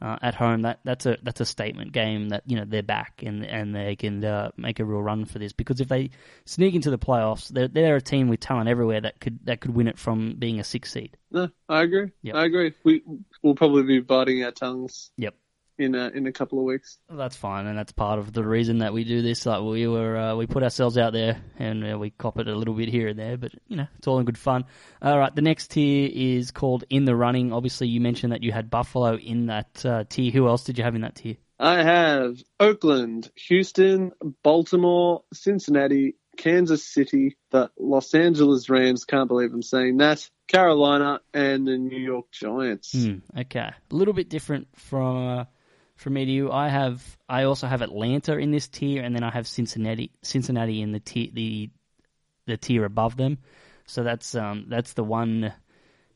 uh, 0.00 0.18
at 0.20 0.34
home, 0.34 0.62
that 0.62 0.80
that's 0.84 1.06
a 1.06 1.16
that's 1.22 1.40
a 1.40 1.46
statement 1.46 1.92
game 1.92 2.28
that 2.28 2.42
you 2.46 2.56
know 2.56 2.64
they're 2.66 2.82
back 2.82 3.22
and 3.24 3.44
and 3.44 3.74
they 3.74 3.96
can 3.96 4.24
uh, 4.24 4.50
make 4.56 4.78
a 4.78 4.84
real 4.84 5.00
run 5.00 5.24
for 5.24 5.38
this 5.38 5.52
because 5.52 5.80
if 5.80 5.88
they 5.88 6.10
sneak 6.44 6.74
into 6.74 6.90
the 6.90 6.98
playoffs, 6.98 7.48
they're 7.48 7.68
they're 7.68 7.96
a 7.96 8.00
team 8.00 8.28
with 8.28 8.40
talent 8.40 8.68
everywhere 8.68 9.00
that 9.00 9.20
could 9.20 9.38
that 9.44 9.60
could 9.60 9.74
win 9.74 9.88
it 9.88 9.98
from 9.98 10.36
being 10.38 10.60
a 10.60 10.64
six 10.64 10.92
seed. 10.92 11.16
No, 11.30 11.48
I 11.68 11.82
agree. 11.82 12.10
Yep. 12.22 12.34
I 12.34 12.44
agree. 12.44 12.74
We 12.84 13.02
will 13.42 13.54
probably 13.54 13.84
be 13.84 14.00
biting 14.00 14.44
our 14.44 14.52
tongues 14.52 15.10
Yep. 15.16 15.34
In 15.78 15.94
a, 15.94 16.08
in 16.08 16.26
a 16.26 16.32
couple 16.32 16.58
of 16.58 16.64
weeks. 16.64 16.98
That's 17.08 17.36
fine, 17.36 17.66
and 17.66 17.78
that's 17.78 17.92
part 17.92 18.18
of 18.18 18.32
the 18.32 18.44
reason 18.44 18.78
that 18.78 18.92
we 18.92 19.04
do 19.04 19.22
this. 19.22 19.46
Like 19.46 19.62
we 19.62 19.86
were, 19.86 20.16
uh, 20.16 20.36
we 20.36 20.46
put 20.46 20.62
ourselves 20.62 20.98
out 20.98 21.12
there, 21.12 21.40
and 21.58 21.92
uh, 21.92 21.98
we 21.98 22.10
cop 22.10 22.38
it 22.38 22.48
a 22.48 22.54
little 22.54 22.74
bit 22.74 22.88
here 22.88 23.08
and 23.08 23.18
there, 23.18 23.36
but 23.36 23.52
you 23.68 23.76
know, 23.76 23.86
it's 23.98 24.06
all 24.06 24.18
in 24.18 24.24
good 24.24 24.38
fun. 24.38 24.64
All 25.02 25.18
right, 25.18 25.34
the 25.34 25.42
next 25.42 25.72
tier 25.72 26.10
is 26.12 26.50
called 26.50 26.84
in 26.90 27.04
the 27.04 27.16
running. 27.16 27.52
Obviously, 27.52 27.88
you 27.88 28.00
mentioned 28.00 28.32
that 28.32 28.42
you 28.42 28.52
had 28.52 28.70
Buffalo 28.70 29.16
in 29.16 29.46
that 29.46 29.84
uh, 29.84 30.04
tier. 30.08 30.30
Who 30.30 30.48
else 30.48 30.64
did 30.64 30.78
you 30.78 30.84
have 30.84 30.94
in 30.94 31.02
that 31.02 31.16
tier? 31.16 31.36
I 31.58 31.82
have 31.82 32.36
Oakland, 32.60 33.30
Houston, 33.48 34.12
Baltimore, 34.42 35.22
Cincinnati, 35.32 36.16
Kansas 36.36 36.84
City, 36.86 37.36
the 37.50 37.70
Los 37.78 38.14
Angeles 38.14 38.68
Rams. 38.68 39.04
Can't 39.04 39.28
believe 39.28 39.52
I'm 39.52 39.62
saying 39.62 39.98
that. 39.98 40.28
Carolina 40.48 41.20
and 41.34 41.66
the 41.66 41.76
New 41.76 41.98
York 41.98 42.26
Giants. 42.30 42.92
Hmm, 42.92 43.18
okay, 43.36 43.70
a 43.70 43.94
little 43.94 44.14
bit 44.14 44.28
different 44.28 44.68
from 44.76 45.38
uh, 45.40 45.44
from 45.96 46.14
me 46.14 46.24
to 46.24 46.30
you. 46.30 46.52
I 46.52 46.68
have, 46.68 47.02
I 47.28 47.44
also 47.44 47.66
have 47.66 47.82
Atlanta 47.82 48.36
in 48.36 48.50
this 48.50 48.68
tier, 48.68 49.02
and 49.02 49.14
then 49.14 49.24
I 49.24 49.30
have 49.30 49.46
Cincinnati, 49.46 50.12
Cincinnati 50.22 50.80
in 50.82 50.92
the 50.92 51.00
tier, 51.00 51.30
the 51.32 51.70
the 52.46 52.56
tier 52.56 52.84
above 52.84 53.16
them. 53.16 53.38
So 53.86 54.02
that's 54.02 54.34
um 54.34 54.66
that's 54.68 54.92
the 54.94 55.04
one 55.04 55.52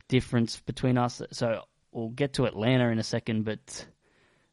difference 0.09 0.61
between 0.61 0.99
us. 0.99 1.23
So 1.33 1.63
we'll 1.93 2.09
get 2.09 2.35
to 2.35 2.47
Atlanta 2.47 2.89
in 2.89 2.99
a 2.99 3.05
second, 3.05 3.45
but 3.45 3.87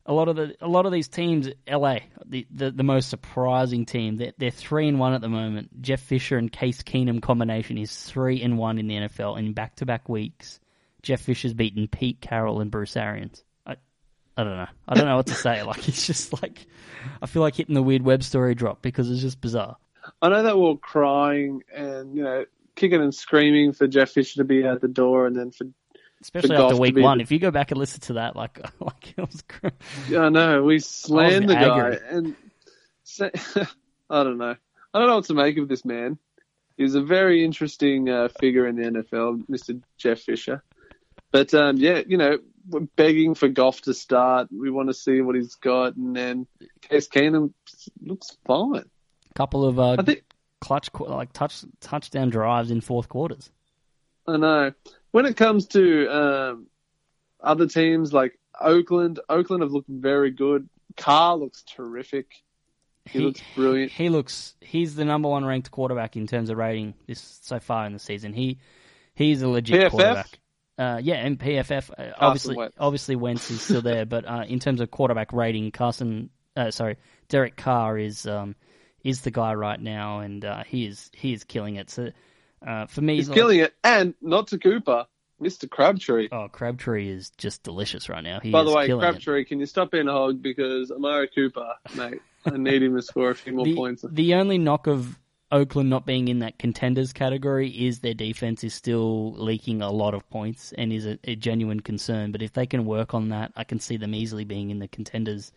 a 0.06 0.14
lot 0.14 0.28
of 0.30 0.36
the 0.36 0.56
a 0.62 0.68
lot 0.68 0.86
of 0.86 0.92
these 0.92 1.08
teams, 1.08 1.50
LA, 1.70 2.00
the 2.26 2.48
the, 2.52 2.72
the 2.72 2.84
most 2.84 3.10
surprising 3.10 3.86
team, 3.86 4.18
they're, 4.18 4.34
they're 4.38 4.52
three 4.52 4.88
and 4.88 5.00
one 5.00 5.14
at 5.14 5.22
the 5.22 5.30
moment. 5.30 5.82
Jeff 5.82 6.02
Fisher 6.02 6.38
and 6.38 6.52
Case 6.52 6.84
Keenum 6.84 7.22
combination 7.22 7.78
is 7.78 7.96
three 7.96 8.42
and 8.42 8.58
one 8.58 8.78
in 8.78 8.88
the 8.88 8.96
NFL 8.96 9.38
in 9.38 9.54
back 9.54 9.76
to 9.78 9.86
back 9.86 10.08
weeks. 10.08 10.60
Jeff 11.02 11.22
Fisher's 11.22 11.54
beaten 11.54 11.88
Pete 11.88 12.22
Carroll 12.22 12.62
and 12.62 12.72
Bruce 12.72 12.98
Arians. 12.98 13.44
I 14.38 14.44
don't 14.44 14.56
know. 14.56 14.68
I 14.88 14.94
don't 14.94 15.06
know 15.06 15.16
what 15.18 15.28
to 15.28 15.34
say. 15.34 15.64
Like 15.64 15.88
it's 15.90 16.06
just 16.06 16.32
like 16.42 16.66
I 17.22 17.26
feel 17.26 17.42
like 17.42 17.56
hitting 17.56 17.76
the 17.76 17.84
weird 17.84 18.04
web 18.04 18.24
story 18.24 18.54
drop 18.56 18.82
because 18.82 19.10
it's 19.10 19.22
just 19.22 19.42
bizarre. 19.42 19.78
I 20.22 20.30
know 20.30 20.44
that 20.44 20.56
we 20.56 20.62
we're 20.64 20.78
crying 20.78 21.64
and, 21.76 22.16
you 22.16 22.24
know, 22.24 22.46
kicking 22.76 23.02
and 23.02 23.14
screaming 23.14 23.74
for 23.74 23.88
Jeff 23.88 24.12
Fisher 24.12 24.38
to 24.38 24.44
be 24.46 24.66
out 24.66 24.80
the 24.80 24.88
door 24.88 25.28
and 25.28 25.36
then 25.36 25.52
for 25.52 25.66
Especially 26.22 26.56
Goff 26.56 26.72
after 26.72 26.82
week 26.82 26.98
one. 26.98 27.18
the- 27.18 27.24
If 27.24 27.32
you 27.32 27.40
go 27.40 27.52
back 27.52 27.72
and 27.72 27.80
listen 27.80 28.00
to 28.02 28.14
that, 28.14 28.36
like 28.36 28.60
like 28.80 29.14
it 29.18 29.22
was 29.22 29.44
Yeah, 30.10 30.22
I 30.22 30.30
know. 30.30 30.64
We 30.64 30.80
slammed 30.80 31.50
the 31.50 31.54
guy, 31.56 31.98
and 32.10 32.36
sa- 33.04 33.30
I 34.10 34.24
don't 34.24 34.38
know. 34.38 34.56
I 34.94 35.00
don't 35.00 35.08
know 35.08 35.16
what 35.16 35.26
to 35.26 35.34
make 35.34 35.58
of 35.58 35.68
this 35.68 35.86
man. 35.86 36.18
He's 36.76 36.96
a 36.96 37.02
very 37.02 37.44
interesting 37.44 38.10
uh, 38.10 38.30
figure 38.40 38.68
in 38.68 38.76
the 38.76 38.84
NFL, 38.84 39.48
Mr. 39.48 39.82
Jeff 39.98 40.20
Fisher. 40.20 40.64
But 41.32 41.54
um, 41.54 41.78
yeah, 41.78 42.02
you 42.08 42.18
know, 42.18 42.38
we're 42.70 42.88
begging 42.96 43.36
for 43.36 43.48
Goff 43.48 43.82
to 43.82 43.94
start. 43.94 44.50
We 44.52 44.70
want 44.70 44.90
to 44.90 44.94
see 44.94 45.22
what 45.22 45.36
he's 45.36 45.56
got, 45.56 45.96
and 45.96 46.16
then 46.16 46.48
Case 46.82 47.08
Keenum 47.08 47.54
looks 48.02 48.38
fine. 48.46 48.86
A 49.30 49.34
couple 49.36 49.66
of 49.66 49.80
uh, 49.80 49.96
I 50.00 50.04
think 50.04 50.24
clutch 50.62 50.90
like 51.00 51.34
touch 51.34 51.64
touchdown 51.80 52.30
drives 52.30 52.72
in 52.72 52.82
fourth 52.82 53.10
quarters. 53.10 53.50
I 54.28 54.38
know. 54.38 54.74
When 55.12 55.26
it 55.26 55.38
comes 55.38 55.68
to 55.68 56.08
um, 56.08 56.68
other 57.42 57.68
teams 57.68 58.14
like 58.14 58.38
Oakland, 58.60 59.20
Oakland 59.30 59.64
have 59.64 59.72
looked 59.72 59.90
very 59.90 60.32
good. 60.32 60.70
Carr 60.98 61.38
looks 61.38 61.64
terrific. 61.64 62.28
He, 63.06 63.20
looks 63.20 63.42
brilliant. 63.56 63.92
He 63.92 64.10
looks 64.10 64.56
he's 64.60 64.96
the 64.96 65.06
number 65.06 65.30
one 65.30 65.46
ranked 65.46 65.72
quarterback 65.72 66.18
in 66.18 66.28
terms 66.28 66.50
of 66.50 66.58
rating 66.58 66.94
this 67.08 67.40
so 67.42 67.60
far 67.60 67.86
in 67.86 67.94
the 67.94 68.00
season. 68.00 68.34
He 68.34 68.60
he's 69.14 69.42
a 69.42 69.48
legit 69.48 69.80
PFF? 69.80 69.90
quarterback. 69.92 70.40
Uh, 70.78 71.00
yeah, 71.02 71.16
and 71.16 71.40
PFF 71.40 71.90
uh, 71.98 72.14
obviously 72.20 72.56
Wentz. 72.56 72.76
obviously 72.80 73.16
Wentz 73.16 73.50
is 73.50 73.62
still 73.62 73.82
there, 73.82 74.06
but 74.06 74.26
uh, 74.26 74.44
in 74.48 74.60
terms 74.60 74.80
of 74.80 74.92
quarterback 74.92 75.34
rating, 75.34 75.72
Carson 75.72 76.30
uh, 76.56 76.72
sorry 76.72 76.98
Derek 77.30 77.56
Carr 77.56 77.98
is 77.98 78.28
um, 78.28 78.56
is 79.04 79.22
the 79.22 79.32
guy 79.32 79.54
right 79.54 79.80
now, 79.80 80.20
and 80.20 80.46
uh, 80.46 80.64
he 80.64 80.86
is 80.86 81.10
he 81.14 81.34
is 81.34 81.44
killing 81.44 81.76
it. 81.78 81.90
So 81.90 82.10
uh, 82.66 82.86
for 82.88 83.02
me, 83.02 83.16
He's 83.16 83.30
like- 83.30 83.36
killing 83.36 83.60
it. 83.60 83.74
And 83.84 84.14
not 84.22 84.48
to 84.48 84.58
Cooper, 84.60 85.06
Mr. 85.42 85.70
Crabtree. 85.70 86.30
Oh, 86.32 86.48
Crabtree 86.52 87.10
is 87.10 87.32
just 87.38 87.64
delicious 87.64 88.10
right 88.10 88.24
now. 88.24 88.40
He 88.40 88.52
By 88.52 88.64
the 88.64 88.72
way, 88.72 88.88
killing 88.88 89.04
it. 89.04 89.12
Crabtree, 89.12 89.46
can 89.46 89.60
you 89.60 89.66
stop 89.66 89.92
being 89.92 90.08
a 90.08 90.12
hog? 90.12 90.42
Because 90.42 90.92
Amari 90.92 91.30
Cooper, 91.34 91.74
mate, 91.96 92.22
I 92.46 92.58
need 92.58 92.84
him 92.84 92.96
to 92.96 93.02
score 93.02 93.32
a 93.32 93.36
few 93.36 93.54
more 93.54 93.66
the, 93.66 93.76
points. 93.76 94.06
the 94.08 94.36
only 94.36 94.58
knock 94.58 94.88
of 94.88 95.18
Oakland 95.52 95.90
not 95.90 96.06
being 96.06 96.28
in 96.28 96.40
that 96.40 96.60
contenders 96.60 97.14
category 97.14 97.70
is 97.70 98.00
their 98.00 98.14
defense 98.14 98.64
is 98.64 98.74
still 98.74 99.34
leaking 99.34 99.82
a 99.82 99.90
lot 99.92 100.14
of 100.14 100.30
points 100.30 100.74
and 100.78 100.92
is 100.92 101.06
a, 101.06 101.18
a 101.24 101.36
genuine 101.36 101.80
concern. 101.80 102.32
But 102.32 102.42
if 102.42 102.54
they 102.54 102.66
can 102.66 102.86
work 102.86 103.14
on 103.14 103.30
that, 103.30 103.54
I 103.56 103.64
can 103.64 103.80
see 103.80 103.98
them 103.98 104.14
easily 104.14 104.44
being 104.44 104.72
in 104.72 104.80
the 104.80 104.88
contenders 104.88 105.52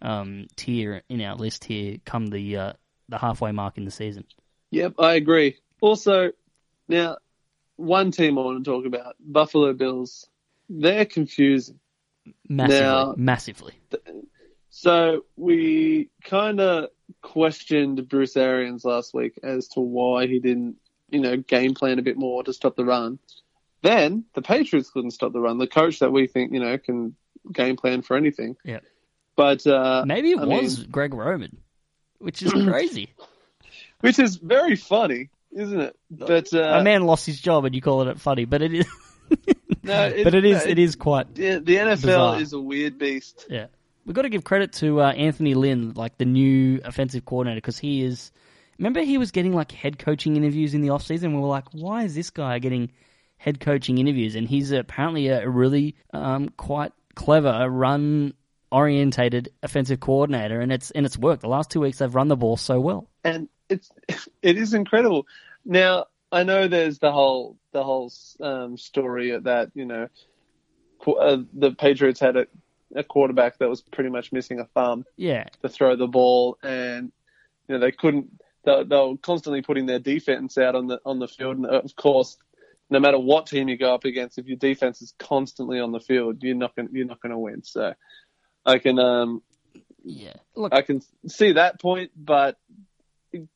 um, 0.00 0.46
tier 0.56 1.02
in 1.08 1.20
our 1.22 1.36
list 1.36 1.64
here 1.64 1.98
come 2.04 2.28
the 2.28 2.56
uh, 2.56 2.72
the 3.08 3.18
halfway 3.18 3.52
mark 3.52 3.78
in 3.78 3.84
the 3.84 3.90
season. 3.90 4.24
Yep, 4.70 4.94
I 4.98 5.14
agree. 5.14 5.56
Also, 5.80 6.32
now, 6.88 7.16
one 7.76 8.10
team 8.10 8.38
I 8.38 8.42
want 8.42 8.64
to 8.64 8.70
talk 8.70 8.86
about 8.86 9.16
Buffalo 9.20 9.72
Bills. 9.72 10.28
They're 10.68 11.04
confusing. 11.04 11.78
Massively, 12.48 12.80
Now- 12.80 13.14
massively. 13.16 13.74
So 14.74 15.26
we 15.36 16.08
kind 16.24 16.58
of 16.58 16.88
questioned 17.32 18.08
Bruce 18.08 18.36
Arians 18.36 18.84
last 18.84 19.14
week 19.14 19.38
as 19.42 19.68
to 19.68 19.80
why 19.80 20.26
he 20.26 20.38
didn't, 20.38 20.76
you 21.08 21.20
know, 21.20 21.36
game 21.38 21.74
plan 21.74 21.98
a 21.98 22.02
bit 22.02 22.16
more 22.18 22.42
to 22.44 22.52
stop 22.52 22.76
the 22.76 22.84
run. 22.84 23.18
Then 23.82 24.24
the 24.34 24.42
Patriots 24.42 24.90
couldn't 24.90 25.12
stop 25.12 25.32
the 25.32 25.40
run. 25.40 25.58
The 25.58 25.66
coach 25.66 26.00
that 26.00 26.12
we 26.12 26.26
think, 26.26 26.52
you 26.52 26.60
know, 26.60 26.76
can 26.78 27.16
game 27.50 27.76
plan 27.76 28.02
for 28.02 28.16
anything. 28.16 28.56
Yeah. 28.64 28.80
But 29.34 29.66
uh, 29.66 30.04
Maybe 30.06 30.32
it 30.32 30.38
I 30.38 30.44
was 30.44 30.78
mean, 30.80 30.90
Greg 30.90 31.14
Roman, 31.14 31.56
which 32.18 32.42
is 32.42 32.52
crazy. 32.68 33.14
which 34.00 34.18
is 34.18 34.36
very 34.36 34.76
funny, 34.76 35.30
isn't 35.52 35.80
it? 35.80 35.96
But 36.10 36.52
uh, 36.52 36.58
a 36.80 36.82
man 36.84 37.04
lost 37.06 37.24
his 37.26 37.40
job, 37.40 37.64
and 37.64 37.74
you 37.74 37.80
call 37.80 38.06
it 38.08 38.20
funny, 38.20 38.44
but 38.44 38.60
it 38.62 38.74
is. 38.74 38.86
no, 39.82 40.04
it- 40.08 40.22
but 40.24 40.34
it 40.34 40.44
is 40.44 40.64
no, 40.64 40.70
it 40.70 40.78
is 40.78 40.96
quite 40.96 41.34
the, 41.34 41.58
the 41.60 41.76
NFL 41.76 42.02
bizarre. 42.02 42.40
is 42.40 42.52
a 42.52 42.60
weird 42.60 42.98
beast. 42.98 43.46
Yeah, 43.48 43.66
we've 44.04 44.14
got 44.14 44.22
to 44.22 44.28
give 44.28 44.44
credit 44.44 44.72
to 44.74 45.00
uh, 45.00 45.12
Anthony 45.12 45.54
Lynn, 45.54 45.92
like 45.94 46.18
the 46.18 46.24
new 46.24 46.80
offensive 46.84 47.24
coordinator, 47.24 47.58
because 47.58 47.78
he 47.78 48.02
is. 48.04 48.32
Remember, 48.78 49.00
he 49.00 49.18
was 49.18 49.30
getting 49.30 49.52
like 49.52 49.70
head 49.70 49.98
coaching 49.98 50.36
interviews 50.36 50.74
in 50.74 50.80
the 50.80 50.90
off 50.90 51.02
season. 51.02 51.34
We 51.34 51.40
were 51.40 51.48
like, 51.48 51.68
why 51.72 52.04
is 52.04 52.14
this 52.14 52.30
guy 52.30 52.58
getting 52.58 52.90
head 53.36 53.60
coaching 53.60 53.98
interviews? 53.98 54.34
And 54.34 54.48
he's 54.48 54.72
apparently 54.72 55.28
a 55.28 55.48
really 55.48 55.94
um, 56.12 56.48
quite 56.56 56.92
clever 57.14 57.68
run 57.70 58.34
orientated 58.72 59.50
offensive 59.62 60.00
coordinator, 60.00 60.60
and 60.60 60.72
it's 60.72 60.90
and 60.90 61.06
it's 61.06 61.18
worked. 61.18 61.42
The 61.42 61.48
last 61.48 61.70
two 61.70 61.80
weeks, 61.80 61.98
they've 61.98 62.14
run 62.14 62.28
the 62.28 62.36
ball 62.36 62.56
so 62.56 62.80
well. 62.80 63.08
and 63.24 63.48
it's 63.68 63.90
it 64.42 64.56
is 64.56 64.74
incredible. 64.74 65.26
Now 65.64 66.06
I 66.30 66.44
know 66.44 66.68
there's 66.68 66.98
the 66.98 67.12
whole 67.12 67.56
the 67.72 67.82
whole 67.82 68.12
um, 68.40 68.76
story 68.76 69.38
that 69.38 69.70
you 69.74 69.84
know 69.84 70.08
uh, 71.06 71.38
the 71.52 71.72
Patriots 71.72 72.20
had 72.20 72.36
a, 72.36 72.46
a 72.94 73.04
quarterback 73.04 73.58
that 73.58 73.68
was 73.68 73.80
pretty 73.80 74.10
much 74.10 74.32
missing 74.32 74.60
a 74.60 74.64
thumb 74.64 75.04
Yeah, 75.16 75.44
to 75.62 75.68
throw 75.68 75.96
the 75.96 76.06
ball, 76.06 76.58
and 76.62 77.12
you 77.68 77.74
know 77.74 77.80
they 77.80 77.92
couldn't. 77.92 78.40
They, 78.64 78.84
they 78.84 78.96
were 78.96 79.16
constantly 79.16 79.62
putting 79.62 79.86
their 79.86 79.98
defense 79.98 80.58
out 80.58 80.74
on 80.74 80.86
the 80.86 81.00
on 81.04 81.18
the 81.18 81.28
field, 81.28 81.56
and 81.58 81.66
of 81.66 81.96
course. 81.96 82.36
No 82.90 83.00
matter 83.00 83.18
what 83.18 83.46
team 83.46 83.70
you 83.70 83.78
go 83.78 83.94
up 83.94 84.04
against, 84.04 84.36
if 84.36 84.46
your 84.46 84.58
defense 84.58 85.00
is 85.00 85.14
constantly 85.18 85.80
on 85.80 85.92
the 85.92 86.00
field, 86.00 86.42
you're 86.42 86.54
not 86.54 86.76
going 86.76 86.90
you're 86.92 87.06
not 87.06 87.22
going 87.22 87.30
to 87.30 87.38
win. 87.38 87.62
So, 87.62 87.94
I 88.66 88.78
can 88.80 88.98
um, 88.98 89.40
yeah. 90.04 90.34
Look, 90.54 90.74
I 90.74 90.82
can 90.82 91.00
see 91.26 91.52
that 91.52 91.80
point, 91.80 92.10
but 92.14 92.58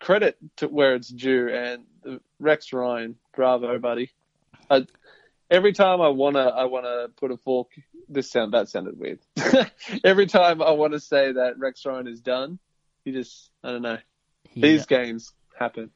credit 0.01 0.37
to 0.57 0.69
where 0.69 0.95
it's 0.95 1.09
due. 1.09 1.49
And 1.49 2.21
Rex 2.39 2.73
Ryan, 2.73 3.17
bravo, 3.35 3.79
buddy. 3.79 4.11
I, 4.71 4.87
every 5.51 5.73
time 5.73 6.01
I 6.01 6.09
wanna, 6.09 6.47
I 6.47 6.65
wanna 6.65 7.09
put 7.17 7.31
a 7.31 7.37
fork. 7.37 7.69
This 8.09 8.31
sound 8.31 8.53
that 8.53 8.69
sounded 8.69 8.99
weird. 8.99 9.19
every 10.05 10.27
time 10.27 10.63
I 10.63 10.71
want 10.73 10.93
to 10.93 11.01
say 11.01 11.33
that 11.33 11.59
Rex 11.59 11.85
Ryan 11.85 12.07
is 12.07 12.21
done, 12.21 12.59
he 13.05 13.13
just, 13.13 13.51
I 13.65 13.73
don't 13.73 13.83
know. 13.83 13.99
he, 14.51 14.61
These 14.61 14.83
uh, 14.83 14.87
games 14.87 15.33
happen. 15.59 15.91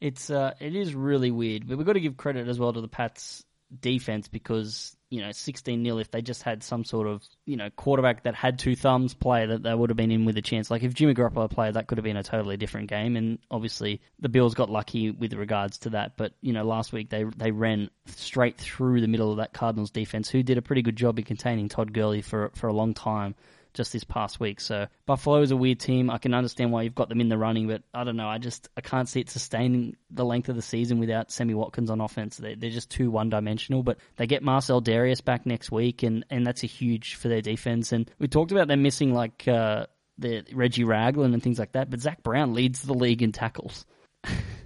It's 0.00 0.30
uh, 0.30 0.54
it 0.58 0.74
is 0.74 0.94
really 0.94 1.30
weird, 1.30 1.68
but 1.68 1.78
we've 1.78 1.86
got 1.86 1.92
to 1.92 2.00
give 2.00 2.16
credit 2.16 2.48
as 2.48 2.58
well 2.58 2.72
to 2.72 2.80
the 2.80 2.88
Pats 2.88 3.44
defense 3.80 4.28
because 4.28 4.96
you 5.08 5.20
know 5.20 5.32
16 5.32 5.84
0 5.84 5.98
if 5.98 6.10
they 6.10 6.22
just 6.22 6.42
had 6.42 6.62
some 6.62 6.84
sort 6.84 7.06
of 7.06 7.22
you 7.46 7.56
know 7.56 7.70
quarterback 7.70 8.24
that 8.24 8.34
had 8.34 8.58
two 8.58 8.76
thumbs 8.76 9.14
play 9.14 9.46
that 9.46 9.62
they 9.62 9.74
would 9.74 9.90
have 9.90 9.96
been 9.96 10.10
in 10.10 10.24
with 10.24 10.36
a 10.36 10.42
chance. 10.42 10.70
Like 10.70 10.82
if 10.82 10.94
Jimmy 10.94 11.14
Garoppolo 11.14 11.50
played 11.50 11.74
that 11.74 11.86
could 11.86 11.98
have 11.98 12.04
been 12.04 12.16
a 12.16 12.22
totally 12.22 12.56
different 12.56 12.88
game. 12.88 13.16
And 13.16 13.38
obviously 13.50 14.00
the 14.20 14.28
Bills 14.28 14.54
got 14.54 14.70
lucky 14.70 15.10
with 15.10 15.34
regards 15.34 15.78
to 15.78 15.90
that. 15.90 16.16
But 16.16 16.32
you 16.40 16.52
know 16.52 16.64
last 16.64 16.92
week 16.92 17.10
they 17.10 17.24
they 17.24 17.50
ran 17.50 17.90
straight 18.06 18.58
through 18.58 19.00
the 19.00 19.08
middle 19.08 19.30
of 19.30 19.38
that 19.38 19.52
Cardinals 19.52 19.90
defense 19.90 20.28
who 20.28 20.42
did 20.42 20.58
a 20.58 20.62
pretty 20.62 20.82
good 20.82 20.96
job 20.96 21.18
in 21.18 21.24
containing 21.24 21.68
Todd 21.68 21.92
Gurley 21.92 22.22
for 22.22 22.50
for 22.54 22.68
a 22.68 22.72
long 22.72 22.94
time 22.94 23.34
just 23.74 23.92
this 23.92 24.04
past 24.04 24.40
week. 24.40 24.60
So 24.60 24.86
Buffalo 25.06 25.40
is 25.40 25.50
a 25.50 25.56
weird 25.56 25.80
team. 25.80 26.10
I 26.10 26.18
can 26.18 26.34
understand 26.34 26.72
why 26.72 26.82
you've 26.82 26.94
got 26.94 27.08
them 27.08 27.20
in 27.20 27.28
the 27.28 27.38
running, 27.38 27.68
but 27.68 27.82
I 27.94 28.04
don't 28.04 28.16
know. 28.16 28.28
I 28.28 28.38
just 28.38 28.68
I 28.76 28.80
can't 28.80 29.08
see 29.08 29.20
it 29.20 29.30
sustaining 29.30 29.96
the 30.10 30.24
length 30.24 30.48
of 30.48 30.56
the 30.56 30.62
season 30.62 30.98
without 30.98 31.30
Sammy 31.30 31.54
Watkins 31.54 31.90
on 31.90 32.00
offense. 32.00 32.36
They're, 32.36 32.56
they're 32.56 32.70
just 32.70 32.90
too 32.90 33.10
one 33.10 33.30
dimensional. 33.30 33.82
But 33.82 33.98
they 34.16 34.26
get 34.26 34.42
Marcell 34.42 34.82
Dareus 34.82 35.24
back 35.24 35.46
next 35.46 35.70
week, 35.70 36.02
and 36.02 36.24
and 36.30 36.46
that's 36.46 36.64
a 36.64 36.68
huge 36.68 37.14
for 37.14 37.28
their 37.28 37.42
defense. 37.42 37.92
And 37.92 38.10
we 38.18 38.28
talked 38.28 38.52
about 38.52 38.68
them 38.68 38.82
missing 38.82 39.12
like. 39.12 39.46
Uh, 39.46 39.86
the 40.18 40.44
Reggie 40.52 40.84
Ragland 40.84 41.32
and 41.32 41.42
things 41.42 41.58
like 41.58 41.72
that, 41.72 41.88
but 41.88 41.98
Zach 41.98 42.22
Brown 42.22 42.52
leads 42.52 42.82
the 42.82 42.92
league 42.92 43.22
in 43.22 43.32
tackles. 43.32 43.86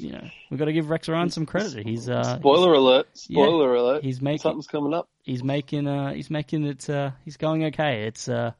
you 0.00 0.12
know, 0.12 0.24
we've 0.50 0.58
got 0.58 0.64
to 0.66 0.72
give 0.72 0.90
Rex 0.90 1.08
Ryan 1.08 1.30
some 1.30 1.46
credit. 1.46 1.86
He's 1.86 2.08
uh, 2.08 2.38
Spoiler 2.38 2.72
alert! 2.74 3.06
yeah, 3.28 3.44
Spoiler 3.44 3.74
alert! 3.74 4.04
he's 4.04 4.20
making- 4.20 4.40
something's 4.40 4.66
coming 4.66 4.92
up. 4.94 5.08
he's 5.22 5.42
making 5.44 5.86
uh 5.86 6.12
he's 6.12 6.30
making 6.30 6.64
it 6.66 6.88
uh 6.90 7.10
he's 7.24 7.36
going 7.36 7.64
okay. 7.66 8.04
It's 8.04 8.28
uh 8.28 8.52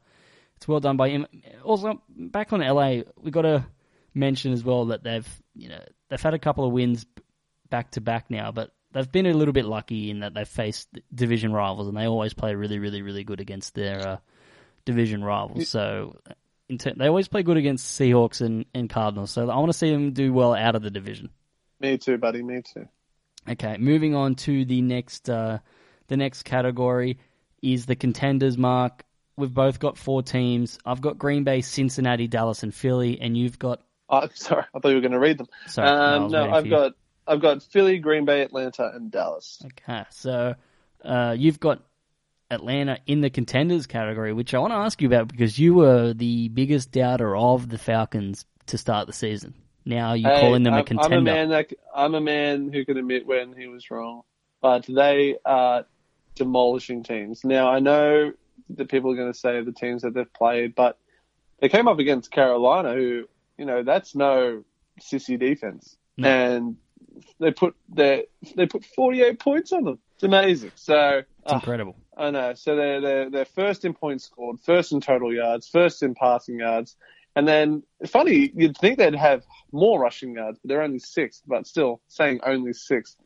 it's 0.57 0.67
well 0.67 0.79
done 0.79 0.97
by 0.97 1.09
him. 1.09 1.27
Also 1.63 2.01
back 2.09 2.53
on 2.53 2.61
LA, 2.61 3.01
we 3.21 3.31
got 3.31 3.41
to 3.41 3.65
mention 4.13 4.53
as 4.53 4.63
well 4.63 4.85
that 4.85 5.03
they've 5.03 5.27
you 5.55 5.69
know 5.69 5.81
they've 6.09 6.21
had 6.21 6.33
a 6.33 6.39
couple 6.39 6.65
of 6.65 6.71
wins 6.71 7.05
back 7.69 7.91
to 7.91 8.01
back 8.01 8.29
now, 8.31 8.51
but 8.51 8.71
they've 8.93 9.11
been 9.11 9.25
a 9.25 9.33
little 9.33 9.53
bit 9.53 9.65
lucky 9.65 10.09
in 10.09 10.21
that 10.21 10.33
they've 10.33 10.47
faced 10.47 10.87
division 11.13 11.51
rivals 11.51 11.87
and 11.89 11.97
they 11.97 12.05
always 12.07 12.33
play 12.33 12.55
really 12.55 12.79
really 12.79 13.01
really 13.01 13.23
good 13.25 13.41
against 13.41 13.75
their 13.75 14.07
uh, 14.07 14.17
division 14.85 15.23
rivals. 15.23 15.67
So 15.67 16.15
in 16.27 16.31
ter- 16.31 16.35
they 16.69 17.07
always 17.07 17.27
play 17.27 17.43
good 17.43 17.57
against 17.57 17.99
Seahawks 17.99 18.41
and, 18.41 18.65
and 18.73 18.89
Cardinals. 18.89 19.31
So 19.31 19.49
I 19.49 19.57
want 19.57 19.69
to 19.69 19.77
see 19.77 19.91
them 19.91 20.13
do 20.13 20.33
well 20.33 20.53
out 20.53 20.75
of 20.75 20.81
the 20.81 20.91
division. 20.91 21.29
Me 21.79 21.97
too, 21.97 22.17
buddy. 22.17 22.41
Me 22.41 22.61
too. 22.61 22.87
Okay, 23.47 23.77
moving 23.77 24.15
on 24.15 24.35
to 24.35 24.65
the 24.65 24.81
next 24.81 25.29
uh, 25.29 25.59
the 26.07 26.17
next 26.17 26.43
category 26.43 27.19
is 27.61 27.85
the 27.85 27.95
contenders. 27.95 28.57
Mark, 28.57 29.05
we've 29.37 29.53
both 29.53 29.79
got 29.79 29.97
four 29.97 30.23
teams. 30.23 30.79
I've 30.85 31.01
got 31.01 31.17
Green 31.17 31.43
Bay, 31.43 31.61
Cincinnati, 31.61 32.27
Dallas, 32.27 32.63
and 32.63 32.73
Philly, 32.73 33.19
and 33.21 33.37
you've 33.37 33.59
got 33.59 33.81
Oh, 34.09 34.27
sorry, 34.33 34.63
I 34.73 34.79
thought 34.79 34.89
you 34.89 34.95
were 34.95 35.01
going 35.01 35.11
to 35.11 35.19
read 35.19 35.37
them. 35.37 35.47
Sorry, 35.67 35.87
um, 35.87 36.31
no, 36.31 36.49
I've 36.49 36.69
got 36.69 36.93
I've 37.27 37.41
got 37.41 37.63
Philly, 37.63 37.97
Green 37.99 38.25
Bay, 38.25 38.41
Atlanta, 38.41 38.91
and 38.93 39.11
Dallas. 39.11 39.61
okay. 39.65 40.05
So 40.11 40.55
uh, 41.03 41.35
you've 41.37 41.59
got 41.59 41.83
Atlanta 42.51 42.99
in 43.07 43.21
the 43.21 43.29
contenders 43.29 43.87
category, 43.87 44.33
which 44.33 44.53
I 44.53 44.59
want 44.59 44.71
to 44.71 44.77
ask 44.77 45.01
you 45.01 45.07
about 45.07 45.27
because 45.27 45.57
you 45.57 45.73
were 45.73 46.13
the 46.13 46.49
biggest 46.49 46.91
doubter 46.91 47.35
of 47.35 47.69
the 47.69 47.77
Falcons 47.77 48.45
to 48.67 48.77
start 48.77 49.07
the 49.07 49.13
season. 49.13 49.53
Now 49.85 50.13
you're 50.13 50.31
Hey, 50.31 50.41
calling 50.41 50.63
them 50.63 50.73
a 50.73 50.77
I'm, 50.77 50.85
contender. 50.85 51.15
I'm 51.15 51.21
a 51.21 51.23
man 51.23 51.49
that 51.49 51.69
I'm 51.95 52.15
a 52.15 52.21
man 52.21 52.71
who 52.71 52.85
can 52.85 52.97
admit 52.97 53.25
when 53.27 53.53
he 53.53 53.67
was 53.67 53.89
wrong, 53.91 54.21
but 54.61 54.85
they 54.87 55.37
are 55.45 55.85
demolishing 56.35 57.03
teams. 57.03 57.43
Now 57.43 57.69
I 57.69 57.79
know 57.79 58.31
that 58.71 58.89
people 58.89 59.11
are 59.11 59.15
going 59.15 59.31
to 59.31 59.37
say 59.37 59.61
the 59.61 59.71
teams 59.71 60.01
that 60.01 60.13
they've 60.13 60.33
played, 60.33 60.75
but 60.75 60.97
they 61.59 61.69
came 61.69 61.87
up 61.87 61.99
against 61.99 62.31
Carolina, 62.31 62.93
who 62.93 63.25
you 63.57 63.65
know 63.65 63.83
that's 63.83 64.15
no 64.15 64.63
sissy 65.01 65.39
defense, 65.39 65.97
No. 66.17 66.27
and 66.27 66.77
they 67.39 67.51
put 67.51 67.75
their 67.89 68.23
they 68.55 68.65
put 68.65 68.83
48 68.85 69.39
points 69.39 69.71
on 69.71 69.83
them. 69.83 69.99
It's 70.15 70.23
amazing. 70.23 70.71
So 70.75 71.19
it's 71.19 71.27
ah, 71.51 71.55
incredible. 71.55 71.95
I 72.17 72.31
know. 72.31 72.53
So 72.53 72.75
they're, 72.75 73.01
they're, 73.01 73.29
they're 73.29 73.45
first 73.45 73.85
in 73.85 73.93
points 73.93 74.25
scored, 74.25 74.59
first 74.61 74.91
in 74.91 75.01
total 75.01 75.33
yards, 75.33 75.67
first 75.67 76.01
in 76.03 76.15
passing 76.15 76.59
yards. 76.59 76.95
And 77.37 77.45
then, 77.45 77.83
funny, 78.07 78.49
you'd 78.55 78.77
think 78.77 78.97
they'd 78.97 79.13
have 79.13 79.43
more 79.73 79.99
rushing 79.99 80.35
yards, 80.35 80.57
but 80.61 80.69
they're 80.69 80.81
only 80.81 80.99
sixth. 80.99 81.41
But 81.45 81.67
still, 81.67 81.99
saying 82.07 82.39
only 82.45 82.71
sixth 82.71 83.17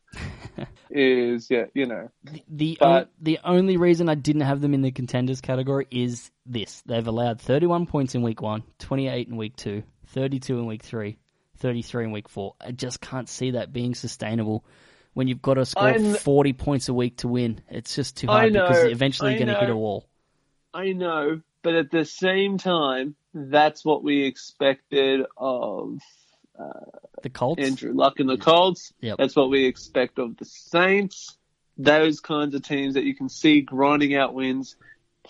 is, 0.90 1.48
yeah, 1.50 1.66
you 1.76 1.86
know. 1.86 2.10
The 2.48 2.78
But- 2.80 2.86
on- 2.88 3.08
the 3.22 3.40
only 3.44 3.78
reason 3.78 4.10
I 4.10 4.16
didn't 4.16 4.42
have 4.42 4.62
them 4.62 4.74
in 4.74 4.82
the 4.82 4.92
contenders 4.92 5.42
category 5.42 5.88
is 5.92 6.32
this: 6.48 6.82
they've 6.88 7.06
allowed 7.06 7.40
31 7.40 7.86
points 7.86 8.16
in 8.16 8.24
week 8.24 8.42
one, 8.42 8.64
28 8.80 9.28
in 9.28 9.38
week 9.38 9.56
two, 9.56 9.84
32 10.08 10.58
in 10.58 10.66
week 10.66 10.82
three, 10.82 11.20
33 11.58 12.06
in 12.06 12.12
week 12.12 12.30
four. 12.30 12.56
I 12.60 12.72
just 12.72 13.02
can't 13.02 13.30
see 13.30 13.52
that 13.52 13.72
being 13.72 13.94
sustainable 13.94 14.66
when 15.20 15.28
you've 15.28 15.42
got 15.42 15.56
to 15.56 15.66
score 15.66 15.90
I 15.90 15.98
kn- 15.98 16.16
40 16.16 16.54
points 16.54 16.88
a 16.88 16.94
week 16.94 17.18
to 17.18 17.28
win. 17.28 17.60
It's 17.70 17.94
just 17.94 18.16
too 18.16 18.28
hard 18.28 18.54
because 18.54 18.86
eventually 18.86 19.32
you're 19.32 19.40
going 19.46 19.54
to 19.54 19.60
hit 19.60 19.70
a 19.70 19.76
wall. 19.76 20.08
I 20.74 20.94
know, 20.94 21.42
but 21.62 21.76
at 21.76 21.92
the 21.92 22.06
same 22.06 22.58
time, 22.58 23.16
that's 23.34 23.84
what 23.84 24.02
we 24.02 24.24
expected 24.24 25.26
of 25.36 26.00
The 27.22 27.30
Colts, 27.30 27.62
Andrew 27.62 27.92
Luck 27.94 28.22
and 28.22 28.30
the 28.30 28.38
Colts. 28.38 28.94
Yep. 29.02 29.18
That's 29.18 29.36
what 29.36 29.50
we 29.50 29.66
expect 29.66 30.20
of 30.20 30.38
the 30.38 30.46
Saints. 30.46 31.38
Those 31.78 32.22
kinds 32.22 32.56
of 32.56 32.62
teams 32.62 32.94
that 32.94 33.04
you 33.04 33.14
can 33.14 33.28
see 33.28 33.60
grinding 33.60 34.16
out 34.16 34.34
wins, 34.34 34.78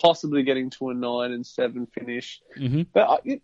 possibly 0.00 0.44
getting 0.44 0.70
to 0.70 0.90
a 0.90 0.94
nine 0.94 1.32
and 1.32 1.44
seven 1.44 1.86
finish. 1.86 2.40
Mhm. 2.56 2.86
But 2.92 3.08
I, 3.08 3.18
it, 3.24 3.42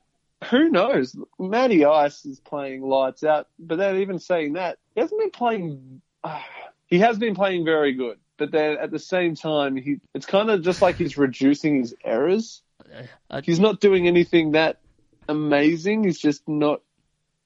who 0.49 0.69
knows? 0.69 1.17
Matty 1.41 1.85
Ice 1.85 2.25
is 2.25 2.39
playing 2.39 2.83
lights 2.83 3.25
out, 3.25 3.49
but 3.59 3.79
then 3.79 3.97
even 3.97 4.21
saying 4.21 4.53
that, 4.53 4.79
he 4.95 5.01
hasn't 5.01 5.21
been 5.21 5.31
playing. 5.31 6.03
Uh, 6.27 6.41
he 6.87 6.99
has 6.99 7.19
been 7.19 7.35
playing 7.35 7.65
very 7.65 7.95
good, 7.95 8.19
but 8.37 8.51
then 8.51 8.77
at 8.79 8.91
the 8.91 8.99
same 8.99 9.35
time, 9.35 9.77
he 9.77 10.01
it's 10.15 10.27
kind 10.27 10.51
of 10.51 10.63
just 10.63 10.83
like 10.83 10.97
he's 10.97 11.17
reducing 11.17 11.81
his 11.81 11.95
errors. 12.05 12.63
Uh, 13.31 13.41
He's 13.43 13.59
not 13.59 13.81
doing 13.81 14.07
anything 14.07 14.53
that 14.53 14.79
amazing. 15.29 16.05
He's 16.05 16.19
just 16.19 16.47
not 16.49 16.83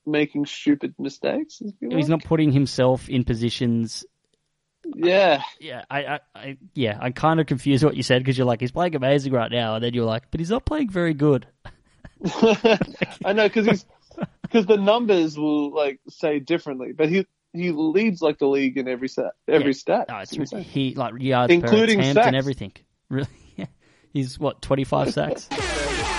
making 0.06 0.46
stupid 0.46 0.94
mistakes. 0.98 1.58
he's 1.58 1.74
like. 1.80 2.08
not 2.08 2.24
putting 2.24 2.52
himself 2.52 3.08
in 3.08 3.24
positions 3.24 4.04
Yeah, 4.84 5.42
yeah, 5.60 5.84
I, 5.90 6.04
I, 6.04 6.20
I 6.34 6.56
yeah, 6.74 6.98
I'm 7.00 7.12
kind 7.12 7.40
of 7.40 7.46
confused 7.46 7.84
what 7.84 7.96
you 7.96 8.02
said 8.02 8.22
because 8.22 8.36
you're 8.36 8.46
like 8.46 8.60
he's 8.60 8.72
playing 8.72 8.94
amazing 8.94 9.32
right 9.32 9.50
now, 9.50 9.76
and 9.76 9.84
then 9.84 9.94
you're 9.94 10.04
like, 10.04 10.30
but 10.30 10.40
he's 10.40 10.50
not 10.50 10.64
playing 10.64 10.90
very 10.90 11.14
good. 11.14 11.46
I 13.24 13.32
know 13.32 13.48
because 13.48 13.66
he's 13.66 13.86
because 14.42 14.66
the 14.66 14.76
numbers 14.76 15.38
will 15.38 15.72
like 15.72 16.00
say 16.08 16.38
differently, 16.38 16.92
but 16.92 17.08
he 17.08 17.26
he 17.52 17.70
leads 17.72 18.22
like 18.22 18.38
the 18.38 18.46
league 18.46 18.76
in 18.78 18.86
every 18.88 19.08
set, 19.08 19.32
every 19.48 19.68
Yeah. 19.68 19.72
stat. 19.78 20.06
No, 20.08 20.18
it's 20.18 20.32
insane. 20.32 20.62
he 20.62 20.94
like 20.94 21.14
yards 21.20 21.52
Including 21.52 21.96
per 21.98 22.02
attempt 22.02 22.14
sacks. 22.16 22.26
and 22.28 22.36
everything. 22.36 22.72
Really, 23.10 23.26
yeah. 23.56 23.66
he's 24.12 24.38
what 24.38 24.62
25 24.62 25.12
sacks. 25.14 25.48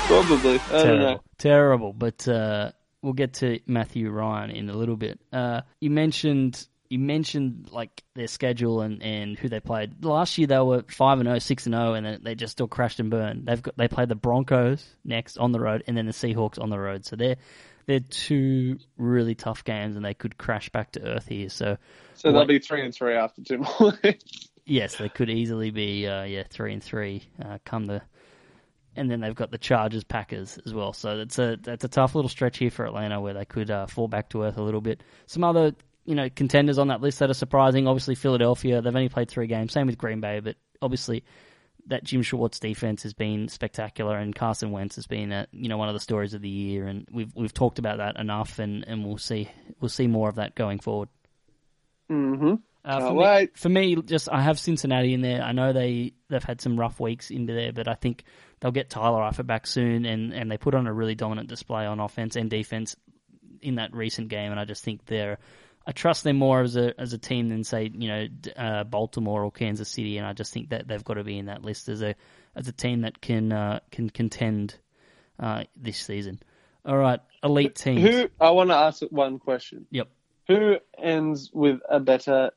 Probably. 0.08 0.60
I 0.60 0.84
don't 0.84 1.00
know. 1.00 1.04
terrible, 1.08 1.24
terrible. 1.38 1.94
But 1.94 2.28
uh, 2.28 2.72
we'll 3.02 3.14
get 3.14 3.36
to 3.36 3.60
Matthew 3.66 4.10
Ryan 4.10 4.52
in 4.52 4.70
a 4.70 4.74
little 4.74 4.98
bit. 4.98 5.20
Uh, 5.32 5.62
you 5.80 5.90
mentioned 5.90 6.68
you 6.90 7.00
mentioned 7.00 7.70
like 7.72 8.04
their 8.16 8.28
schedule 8.28 8.82
and, 8.82 9.02
and 9.02 9.40
who 9.40 9.48
they 9.48 9.62
played. 9.62 10.04
Last 10.04 10.38
year 10.38 10.48
they 10.48 10.60
were 10.60 10.84
five 10.90 11.20
and 11.20 11.28
0, 11.28 11.40
6 11.40 11.66
and 11.68 11.74
zero, 11.76 11.94
and 11.94 12.06
then 12.06 12.20
they 12.24 12.36
just 12.36 12.52
still 12.52 12.68
crashed 12.68 13.00
and 13.00 13.10
burned. 13.10 13.46
They've 13.46 13.62
got 13.62 13.78
they 13.78 13.88
played 13.88 14.10
the 14.10 14.16
Broncos 14.16 14.86
next 15.06 15.38
on 15.38 15.54
the 15.54 15.62
road, 15.62 15.84
and 15.88 15.96
then 15.96 16.06
the 16.08 16.12
Seahawks 16.12 16.60
on 16.62 16.70
the 16.70 16.78
road. 16.80 17.06
So 17.06 17.16
they're 17.16 17.38
they're 17.86 18.00
two 18.00 18.78
really 18.98 19.36
tough 19.36 19.64
games, 19.64 19.96
and 19.96 20.06
they 20.06 20.14
could 20.14 20.38
crash 20.38 20.70
back 20.70 20.92
to 20.94 21.02
earth 21.04 21.28
here. 21.28 21.50
So 21.50 21.78
So 22.16 22.32
they'll 22.32 22.46
be 22.46 22.60
three 22.60 22.84
and 22.84 22.94
three 22.94 23.16
after 23.16 23.44
two 23.44 23.60
more. 23.60 23.94
Yes, 24.64 24.96
they 24.96 25.10
could 25.10 25.30
easily 25.30 25.72
be 25.72 26.08
uh, 26.08 26.24
yeah 26.24 26.44
three 26.50 26.72
and 26.72 26.84
three 26.84 27.24
uh, 27.44 27.58
come 27.66 27.88
the, 27.88 28.02
and 28.96 29.10
then 29.10 29.20
they've 29.20 29.36
got 29.36 29.52
the 29.52 29.58
Chargers 29.58 30.04
Packers 30.04 30.60
as 30.66 30.74
well. 30.74 30.94
So 30.94 31.18
that's 31.18 31.40
a 31.40 31.58
that's 31.62 31.84
a 31.84 31.88
tough 31.88 32.16
little 32.16 32.30
stretch 32.30 32.60
here 32.60 32.70
for 32.70 32.86
Atlanta 32.86 33.20
where 33.20 33.34
they 33.34 33.46
could 33.46 33.72
uh, 33.72 33.88
fall 33.88 34.08
back 34.08 34.30
to 34.30 34.44
earth 34.44 34.58
a 34.58 34.62
little 34.62 34.80
bit. 34.80 35.02
Some 35.26 35.44
other 35.44 35.74
you 36.06 36.16
know 36.16 36.30
contenders 36.30 36.78
on 36.78 36.90
that 36.90 37.02
list 37.02 37.20
that 37.20 37.30
are 37.30 37.34
surprising. 37.36 37.88
Obviously 37.88 38.16
Philadelphia, 38.16 38.82
they've 38.82 38.96
only 38.96 39.10
played 39.10 39.30
three 39.30 39.48
games. 39.48 39.74
Same 39.74 39.88
with 39.88 39.98
Green 39.98 40.22
Bay, 40.22 40.40
but 40.40 40.56
obviously 40.82 41.24
that 41.88 42.04
Jim 42.04 42.22
Schwartz 42.22 42.60
defense 42.60 43.04
has 43.04 43.14
been 43.14 43.48
spectacular, 43.48 44.18
and 44.18 44.36
Carson 44.36 44.72
Wentz 44.72 44.96
has 44.96 45.08
been 45.08 45.32
uh, 45.32 45.46
you 45.52 45.70
know 45.70 45.78
one 45.78 45.90
of 45.90 45.94
the 45.94 46.00
stories 46.00 46.34
of 46.34 46.42
the 46.42 46.50
year, 46.50 46.88
and 46.88 47.08
we've 47.12 47.34
we've 47.36 47.54
talked 47.54 47.80
about 47.80 47.98
that 47.98 48.18
enough, 48.18 48.60
and, 48.60 48.86
and 48.88 49.06
we'll 49.06 49.18
see 49.18 49.50
we'll 49.80 49.90
see 49.90 50.08
more 50.08 50.30
of 50.30 50.36
that 50.36 50.56
going 50.56 50.80
forward. 50.80 51.10
mm-hmm. 52.10 52.56
Uh, 52.84 53.00
for, 53.00 53.14
me, 53.14 53.50
for 53.54 53.70
me, 53.70 53.96
just 53.96 54.28
I 54.32 54.42
have 54.42 54.60
Cincinnati 54.60 55.14
in 55.14 55.22
there. 55.22 55.44
I 55.44 55.52
know 55.52 55.72
they 55.72 56.14
they've 56.30 56.44
had 56.44 56.62
some 56.62 56.80
rough 56.80 57.00
weeks 57.00 57.30
into 57.30 57.54
there, 57.54 57.72
but 57.72 57.88
I 57.88 57.94
think 57.94 58.24
they'll 58.60 58.72
get 58.72 58.90
Tyler 58.90 59.22
Eifert 59.22 59.46
back 59.46 59.68
soon, 59.68 60.06
and, 60.06 60.34
and 60.34 60.52
they 60.52 60.58
put 60.58 60.74
on 60.74 60.88
a 60.88 60.94
really 60.94 61.14
dominant 61.14 61.48
display 61.48 61.86
on 61.86 62.00
offense 62.00 62.36
and 62.36 62.50
defense 62.50 62.96
in 63.62 63.76
that 63.76 63.94
recent 63.94 64.30
game, 64.30 64.52
and 64.52 64.60
I 64.60 64.66
just 64.66 64.84
think 64.84 65.06
they're. 65.06 65.38
I 65.86 65.92
trust 65.92 66.24
them 66.24 66.38
more 66.38 66.62
as 66.62 66.76
a 66.76 67.00
as 67.00 67.14
a 67.14 67.18
team 67.18 67.50
than 67.50 67.64
say 67.64 67.90
you 67.94 68.08
know 68.08 68.28
uh, 68.56 68.84
Baltimore 68.84 69.44
or 69.44 69.52
Kansas 69.52 69.90
City, 69.90 70.18
and 70.18 70.28
I 70.28 70.34
just 70.34 70.54
think 70.54 70.70
that 70.70 70.88
they've 70.88 71.04
got 71.04 71.16
to 71.16 71.24
be 71.24 71.38
in 71.38 71.48
that 71.48 71.64
list 71.64 71.90
as 71.90 72.02
a 72.02 72.16
as 72.56 72.68
a 72.68 72.72
team 72.72 73.02
that 73.02 73.20
can 73.22 73.52
uh, 73.52 73.80
can 73.92 74.10
contend 74.10 74.76
uh, 75.40 75.64
this 75.76 75.98
season. 75.98 76.40
All 76.86 76.98
right, 76.98 77.20
elite 77.44 77.76
teams. 77.76 78.02
Who 78.02 78.30
I 78.40 78.52
want 78.52 78.70
to 78.70 78.76
ask 78.76 79.02
one 79.10 79.40
question. 79.40 79.88
Yep. 79.92 80.10
Who 80.48 80.78
ends 80.98 81.50
with 81.54 81.80
a 81.90 82.00
better 82.00 82.52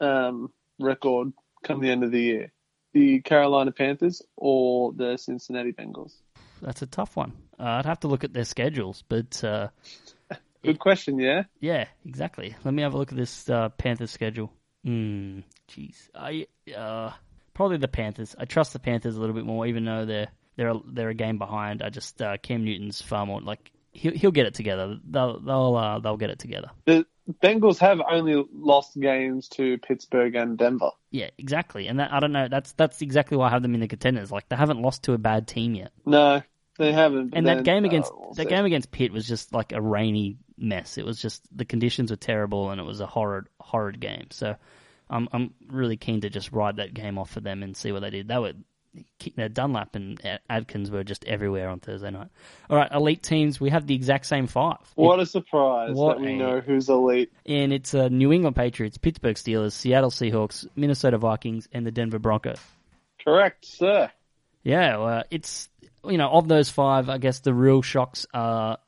um, 0.00 0.52
record 0.78 1.32
come 1.62 1.80
the 1.80 1.90
end 1.90 2.04
of 2.04 2.10
the 2.10 2.20
year? 2.20 2.52
The 2.92 3.20
Carolina 3.20 3.72
Panthers 3.72 4.22
or 4.36 4.92
the 4.92 5.16
Cincinnati 5.16 5.72
Bengals? 5.72 6.14
That's 6.62 6.82
a 6.82 6.86
tough 6.86 7.16
one. 7.16 7.32
Uh, 7.58 7.64
I'd 7.64 7.86
have 7.86 8.00
to 8.00 8.08
look 8.08 8.24
at 8.24 8.32
their 8.32 8.44
schedules, 8.44 9.04
but 9.08 9.42
uh, 9.44 9.68
Good 10.66 10.78
question, 10.78 11.18
yeah. 11.18 11.44
yeah, 11.60 11.86
exactly. 12.04 12.54
Let 12.64 12.74
me 12.74 12.82
have 12.82 12.94
a 12.94 12.98
look 12.98 13.12
at 13.12 13.18
this 13.18 13.48
uh, 13.48 13.70
Panthers 13.70 14.10
schedule. 14.10 14.52
Hmm, 14.84 15.40
jeez, 15.68 16.08
I 16.14 16.46
uh, 16.76 17.10
probably 17.54 17.78
the 17.78 17.88
Panthers. 17.88 18.36
I 18.38 18.44
trust 18.44 18.72
the 18.72 18.78
Panthers 18.78 19.16
a 19.16 19.20
little 19.20 19.34
bit 19.34 19.44
more, 19.44 19.66
even 19.66 19.84
though 19.84 20.04
they're 20.04 20.28
they're 20.56 20.70
a, 20.70 20.80
they're 20.86 21.08
a 21.08 21.14
game 21.14 21.38
behind. 21.38 21.82
I 21.82 21.90
just 21.90 22.20
uh, 22.22 22.36
Cam 22.36 22.64
Newton's 22.64 23.02
far 23.02 23.26
more 23.26 23.40
like 23.40 23.72
he'll 23.92 24.12
he'll 24.12 24.30
get 24.30 24.46
it 24.46 24.54
together. 24.54 24.98
They'll 25.04 25.40
they'll 25.40 25.76
uh, 25.76 25.98
they'll 25.98 26.16
get 26.16 26.30
it 26.30 26.38
together. 26.38 26.70
The 26.84 27.06
Bengals 27.42 27.78
have 27.78 28.00
only 28.08 28.44
lost 28.52 28.98
games 28.98 29.48
to 29.50 29.78
Pittsburgh 29.78 30.34
and 30.36 30.56
Denver. 30.56 30.90
Yeah, 31.10 31.30
exactly. 31.38 31.88
And 31.88 31.98
that 31.98 32.12
I 32.12 32.20
don't 32.20 32.32
know. 32.32 32.48
That's 32.48 32.72
that's 32.72 33.02
exactly 33.02 33.36
why 33.36 33.48
I 33.48 33.50
have 33.50 33.62
them 33.62 33.74
in 33.74 33.80
the 33.80 33.88
contenders. 33.88 34.30
Like 34.30 34.48
they 34.48 34.56
haven't 34.56 34.80
lost 34.80 35.04
to 35.04 35.12
a 35.12 35.18
bad 35.18 35.48
team 35.48 35.74
yet. 35.74 35.92
No, 36.04 36.42
they 36.78 36.92
haven't. 36.92 37.34
And 37.34 37.46
then, 37.46 37.58
that 37.58 37.64
game 37.64 37.84
uh, 37.84 37.88
against 37.88 38.12
we'll 38.14 38.34
that 38.34 38.44
see. 38.44 38.48
game 38.48 38.64
against 38.64 38.90
Pitt 38.90 39.12
was 39.12 39.26
just 39.26 39.52
like 39.52 39.72
a 39.72 39.80
rainy 39.80 40.36
mess. 40.58 40.98
It 40.98 41.04
was 41.04 41.20
just 41.20 41.42
the 41.56 41.64
conditions 41.64 42.10
were 42.10 42.16
terrible, 42.16 42.70
and 42.70 42.80
it 42.80 42.84
was 42.84 43.00
a 43.00 43.06
horrid 43.06 43.46
horrid 43.60 44.00
game. 44.00 44.26
So 44.30 44.56
I'm 45.10 45.28
I'm 45.32 45.54
really 45.68 45.96
keen 45.96 46.20
to 46.22 46.30
just 46.30 46.52
ride 46.52 46.76
that 46.76 46.94
game 46.94 47.18
off 47.18 47.30
for 47.30 47.40
them 47.40 47.62
and 47.62 47.76
see 47.76 47.92
what 47.92 48.00
they 48.02 48.10
did. 48.10 48.28
They 48.28 48.38
were 48.38 48.52
Dunlap 49.52 49.94
and 49.94 50.18
Atkins 50.48 50.90
were 50.90 51.04
just 51.04 51.24
everywhere 51.26 51.68
on 51.68 51.80
Thursday 51.80 52.10
night. 52.10 52.28
All 52.70 52.78
right, 52.78 52.90
elite 52.90 53.22
teams. 53.22 53.60
We 53.60 53.68
have 53.70 53.86
the 53.86 53.94
exact 53.94 54.24
same 54.24 54.46
five. 54.46 54.78
What 54.94 55.20
a 55.20 55.26
surprise 55.26 55.94
What 55.94 56.16
that 56.16 56.22
we 56.24 56.32
a- 56.32 56.36
know 56.36 56.60
who's 56.60 56.88
elite. 56.88 57.30
and 57.44 57.74
it's 57.74 57.92
uh, 57.94 58.08
New 58.08 58.32
England 58.32 58.56
Patriots, 58.56 58.96
Pittsburgh 58.96 59.36
Steelers, 59.36 59.72
Seattle 59.72 60.10
Seahawks, 60.10 60.66
Minnesota 60.76 61.18
Vikings, 61.18 61.68
and 61.72 61.84
the 61.86 61.90
Denver 61.90 62.18
Broncos. 62.18 62.58
Correct, 63.22 63.66
sir. 63.66 64.10
Yeah, 64.62 64.96
well, 64.96 65.24
it's 65.30 65.68
you 66.04 66.16
know 66.18 66.30
of 66.30 66.48
those 66.48 66.70
five, 66.70 67.08
I 67.10 67.18
guess 67.18 67.40
the 67.40 67.52
real 67.52 67.82
shocks 67.82 68.26
are 68.32 68.78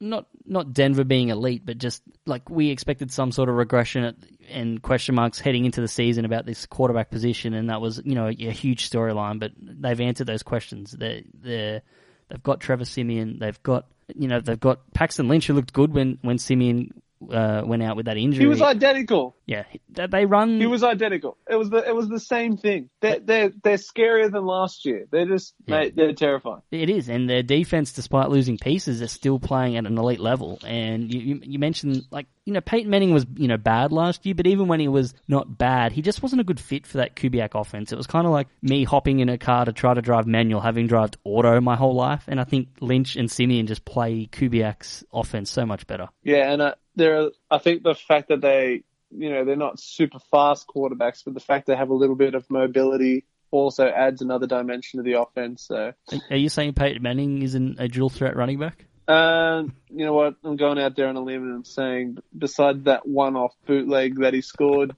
not 0.00 0.26
not 0.44 0.72
Denver 0.72 1.04
being 1.04 1.28
elite, 1.28 1.64
but 1.64 1.78
just 1.78 2.02
like 2.26 2.50
we 2.50 2.70
expected 2.70 3.10
some 3.10 3.32
sort 3.32 3.48
of 3.48 3.54
regression 3.54 4.04
at, 4.04 4.16
and 4.50 4.82
question 4.82 5.14
marks 5.14 5.38
heading 5.38 5.64
into 5.64 5.80
the 5.80 5.88
season 5.88 6.24
about 6.24 6.46
this 6.46 6.66
quarterback 6.66 7.10
position, 7.10 7.54
and 7.54 7.70
that 7.70 7.80
was 7.80 8.00
you 8.04 8.14
know 8.14 8.26
a, 8.26 8.30
a 8.30 8.52
huge 8.52 8.90
storyline. 8.90 9.38
But 9.38 9.52
they've 9.58 10.00
answered 10.00 10.26
those 10.26 10.42
questions. 10.42 10.92
They 10.92 11.24
they 11.40 11.80
they've 12.28 12.42
got 12.42 12.60
Trevor 12.60 12.84
Siemian. 12.84 13.38
They've 13.38 13.62
got 13.62 13.86
you 14.14 14.28
know 14.28 14.40
they've 14.40 14.60
got 14.60 14.92
Paxton 14.92 15.28
Lynch, 15.28 15.46
who 15.46 15.54
looked 15.54 15.72
good 15.72 15.92
when 15.92 16.18
when 16.22 16.38
Siemian 16.38 17.02
uh, 17.32 17.62
went 17.64 17.82
out 17.82 17.96
with 17.96 18.06
that 18.06 18.16
injury. 18.16 18.40
He 18.44 18.46
was 18.46 18.62
identical. 18.62 19.36
yeah, 19.46 19.64
they 19.88 20.26
run. 20.26 20.58
He 20.60 20.66
was 20.66 20.82
identical. 20.82 21.36
It 21.48 21.56
was 21.56 21.70
the 21.70 21.78
it 21.78 21.94
was 21.94 22.08
the 22.08 22.18
same 22.18 22.56
thing. 22.56 22.90
They're 23.00 23.20
they're, 23.20 23.52
they're 23.62 23.76
scarier 23.76 24.30
than 24.32 24.44
last 24.46 24.84
year. 24.86 25.06
They're 25.10 25.26
just 25.26 25.54
Yeah. 25.66 25.80
mate, 25.80 25.96
they're 25.96 26.12
terrifying. 26.14 26.62
It 26.70 26.90
is, 26.90 27.08
and 27.08 27.28
their 27.30 27.42
defense, 27.42 27.92
despite 27.92 28.30
losing 28.30 28.58
pieces, 28.58 29.02
are 29.02 29.06
still 29.06 29.38
playing 29.38 29.76
at 29.76 29.86
an 29.86 29.96
elite 29.98 30.20
level. 30.20 30.58
And 30.66 31.12
you, 31.12 31.20
you, 31.20 31.40
you 31.42 31.58
mentioned, 31.58 32.04
like, 32.10 32.26
you 32.44 32.52
know, 32.52 32.60
Peyton 32.60 32.90
Manning 32.90 33.12
was, 33.12 33.26
you 33.36 33.48
know, 33.48 33.56
bad 33.56 33.92
last 33.92 34.26
year, 34.26 34.34
but 34.34 34.46
even 34.46 34.68
when 34.68 34.80
he 34.80 34.88
was 34.88 35.14
not 35.28 35.56
bad, 35.58 35.92
he 35.92 36.02
just 36.02 36.22
wasn't 36.22 36.40
a 36.40 36.44
good 36.44 36.60
fit 36.60 36.86
for 36.86 36.98
that 36.98 37.14
Kubiak 37.14 37.58
offense. 37.58 37.92
It 37.92 37.96
was 37.96 38.06
kind 38.06 38.26
of 38.26 38.32
like 38.32 38.48
me 38.62 38.84
hopping 38.84 39.20
in 39.20 39.28
a 39.28 39.38
car 39.38 39.64
to 39.64 39.72
try 39.72 39.94
to 39.94 40.02
drive 40.02 40.26
manual, 40.26 40.60
having 40.60 40.86
driven 40.86 41.10
auto 41.24 41.60
my 41.60 41.76
whole 41.76 41.94
life. 41.94 42.24
And 42.28 42.40
I 42.40 42.44
think 42.44 42.68
Lynch 42.80 43.16
and 43.16 43.30
Siemian 43.30 43.66
just 43.66 43.84
play 43.84 44.28
Kubiak's 44.30 45.04
offense 45.12 45.50
so 45.50 45.66
much 45.66 45.86
better. 45.86 46.08
Yeah, 46.22 46.52
and 46.52 46.74
there. 46.96 47.30
I 47.50 47.58
think 47.58 47.82
the 47.82 47.94
fact 47.94 48.28
that 48.28 48.40
they, 48.40 48.82
you 49.10 49.30
know, 49.30 49.44
they're 49.44 49.56
not 49.56 49.80
super 49.80 50.18
fast 50.30 50.66
quarterbacks, 50.66 51.22
but 51.24 51.34
the 51.34 51.40
fact 51.40 51.66
they 51.66 51.76
have 51.76 51.90
a 51.90 51.94
little 51.94 52.16
bit 52.16 52.34
of 52.34 52.48
mobility 52.50 53.24
also 53.50 53.86
adds 53.86 54.20
another 54.20 54.46
dimension 54.46 54.98
to 54.98 55.02
the 55.04 55.20
offense. 55.20 55.62
So, 55.68 55.92
Are- 56.30 56.36
you 56.36 56.48
saying 56.48 56.74
Peyton 56.74 57.02
Manning 57.02 57.42
isn't 57.42 57.78
a 57.78 57.88
dual 57.88 58.10
threat 58.10 58.36
running 58.36 58.58
back? 58.58 58.86
um, 59.06 59.74
you 59.90 60.04
know 60.04 60.14
what? 60.14 60.34
I'm 60.42 60.56
going 60.56 60.78
out 60.78 60.96
there 60.96 61.08
on 61.08 61.16
a 61.16 61.20
limb 61.20 61.42
and 61.42 61.54
I'm 61.56 61.64
saying, 61.64 62.18
besides 62.36 62.84
that 62.84 63.06
one-off 63.06 63.54
bootleg 63.66 64.18
that 64.20 64.32
he 64.34 64.40
scored, 64.40 64.96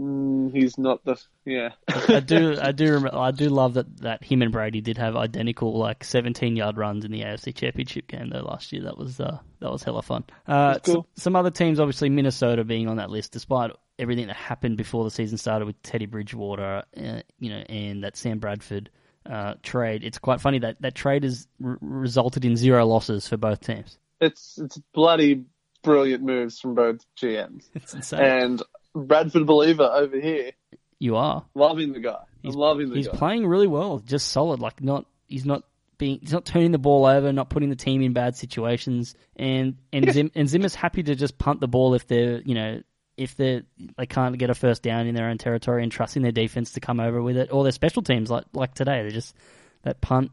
mm, 0.00 0.52
he's 0.52 0.78
not 0.78 1.04
the. 1.04 1.16
Yeah, 1.44 1.70
I 1.88 2.20
do, 2.20 2.56
I 2.62 2.72
do, 2.72 2.98
rem- 2.98 3.10
I 3.14 3.30
do 3.30 3.48
love 3.48 3.74
that 3.74 3.98
that 3.98 4.24
him 4.24 4.42
and 4.42 4.52
Brady 4.52 4.80
did 4.80 4.98
have 4.98 5.16
identical 5.16 5.78
like 5.78 6.04
17 6.04 6.56
yard 6.56 6.76
runs 6.76 7.04
in 7.04 7.12
the 7.12 7.20
AFC 7.22 7.54
Championship 7.54 8.06
game 8.06 8.30
though 8.30 8.42
last 8.42 8.72
year. 8.72 8.82
That 8.84 8.98
was 8.98 9.20
uh, 9.20 9.38
that 9.60 9.70
was 9.70 9.82
hella 9.82 10.02
fun. 10.02 10.24
Uh, 10.46 10.78
cool. 10.78 10.94
some, 10.94 11.04
some 11.16 11.36
other 11.36 11.50
teams, 11.50 11.80
obviously 11.80 12.08
Minnesota 12.08 12.64
being 12.64 12.88
on 12.88 12.96
that 12.96 13.10
list, 13.10 13.32
despite 13.32 13.72
everything 13.98 14.28
that 14.28 14.36
happened 14.36 14.76
before 14.76 15.04
the 15.04 15.10
season 15.10 15.36
started 15.38 15.66
with 15.66 15.80
Teddy 15.82 16.06
Bridgewater, 16.06 16.84
uh, 16.96 17.20
you 17.38 17.50
know, 17.50 17.58
and 17.68 18.02
that 18.04 18.16
Sam 18.16 18.38
Bradford 18.38 18.90
uh, 19.26 19.54
trade. 19.62 20.02
It's 20.02 20.18
quite 20.18 20.40
funny 20.40 20.58
that 20.60 20.80
that 20.80 20.94
trade 20.94 21.24
has 21.24 21.46
r- 21.62 21.78
resulted 21.80 22.44
in 22.44 22.56
zero 22.56 22.86
losses 22.86 23.28
for 23.28 23.36
both 23.36 23.60
teams. 23.60 23.98
it's 24.20 24.58
it's 24.58 24.78
bloody 24.94 25.44
brilliant 25.82 26.22
moves 26.22 26.60
from 26.60 26.74
both 26.74 26.98
GMs. 27.20 27.64
It's 27.74 27.94
insane. 27.94 28.20
And 28.20 28.62
Bradford 28.94 29.46
believer 29.46 29.84
over 29.92 30.18
here, 30.18 30.52
you 30.98 31.16
are. 31.16 31.44
loving 31.54 31.92
the 31.92 32.00
guy. 32.00 32.18
I'm 32.44 32.52
loving 32.52 32.88
the 32.90 32.96
He's 32.96 33.08
guy. 33.08 33.16
playing 33.16 33.46
really 33.46 33.66
well, 33.66 33.98
just 33.98 34.28
solid. 34.28 34.60
Like 34.60 34.82
not, 34.82 35.06
he's 35.26 35.44
not 35.44 35.64
being, 35.98 36.18
he's 36.20 36.32
not 36.32 36.44
turning 36.46 36.72
the 36.72 36.78
ball 36.78 37.04
over, 37.06 37.32
not 37.32 37.50
putting 37.50 37.68
the 37.70 37.76
team 37.76 38.00
in 38.02 38.12
bad 38.12 38.36
situations, 38.36 39.14
and 39.36 39.76
and 39.92 40.10
Zim, 40.12 40.30
and 40.34 40.48
Zimmer's 40.48 40.74
happy 40.74 41.02
to 41.02 41.14
just 41.14 41.36
punt 41.38 41.60
the 41.60 41.68
ball 41.68 41.94
if 41.94 42.06
they're, 42.06 42.40
you 42.40 42.54
know, 42.54 42.82
if 43.16 43.36
they 43.36 43.62
they 43.98 44.06
can't 44.06 44.38
get 44.38 44.48
a 44.50 44.54
first 44.54 44.82
down 44.82 45.06
in 45.06 45.14
their 45.14 45.28
own 45.28 45.36
territory 45.38 45.82
and 45.82 45.92
trusting 45.92 46.22
their 46.22 46.32
defense 46.32 46.72
to 46.72 46.80
come 46.80 47.00
over 47.00 47.20
with 47.22 47.36
it, 47.36 47.52
or 47.52 47.62
their 47.62 47.72
special 47.72 48.02
teams 48.02 48.30
like 48.30 48.44
like 48.54 48.72
today, 48.74 49.02
they 49.02 49.10
just 49.10 49.34
that 49.82 50.00
punt 50.00 50.30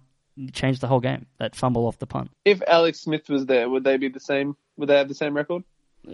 changed 0.54 0.80
the 0.80 0.88
whole 0.88 1.02
game. 1.02 1.26
That 1.40 1.56
fumble 1.56 1.86
off 1.86 2.00
the 2.00 2.08
punt, 2.08 2.32
if 2.46 2.62
Alex 2.66 3.02
Smith 3.02 3.28
was 3.30 3.46
there, 3.46 3.70
would 3.70 3.84
they 3.84 3.98
be 3.98 4.08
the 4.08 4.22
same? 4.22 4.56
Would 4.78 4.88
they 4.88 4.98
have 4.98 5.10
the 5.10 5.16
same 5.16 5.36
record? 5.36 5.64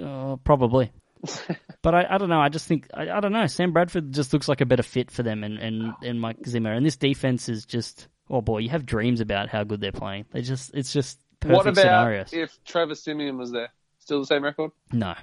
uh, 0.01 0.37
probably. 0.37 0.91
But 1.81 1.93
I, 1.93 2.05
I 2.11 2.17
don't 2.17 2.29
know. 2.29 2.39
I 2.39 2.47
just 2.47 2.65
think 2.65 2.87
I, 2.93 3.09
I 3.09 3.19
don't 3.19 3.33
know. 3.33 3.45
Sam 3.45 3.73
Bradford 3.73 4.13
just 4.13 4.31
looks 4.31 4.47
like 4.47 4.61
a 4.61 4.65
better 4.65 4.83
fit 4.83 5.11
for 5.11 5.21
them, 5.21 5.43
and, 5.43 5.59
and, 5.59 5.93
and 6.01 6.21
Mike 6.21 6.37
Zimmer. 6.47 6.71
And 6.71 6.85
this 6.85 6.95
defense 6.95 7.49
is 7.49 7.65
just 7.65 8.07
oh 8.29 8.41
boy, 8.41 8.59
you 8.59 8.69
have 8.69 8.85
dreams 8.85 9.19
about 9.19 9.49
how 9.49 9.63
good 9.65 9.81
they're 9.81 9.91
playing. 9.91 10.25
They 10.31 10.41
just 10.41 10.73
it's 10.73 10.93
just 10.93 11.19
perfect 11.41 11.57
what 11.57 11.67
about 11.67 11.81
scenarios. 11.81 12.29
if 12.31 12.57
Trevor 12.63 12.95
Siemian 12.95 13.37
was 13.37 13.51
there? 13.51 13.69
Still 13.99 14.21
the 14.21 14.25
same 14.25 14.43
record? 14.43 14.71
No, 14.91 15.13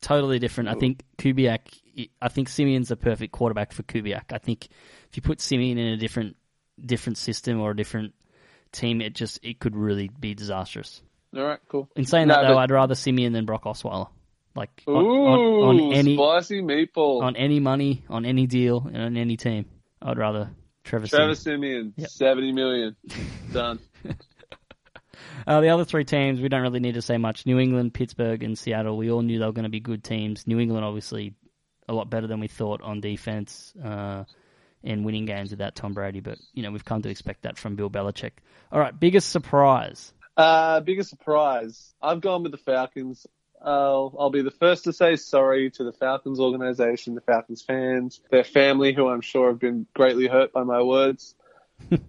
totally 0.00 0.38
different. 0.38 0.70
I 0.70 0.74
think 0.74 1.04
Kubiak. 1.18 1.60
I 2.20 2.28
think 2.28 2.48
Siemian's 2.48 2.90
a 2.90 2.96
perfect 2.96 3.32
quarterback 3.32 3.72
for 3.72 3.82
Kubiak. 3.82 4.32
I 4.32 4.38
think 4.38 4.68
if 5.10 5.16
you 5.16 5.22
put 5.22 5.40
Siemian 5.40 5.78
in 5.78 5.88
a 5.88 5.96
different 5.96 6.36
different 6.84 7.18
system 7.18 7.60
or 7.60 7.72
a 7.72 7.76
different 7.76 8.14
team, 8.72 9.00
it 9.00 9.14
just 9.14 9.38
it 9.42 9.58
could 9.58 9.76
really 9.76 10.10
be 10.18 10.34
disastrous. 10.34 11.02
All 11.34 11.42
right, 11.44 11.60
cool. 11.68 11.90
In 11.94 12.04
saying 12.04 12.28
No, 12.28 12.34
that 12.34 12.48
though, 12.48 12.54
but- 12.54 12.60
I'd 12.60 12.70
rather 12.70 12.94
Siemian 12.94 13.32
than 13.32 13.44
Brock 13.44 13.64
Osweiler. 13.64 14.08
Like 14.56 14.82
on, 14.86 14.94
Ooh, 15.04 15.26
on, 15.64 15.80
on 15.80 15.92
any 15.92 16.16
spicy 16.16 16.62
meatball. 16.62 17.22
on 17.22 17.36
any 17.36 17.60
money, 17.60 18.04
on 18.08 18.24
any 18.24 18.46
deal, 18.46 18.86
and 18.86 18.96
on 18.96 19.16
any 19.16 19.36
team. 19.36 19.66
I'd 20.00 20.16
rather 20.18 20.50
Trevor, 20.84 21.06
Trevor 21.06 21.34
Siemian. 21.34 21.92
Siemian, 21.92 21.94
Yep. 21.96 22.08
seventy 22.10 22.52
million, 22.52 22.96
done. 23.52 23.78
Uh, 25.46 25.60
the 25.60 25.68
other 25.68 25.84
three 25.84 26.04
teams, 26.04 26.40
we 26.40 26.48
don't 26.48 26.62
really 26.62 26.80
need 26.80 26.94
to 26.94 27.02
say 27.02 27.18
much. 27.18 27.46
New 27.46 27.58
England, 27.60 27.94
Pittsburgh, 27.94 28.42
and 28.42 28.58
Seattle. 28.58 28.96
We 28.96 29.10
all 29.12 29.22
knew 29.22 29.38
they 29.38 29.44
were 29.46 29.52
going 29.52 29.62
to 29.64 29.68
be 29.70 29.78
good 29.80 30.02
teams. 30.02 30.44
New 30.46 30.58
England, 30.58 30.84
obviously, 30.84 31.34
a 31.88 31.92
lot 31.92 32.10
better 32.10 32.26
than 32.26 32.40
we 32.40 32.48
thought 32.48 32.82
on 32.82 33.00
defense 33.00 33.72
uh, 33.82 34.24
and 34.82 35.04
winning 35.04 35.24
games 35.24 35.50
without 35.52 35.76
Tom 35.76 35.94
Brady. 35.94 36.18
But 36.20 36.38
you 36.52 36.62
know, 36.64 36.72
we've 36.72 36.84
come 36.84 37.02
to 37.02 37.08
expect 37.08 37.42
that 37.42 37.58
from 37.58 37.76
Bill 37.76 37.88
Belichick. 37.88 38.32
All 38.72 38.80
right, 38.80 38.98
biggest 38.98 39.30
surprise. 39.30 40.12
Uh, 40.36 40.80
biggest 40.80 41.10
surprise. 41.10 41.94
I've 42.02 42.20
gone 42.20 42.42
with 42.42 42.50
the 42.52 42.58
Falcons. 42.58 43.24
I'll, 43.64 44.14
I'll 44.18 44.30
be 44.30 44.42
the 44.42 44.50
first 44.50 44.84
to 44.84 44.92
say 44.92 45.16
sorry 45.16 45.70
to 45.72 45.84
the 45.84 45.92
Falcons 45.92 46.40
organization, 46.40 47.14
the 47.14 47.20
Falcons 47.20 47.62
fans, 47.62 48.20
their 48.30 48.44
family, 48.44 48.92
who 48.92 49.08
I'm 49.08 49.20
sure 49.20 49.48
have 49.50 49.58
been 49.58 49.86
greatly 49.94 50.26
hurt 50.28 50.52
by 50.52 50.62
my 50.62 50.82
words. 50.82 51.34
They've 51.90 52.00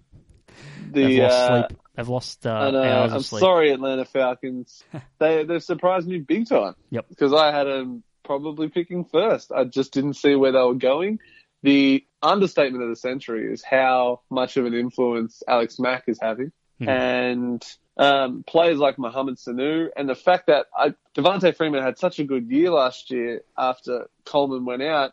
The 0.92 1.20
lost 1.22 1.34
uh, 1.34 1.68
sleep. 1.68 1.78
They've 1.96 2.08
lost 2.08 2.46
uh, 2.46 2.50
I 2.50 2.70
know, 2.70 2.82
hours 2.82 3.12
I'm 3.12 3.16
of 3.18 3.26
sleep. 3.26 3.40
sorry, 3.40 3.70
Atlanta 3.72 4.04
Falcons. 4.04 4.82
they 5.18 5.44
they've 5.44 5.62
surprised 5.62 6.06
me 6.08 6.18
big 6.18 6.48
time. 6.48 6.74
Yep. 6.90 7.06
Because 7.08 7.32
I 7.34 7.50
had 7.52 7.64
them 7.64 8.02
probably 8.24 8.68
picking 8.68 9.04
first. 9.04 9.52
I 9.52 9.64
just 9.64 9.92
didn't 9.92 10.14
see 10.14 10.34
where 10.34 10.52
they 10.52 10.58
were 10.60 10.74
going. 10.74 11.18
The 11.62 12.04
understatement 12.22 12.84
of 12.84 12.90
the 12.90 12.96
century 12.96 13.52
is 13.52 13.62
how 13.64 14.20
much 14.30 14.56
of 14.56 14.64
an 14.66 14.74
influence 14.74 15.42
Alex 15.48 15.78
Mack 15.78 16.04
is 16.06 16.18
having, 16.20 16.52
Hmm. 16.78 16.88
and 16.88 17.64
um, 17.98 18.44
players 18.46 18.78
like 18.78 18.98
Mohamed 18.98 19.36
Sanu, 19.36 19.88
and 19.96 20.08
the 20.08 20.14
fact 20.14 20.46
that 20.46 20.66
I, 20.76 20.94
Devonta 21.16 21.54
Freeman 21.54 21.82
had 21.82 21.98
such 21.98 22.18
a 22.18 22.24
good 22.24 22.50
year 22.50 22.70
last 22.70 23.10
year 23.10 23.42
after 23.56 24.08
Coleman 24.24 24.64
went 24.64 24.82
out. 24.82 25.12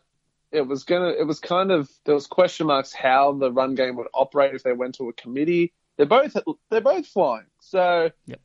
It 0.52 0.62
was 0.62 0.84
gonna. 0.84 1.08
It 1.08 1.26
was 1.26 1.40
kind 1.40 1.72
of 1.72 1.90
there 2.04 2.14
was 2.14 2.28
question 2.28 2.68
marks 2.68 2.92
how 2.92 3.32
the 3.32 3.50
run 3.50 3.74
game 3.74 3.96
would 3.96 4.06
operate 4.14 4.54
if 4.54 4.62
they 4.62 4.72
went 4.72 4.94
to 4.96 5.08
a 5.08 5.12
committee. 5.12 5.72
They're 5.96 6.06
both 6.06 6.36
they're 6.70 6.80
both 6.80 7.06
flying. 7.06 7.46
So 7.60 8.10
Yep. 8.26 8.40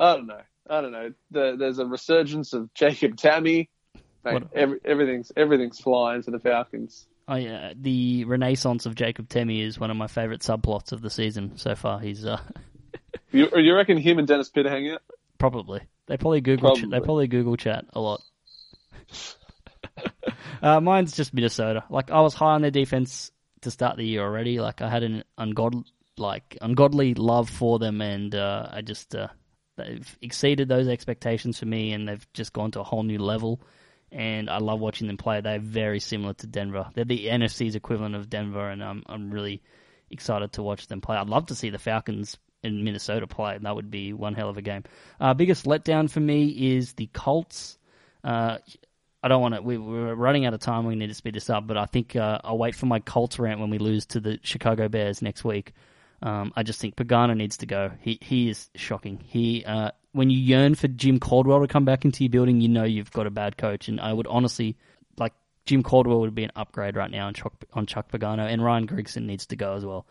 I 0.00 0.16
don't 0.16 0.26
know. 0.26 0.40
I 0.68 0.80
don't 0.80 0.92
know. 0.92 1.12
The, 1.30 1.56
there's 1.58 1.78
a 1.78 1.86
resurgence 1.86 2.54
of 2.54 2.72
Jacob 2.74 3.16
Tamme. 3.16 3.68
Mate, 4.24 4.42
every, 4.54 4.78
everything's 4.84 5.32
everything's 5.36 5.80
flying 5.80 6.22
for 6.22 6.30
the 6.30 6.38
Falcons. 6.38 7.06
Oh 7.28 7.34
yeah, 7.34 7.72
the 7.76 8.24
renaissance 8.24 8.86
of 8.86 8.94
Jacob 8.94 9.28
Tamme 9.28 9.64
is 9.64 9.78
one 9.78 9.90
of 9.90 9.96
my 9.96 10.06
favourite 10.06 10.40
subplots 10.40 10.92
of 10.92 11.02
the 11.02 11.10
season 11.10 11.56
so 11.56 11.74
far. 11.74 11.98
He's 12.00 12.24
uh, 12.24 12.40
You, 13.30 13.48
you 13.56 13.74
reckon 13.74 13.96
him 13.96 14.18
and 14.18 14.28
Dennis 14.28 14.48
Pitta 14.50 14.70
hang 14.70 14.90
out? 14.90 15.02
probably 15.42 15.80
they 16.06 16.16
probably 16.16 16.40
Google 16.40 16.76
ch- 16.76 16.88
they 16.88 17.00
probably 17.00 17.26
Google 17.26 17.56
chat 17.56 17.84
a 17.92 18.00
lot. 18.00 18.22
uh, 20.62 20.80
mine's 20.80 21.16
just 21.16 21.34
Minnesota. 21.34 21.82
Like 21.90 22.12
I 22.12 22.20
was 22.20 22.32
high 22.32 22.54
on 22.54 22.62
their 22.62 22.70
defense 22.70 23.32
to 23.62 23.70
start 23.72 23.96
the 23.96 24.06
year 24.06 24.22
already. 24.22 24.60
Like 24.60 24.82
I 24.82 24.88
had 24.88 25.02
an 25.02 25.24
ungodly 25.36 25.82
like 26.16 26.56
ungodly 26.60 27.14
love 27.14 27.50
for 27.50 27.80
them, 27.80 28.00
and 28.00 28.32
uh, 28.34 28.68
I 28.70 28.82
just 28.82 29.16
uh, 29.16 29.28
they've 29.76 30.18
exceeded 30.22 30.68
those 30.68 30.86
expectations 30.86 31.58
for 31.58 31.66
me, 31.66 31.92
and 31.92 32.08
they've 32.08 32.26
just 32.34 32.52
gone 32.52 32.70
to 32.72 32.80
a 32.80 32.84
whole 32.84 33.02
new 33.02 33.18
level. 33.18 33.60
And 34.12 34.48
I 34.48 34.58
love 34.58 34.78
watching 34.78 35.08
them 35.08 35.16
play. 35.16 35.40
They're 35.40 35.58
very 35.58 35.98
similar 35.98 36.34
to 36.34 36.46
Denver. 36.46 36.88
They're 36.94 37.04
the 37.04 37.26
NFC's 37.26 37.74
equivalent 37.74 38.14
of 38.14 38.30
Denver, 38.30 38.70
and 38.70 38.84
I'm 38.84 39.02
I'm 39.06 39.32
really 39.32 39.60
excited 40.08 40.52
to 40.52 40.62
watch 40.62 40.86
them 40.86 41.00
play. 41.00 41.16
I'd 41.16 41.28
love 41.28 41.46
to 41.46 41.56
see 41.56 41.70
the 41.70 41.78
Falcons 41.80 42.36
in 42.62 42.84
Minnesota 42.84 43.26
play. 43.26 43.56
And 43.56 43.64
that 43.66 43.74
would 43.74 43.90
be 43.90 44.12
one 44.12 44.34
hell 44.34 44.48
of 44.48 44.56
a 44.56 44.62
game. 44.62 44.84
Uh, 45.20 45.34
biggest 45.34 45.66
letdown 45.66 46.10
for 46.10 46.20
me 46.20 46.76
is 46.76 46.94
the 46.94 47.08
Colts. 47.12 47.78
Uh, 48.22 48.58
I 49.22 49.28
don't 49.28 49.40
want 49.40 49.54
to. 49.54 49.62
We, 49.62 49.78
we're 49.78 50.14
running 50.14 50.46
out 50.46 50.54
of 50.54 50.60
time. 50.60 50.86
We 50.86 50.96
need 50.96 51.08
to 51.08 51.14
speed 51.14 51.34
this 51.34 51.48
up. 51.48 51.66
But 51.66 51.76
I 51.76 51.86
think 51.86 52.16
uh, 52.16 52.40
I'll 52.42 52.58
wait 52.58 52.74
for 52.74 52.86
my 52.86 53.00
Colts 53.00 53.38
rant 53.38 53.60
when 53.60 53.70
we 53.70 53.78
lose 53.78 54.06
to 54.06 54.20
the 54.20 54.38
Chicago 54.42 54.88
Bears 54.88 55.22
next 55.22 55.44
week. 55.44 55.72
Um, 56.22 56.52
I 56.54 56.62
just 56.62 56.80
think 56.80 56.96
Pagano 56.96 57.36
needs 57.36 57.56
to 57.58 57.66
go. 57.66 57.90
He 58.00 58.18
he 58.20 58.48
is 58.48 58.70
shocking. 58.74 59.22
He 59.26 59.64
uh, 59.64 59.90
when 60.12 60.30
you 60.30 60.38
yearn 60.38 60.74
for 60.74 60.88
Jim 60.88 61.18
Caldwell 61.18 61.60
to 61.60 61.68
come 61.68 61.84
back 61.84 62.04
into 62.04 62.22
your 62.24 62.30
building, 62.30 62.60
you 62.60 62.68
know 62.68 62.84
you've 62.84 63.10
got 63.10 63.26
a 63.26 63.30
bad 63.30 63.56
coach. 63.56 63.88
And 63.88 64.00
I 64.00 64.12
would 64.12 64.26
honestly 64.28 64.76
like 65.18 65.32
Jim 65.66 65.82
Caldwell 65.82 66.20
would 66.20 66.34
be 66.34 66.44
an 66.44 66.52
upgrade 66.54 66.96
right 66.96 67.10
now 67.10 67.26
on 67.26 67.34
Chuck 67.34 67.64
on 67.72 67.86
Chuck 67.86 68.10
Pagano, 68.10 68.46
and 68.46 68.64
Ryan 68.64 68.86
Grigson 68.86 69.24
needs 69.24 69.46
to 69.46 69.56
go 69.56 69.74
as 69.74 69.84
well. 69.84 70.06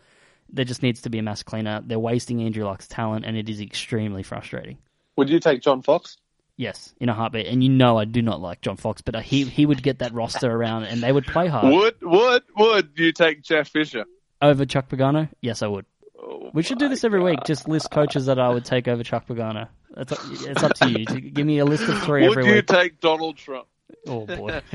There 0.52 0.64
just 0.64 0.82
needs 0.82 1.02
to 1.02 1.10
be 1.10 1.18
a 1.18 1.22
mass 1.22 1.42
cleaner. 1.42 1.82
They're 1.84 1.98
wasting 1.98 2.42
Andrew 2.42 2.64
Luck's 2.64 2.86
talent, 2.88 3.24
and 3.24 3.36
it 3.36 3.48
is 3.48 3.60
extremely 3.60 4.22
frustrating. 4.22 4.78
Would 5.16 5.30
you 5.30 5.40
take 5.40 5.62
John 5.62 5.82
Fox? 5.82 6.16
Yes, 6.56 6.94
in 7.00 7.08
a 7.08 7.14
heartbeat. 7.14 7.46
And 7.46 7.62
you 7.64 7.70
know 7.70 7.98
I 7.98 8.04
do 8.04 8.20
not 8.22 8.40
like 8.40 8.60
John 8.60 8.76
Fox, 8.76 9.00
but 9.00 9.16
he 9.22 9.44
he 9.44 9.64
would 9.66 9.82
get 9.82 10.00
that 10.00 10.12
roster 10.12 10.50
around, 10.54 10.84
and 10.84 11.02
they 11.02 11.10
would 11.12 11.26
play 11.26 11.48
hard. 11.48 11.72
Would 11.74 11.96
would 12.02 12.42
would 12.56 12.90
you 12.96 13.12
take 13.12 13.42
Jeff 13.42 13.68
Fisher? 13.68 14.04
Over 14.40 14.66
Chuck 14.66 14.88
Pagano? 14.88 15.28
Yes, 15.40 15.62
I 15.62 15.68
would. 15.68 15.86
Oh 16.20 16.50
We 16.52 16.62
should 16.62 16.78
do 16.78 16.88
this 16.88 17.04
every 17.04 17.22
week. 17.22 17.38
Just 17.46 17.68
list 17.68 17.90
coaches 17.90 18.26
that 18.26 18.38
I 18.38 18.48
would 18.50 18.64
take 18.64 18.86
over 18.88 19.02
Chuck 19.02 19.26
Pagano. 19.26 19.68
That's 19.94 20.12
it's 20.42 20.62
up 20.62 20.74
to 20.74 20.88
you. 20.90 21.04
Give 21.06 21.46
me 21.46 21.58
a 21.58 21.64
list 21.64 21.84
of 21.88 22.00
three 22.02 22.28
Would 22.28 22.38
every 22.38 22.50
you 22.50 22.54
week. 22.56 22.66
take 22.66 23.00
Donald 23.00 23.36
Trump? 23.36 23.66
oh 24.06 24.26
boy. 24.26 24.60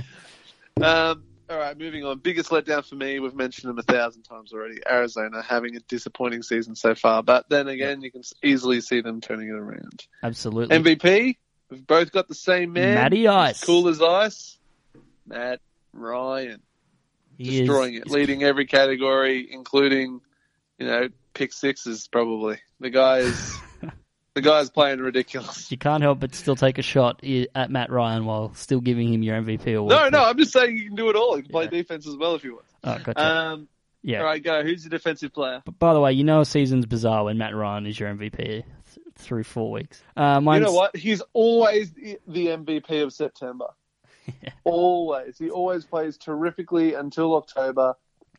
Um, 0.82 1.24
all 1.50 1.58
right, 1.58 1.78
moving 1.78 2.04
on. 2.04 2.20
Biggest 2.20 2.50
letdown 2.50 2.86
for 2.88 2.96
me, 2.96 3.20
we've 3.20 3.34
mentioned 3.36 3.70
them 3.70 3.80
a 3.80 3.84
thousand 3.84 4.24
times 4.24 4.54
already. 4.54 4.80
Arizona 4.90 5.42
having 5.42 5.76
a 5.76 5.80
disappointing 5.82 6.44
season 6.44 6.76
so 6.76 6.94
far, 6.96 7.24
but 7.24 7.48
then 7.50 7.68
again, 7.68 8.02
you 8.02 8.12
can 8.12 8.22
easily 8.44 8.82
see 8.82 9.02
them 9.02 9.22
turning 9.22 9.48
it 9.50 9.54
around. 9.56 10.06
Absolutely. 10.24 10.78
MVP, 10.78 11.38
we've 11.70 11.88
both 11.88 12.12
got 12.12 12.28
the 12.28 12.36
same 12.36 12.74
man. 12.74 12.96
Matty 12.96 13.28
Ice. 13.28 13.64
cool 13.64 13.88
as 13.88 14.02
ice. 14.02 14.58
Matt 15.26 15.60
Ryan, 15.94 16.62
He 17.38 17.60
destroying 17.60 17.96
is- 17.96 18.02
it, 18.02 18.10
leading 18.12 18.44
every 18.44 18.66
category, 18.66 19.48
including, 19.52 20.22
you 20.78 20.88
know, 20.88 21.10
pick 21.34 21.54
sixes 21.54 22.08
probably. 22.08 22.58
The 22.80 22.90
guy 22.90 23.20
is, 23.20 23.58
the 24.38 24.42
guy's 24.44 24.70
playing 24.70 25.00
ridiculous. 25.00 25.72
You 25.72 25.78
can't 25.80 26.04
help 26.04 26.20
but 26.20 26.36
still 26.36 26.56
take 26.56 26.78
a 26.78 26.84
shot 26.84 27.24
at 27.56 27.72
Matt 27.72 27.90
Ryan 27.92 28.26
while 28.26 28.54
still 28.54 28.80
giving 28.82 29.12
him 29.12 29.24
your 29.24 29.36
MVP 29.42 29.76
award. 29.76 29.90
No, 29.90 30.10
no, 30.10 30.24
I'm 30.26 30.38
just 30.38 30.54
saying 30.54 30.78
you 30.78 30.86
can 30.86 30.96
do 30.96 31.10
it 31.10 31.16
all. 31.16 31.36
You 31.38 31.42
can 31.44 31.52
play 31.52 31.64
Yeah. 31.64 31.70
defense 31.72 32.08
as 32.08 32.16
well 32.16 32.36
if 32.36 32.44
you 32.44 32.54
want. 32.54 32.66
Oh, 32.84 32.98
gotcha. 33.04 33.20
Um, 33.26 33.68
yeah. 34.04 34.20
All 34.20 34.26
right, 34.26 34.44
go. 34.44 34.62
Who's 34.62 34.84
the 34.84 34.90
defensive 34.92 35.34
player? 35.34 35.64
But 35.66 35.80
by 35.80 35.94
the 35.96 36.00
way, 36.00 36.14
you 36.14 36.24
know 36.24 36.42
a 36.42 36.46
season's 36.46 36.86
bizarre 36.86 37.24
when 37.24 37.40
Matt 37.40 37.56
Ryan 37.56 37.88
is 37.88 38.00
your 38.00 38.10
MVP 38.14 38.38
th- 38.38 38.64
through 39.16 39.44
four 39.44 39.72
weeks. 39.72 40.02
Uh, 40.16 40.40
You 40.44 40.60
know 40.60 40.72
what? 40.72 40.96
He's 40.96 41.24
always 41.34 41.92
the 41.94 42.20
the 42.28 42.48
MVP 42.50 43.02
of 43.04 43.12
September. 43.12 43.70
Always. 44.64 45.38
He 45.38 45.50
always 45.50 45.86
plays 45.86 46.18
terrifically 46.18 46.94
until 46.94 47.36
October, 47.36 47.96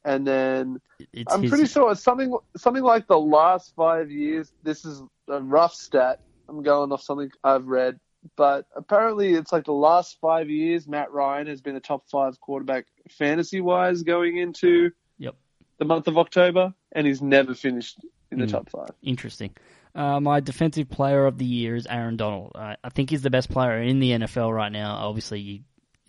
and 0.08 0.26
then 0.26 0.80
It's 1.12 1.32
I'm 1.32 1.42
his, 1.42 1.50
pretty 1.50 1.66
sure 1.66 1.92
it's 1.92 2.02
something 2.02 2.34
something 2.56 2.82
like 2.82 3.06
the 3.06 3.18
last 3.18 3.74
five 3.76 4.10
years. 4.10 4.52
This 4.62 4.84
is 4.84 5.02
a 5.28 5.40
rough 5.40 5.74
stat. 5.74 6.20
I'm 6.48 6.62
going 6.62 6.90
off 6.92 7.02
something 7.02 7.30
I've 7.44 7.66
read, 7.66 8.00
but 8.36 8.66
apparently 8.74 9.34
it's 9.34 9.52
like 9.52 9.64
the 9.66 9.72
last 9.72 10.18
five 10.20 10.48
years. 10.48 10.88
Matt 10.88 11.12
Ryan 11.12 11.46
has 11.46 11.60
been 11.60 11.76
a 11.76 11.80
top 11.80 12.04
five 12.10 12.40
quarterback 12.40 12.86
fantasy 13.10 13.60
wise 13.60 14.02
going 14.02 14.38
into 14.38 14.90
Yep. 15.18 15.34
the 15.78 15.84
month 15.84 16.08
of 16.08 16.16
October, 16.16 16.72
and 16.92 17.06
he's 17.06 17.20
never 17.20 17.54
finished 17.54 17.98
in 18.30 18.38
the 18.38 18.46
Hmm. 18.46 18.50
top 18.52 18.70
five. 18.70 18.90
Interesting. 19.02 19.50
Uh, 19.94 20.20
my 20.20 20.40
defensive 20.40 20.88
player 20.88 21.26
of 21.26 21.38
the 21.38 21.44
year 21.44 21.74
is 21.74 21.86
Aaron 21.86 22.16
Donald. 22.16 22.52
I, 22.54 22.76
I 22.84 22.88
think 22.90 23.10
he's 23.10 23.22
the 23.22 23.30
best 23.30 23.50
player 23.50 23.80
in 23.82 23.98
the 24.00 24.12
NFL 24.12 24.54
right 24.54 24.70
now. 24.72 24.94
Obviously, 24.96 25.40
you, 25.40 25.60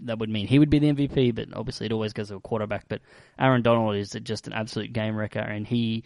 that 0.05 0.19
would 0.19 0.29
mean 0.29 0.47
he 0.47 0.59
would 0.59 0.69
be 0.69 0.79
the 0.79 0.93
MVP, 0.93 1.35
but 1.35 1.47
obviously 1.53 1.85
it 1.85 1.91
always 1.91 2.13
goes 2.13 2.29
to 2.29 2.35
a 2.35 2.39
quarterback. 2.39 2.85
But 2.87 3.01
Aaron 3.37 3.61
Donald 3.61 3.95
is 3.95 4.11
just 4.23 4.47
an 4.47 4.53
absolute 4.53 4.93
game 4.93 5.15
wrecker, 5.15 5.39
and 5.39 5.65
he 5.67 6.03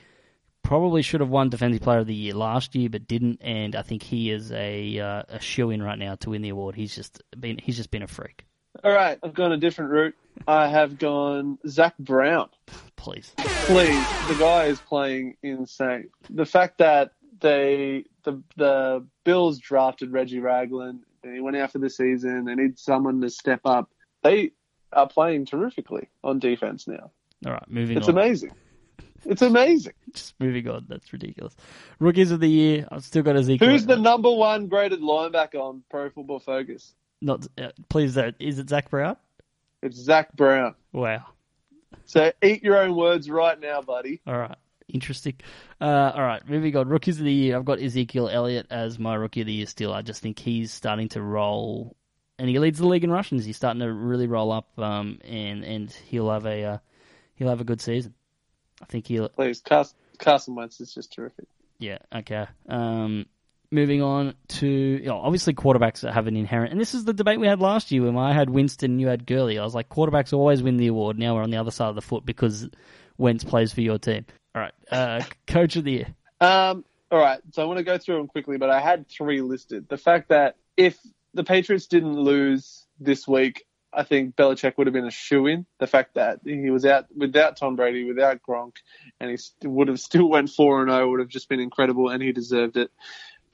probably 0.64 1.02
should 1.02 1.20
have 1.20 1.30
won 1.30 1.50
defensive 1.50 1.82
player 1.82 2.00
of 2.00 2.08
the 2.08 2.16
year 2.16 2.34
last 2.34 2.76
year, 2.76 2.90
but 2.90 3.08
didn't. 3.08 3.40
And 3.42 3.76
I 3.76 3.82
think 3.82 4.02
he 4.02 4.32
is 4.32 4.52
a 4.52 5.00
uh, 5.00 5.24
a 5.30 5.40
shoe 5.40 5.70
in 5.70 5.84
right 5.84 6.00
now 6.00 6.16
to 6.16 6.32
win 6.32 6.42
the 6.42 6.50
award. 6.50 6.76
He's 6.76 6.96
just 6.96 7.22
been 7.40 7.58
he's 7.58 7.78
just 7.78 7.92
been 7.92 8.04
a 8.04 8.08
freak. 8.08 8.46
All 8.84 8.92
right, 8.92 9.20
I've 9.22 9.36
gone 9.36 9.52
a 9.52 9.58
different 9.58 9.92
route. 9.92 10.16
I 10.48 10.68
have 10.68 10.98
gone 10.98 11.60
Zach 11.68 11.96
Brown. 12.00 12.50
Please, 12.96 13.34
Please, 13.38 14.28
the 14.28 14.36
guy 14.40 14.66
is 14.66 14.80
playing 14.80 15.36
insane. 15.44 16.10
The 16.30 16.46
fact 16.46 16.80
that 16.80 17.12
they 17.40 18.06
the 18.24 18.42
the 18.56 19.06
Bills 19.24 19.60
drafted 19.60 20.12
Reggie 20.12 20.40
Ragland 20.40 21.02
went 21.24 21.58
out 21.58 21.72
for 21.72 21.80
the 21.80 21.90
season. 21.90 22.46
They 22.46 22.56
need 22.56 22.78
someone 22.80 23.22
to 23.22 23.30
step 23.30 23.62
up. 23.66 23.90
They 24.24 24.52
are 24.92 25.08
playing 25.08 25.46
terrifically 25.46 26.10
on 26.24 26.40
defense 26.40 26.88
now. 26.88 27.12
all 27.46 27.54
right, 27.54 27.70
moving 27.70 27.98
It's 27.98 28.08
on. 28.08 28.18
It's 28.18 28.24
amazing. 28.26 28.52
It's 29.26 29.42
amazing. 29.42 29.94
Just 30.14 30.34
moving 30.40 30.68
on. 30.70 30.86
That's 30.88 31.12
ridiculous. 31.14 31.56
Rookies 32.00 32.32
of 32.32 32.40
the 32.40 32.50
year. 32.50 32.88
I've 32.92 33.04
still 33.04 33.24
got 33.24 33.36
Ezekiel. 33.36 33.70
Who's 33.70 33.86
the 33.86 33.96
number 33.96 34.32
one 34.32 34.68
graded 34.68 35.02
linebacker 35.02 35.56
on 35.62 35.84
Pro 35.90 36.10
Football 36.10 36.40
Focus? 36.40 36.94
Not 37.22 37.48
uh, 37.58 37.70
please. 37.90 38.18
Uh, 38.18 38.32
is 38.40 38.60
it 38.60 38.70
Zach 38.70 38.90
Brown? 38.90 39.16
It's 39.82 39.98
Zach 39.98 40.34
Brown. 40.36 40.76
Wow. 40.92 41.26
So 42.06 42.32
eat 42.42 42.64
your 42.64 42.78
own 42.78 42.96
words 42.96 43.30
right 43.30 43.60
now, 43.60 43.82
buddy. 43.82 44.22
All 44.28 44.38
right. 44.38 44.58
Interesting. 44.94 45.34
Uh, 45.82 46.12
all 46.14 46.22
right. 46.22 46.48
Moving 46.48 46.78
on. 46.78 46.88
Rookies 46.88 47.18
of 47.18 47.26
the 47.26 47.34
year. 47.34 47.58
I've 47.58 47.66
got 47.66 47.82
Ezekiel 47.82 48.30
Elliott 48.30 48.68
as 48.70 49.00
my 49.00 49.16
rookie 49.16 49.42
of 49.42 49.48
the 49.48 49.54
year 49.54 49.66
still. 49.66 49.92
I 49.92 50.04
just 50.04 50.22
think 50.22 50.38
he's 50.38 50.72
starting 50.72 51.10
to 51.10 51.22
roll, 51.22 51.96
and 52.38 52.48
he 52.48 52.60
leads 52.60 52.78
the 52.78 52.88
league 52.88 53.04
in 53.04 53.10
rushings. 53.10 53.44
He's 53.44 53.58
starting 53.58 53.82
to 53.82 53.92
really 53.92 54.28
roll 54.28 54.52
up, 54.52 54.68
um, 54.78 55.20
and 55.24 55.64
and 55.64 55.92
he'll 55.92 56.30
have 56.30 56.46
a 56.46 56.64
uh, 56.64 56.78
he'll 57.34 57.50
have 57.50 57.60
a 57.60 57.64
good 57.66 57.82
season. 57.82 58.14
I 58.84 58.86
think 58.86 59.08
he'll. 59.08 59.30
Please, 59.30 59.62
Carson, 59.62 59.96
Carson 60.20 60.54
Wentz 60.54 60.80
is 60.80 60.94
just 60.94 61.12
terrific. 61.12 61.48
Yeah. 61.80 61.98
Okay. 62.16 62.46
Um, 62.70 63.26
moving 63.72 64.04
on 64.04 64.36
to 64.48 64.68
you 64.68 65.08
know, 65.08 65.18
obviously 65.18 65.56
quarterbacks 65.56 66.02
that 66.02 66.14
have 66.14 66.28
an 66.28 66.38
inherent, 66.38 66.72
and 66.72 66.80
this 66.80 66.94
is 66.94 67.04
the 67.04 67.14
debate 67.14 67.40
we 67.40 67.48
had 67.48 67.62
last 67.62 67.92
year 67.92 68.04
when 68.04 68.16
I 68.16 68.32
had 68.32 68.52
Winston, 68.52 69.00
you 69.00 69.08
had 69.08 69.26
Gurley. 69.26 69.58
I 69.58 69.64
was 69.64 69.74
like, 69.74 69.90
quarterbacks 69.90 70.34
always 70.34 70.62
win 70.62 70.78
the 70.78 70.88
award. 70.88 71.18
Now 71.18 71.34
we're 71.34 71.42
on 71.42 71.50
the 71.50 71.58
other 71.58 71.72
side 71.72 71.90
of 71.90 71.96
the 71.96 72.02
foot 72.02 72.26
because 72.26 72.70
Wentz 73.18 73.44
plays 73.44 73.74
for 73.74 73.82
your 73.82 73.98
team. 73.98 74.26
All 74.56 74.62
right. 74.62 74.74
Uh, 74.92 75.24
coach 75.48 75.76
of 75.76 75.84
the 75.84 75.92
year. 75.92 76.16
Um, 76.40 76.84
all 77.14 77.20
right, 77.20 77.40
so 77.52 77.62
I 77.62 77.66
want 77.66 77.78
to 77.78 77.84
go 77.84 78.00
through 78.00 78.18
them 78.18 78.28
quickly, 78.28 78.58
but 78.58 78.72
I 78.72 78.80
had 78.80 79.08
three 79.08 79.42
listed. 79.42 79.88
The 79.88 79.98
fact 79.98 80.30
that 80.30 80.56
if 80.76 80.98
the 81.36 81.44
Patriots 81.44 81.86
didn't 81.86 82.20
lose 82.20 82.88
this 83.00 83.28
week, 83.28 83.68
I 83.94 84.02
think 84.02 84.36
Belichick 84.36 84.78
would 84.78 84.88
have 84.88 84.94
been 84.96 85.06
a 85.06 85.12
shoe 85.12 85.46
in. 85.46 85.68
The 85.80 85.86
fact 85.86 86.16
that 86.16 86.40
he 86.44 86.72
was 86.72 86.86
out 86.86 87.06
without 87.16 87.58
Tom 87.58 87.76
Brady, 87.76 88.04
without 88.04 88.42
Gronk, 88.42 88.78
and 89.20 89.30
he 89.30 89.68
would 89.68 89.90
have 89.90 90.00
still 90.00 90.28
went 90.28 90.50
four 90.50 90.82
and 90.82 90.90
zero, 90.90 91.08
would 91.12 91.20
have 91.20 91.30
just 91.30 91.50
been 91.50 91.60
incredible, 91.60 92.10
and 92.10 92.24
he 92.24 92.32
deserved 92.32 92.78
it. 92.78 92.92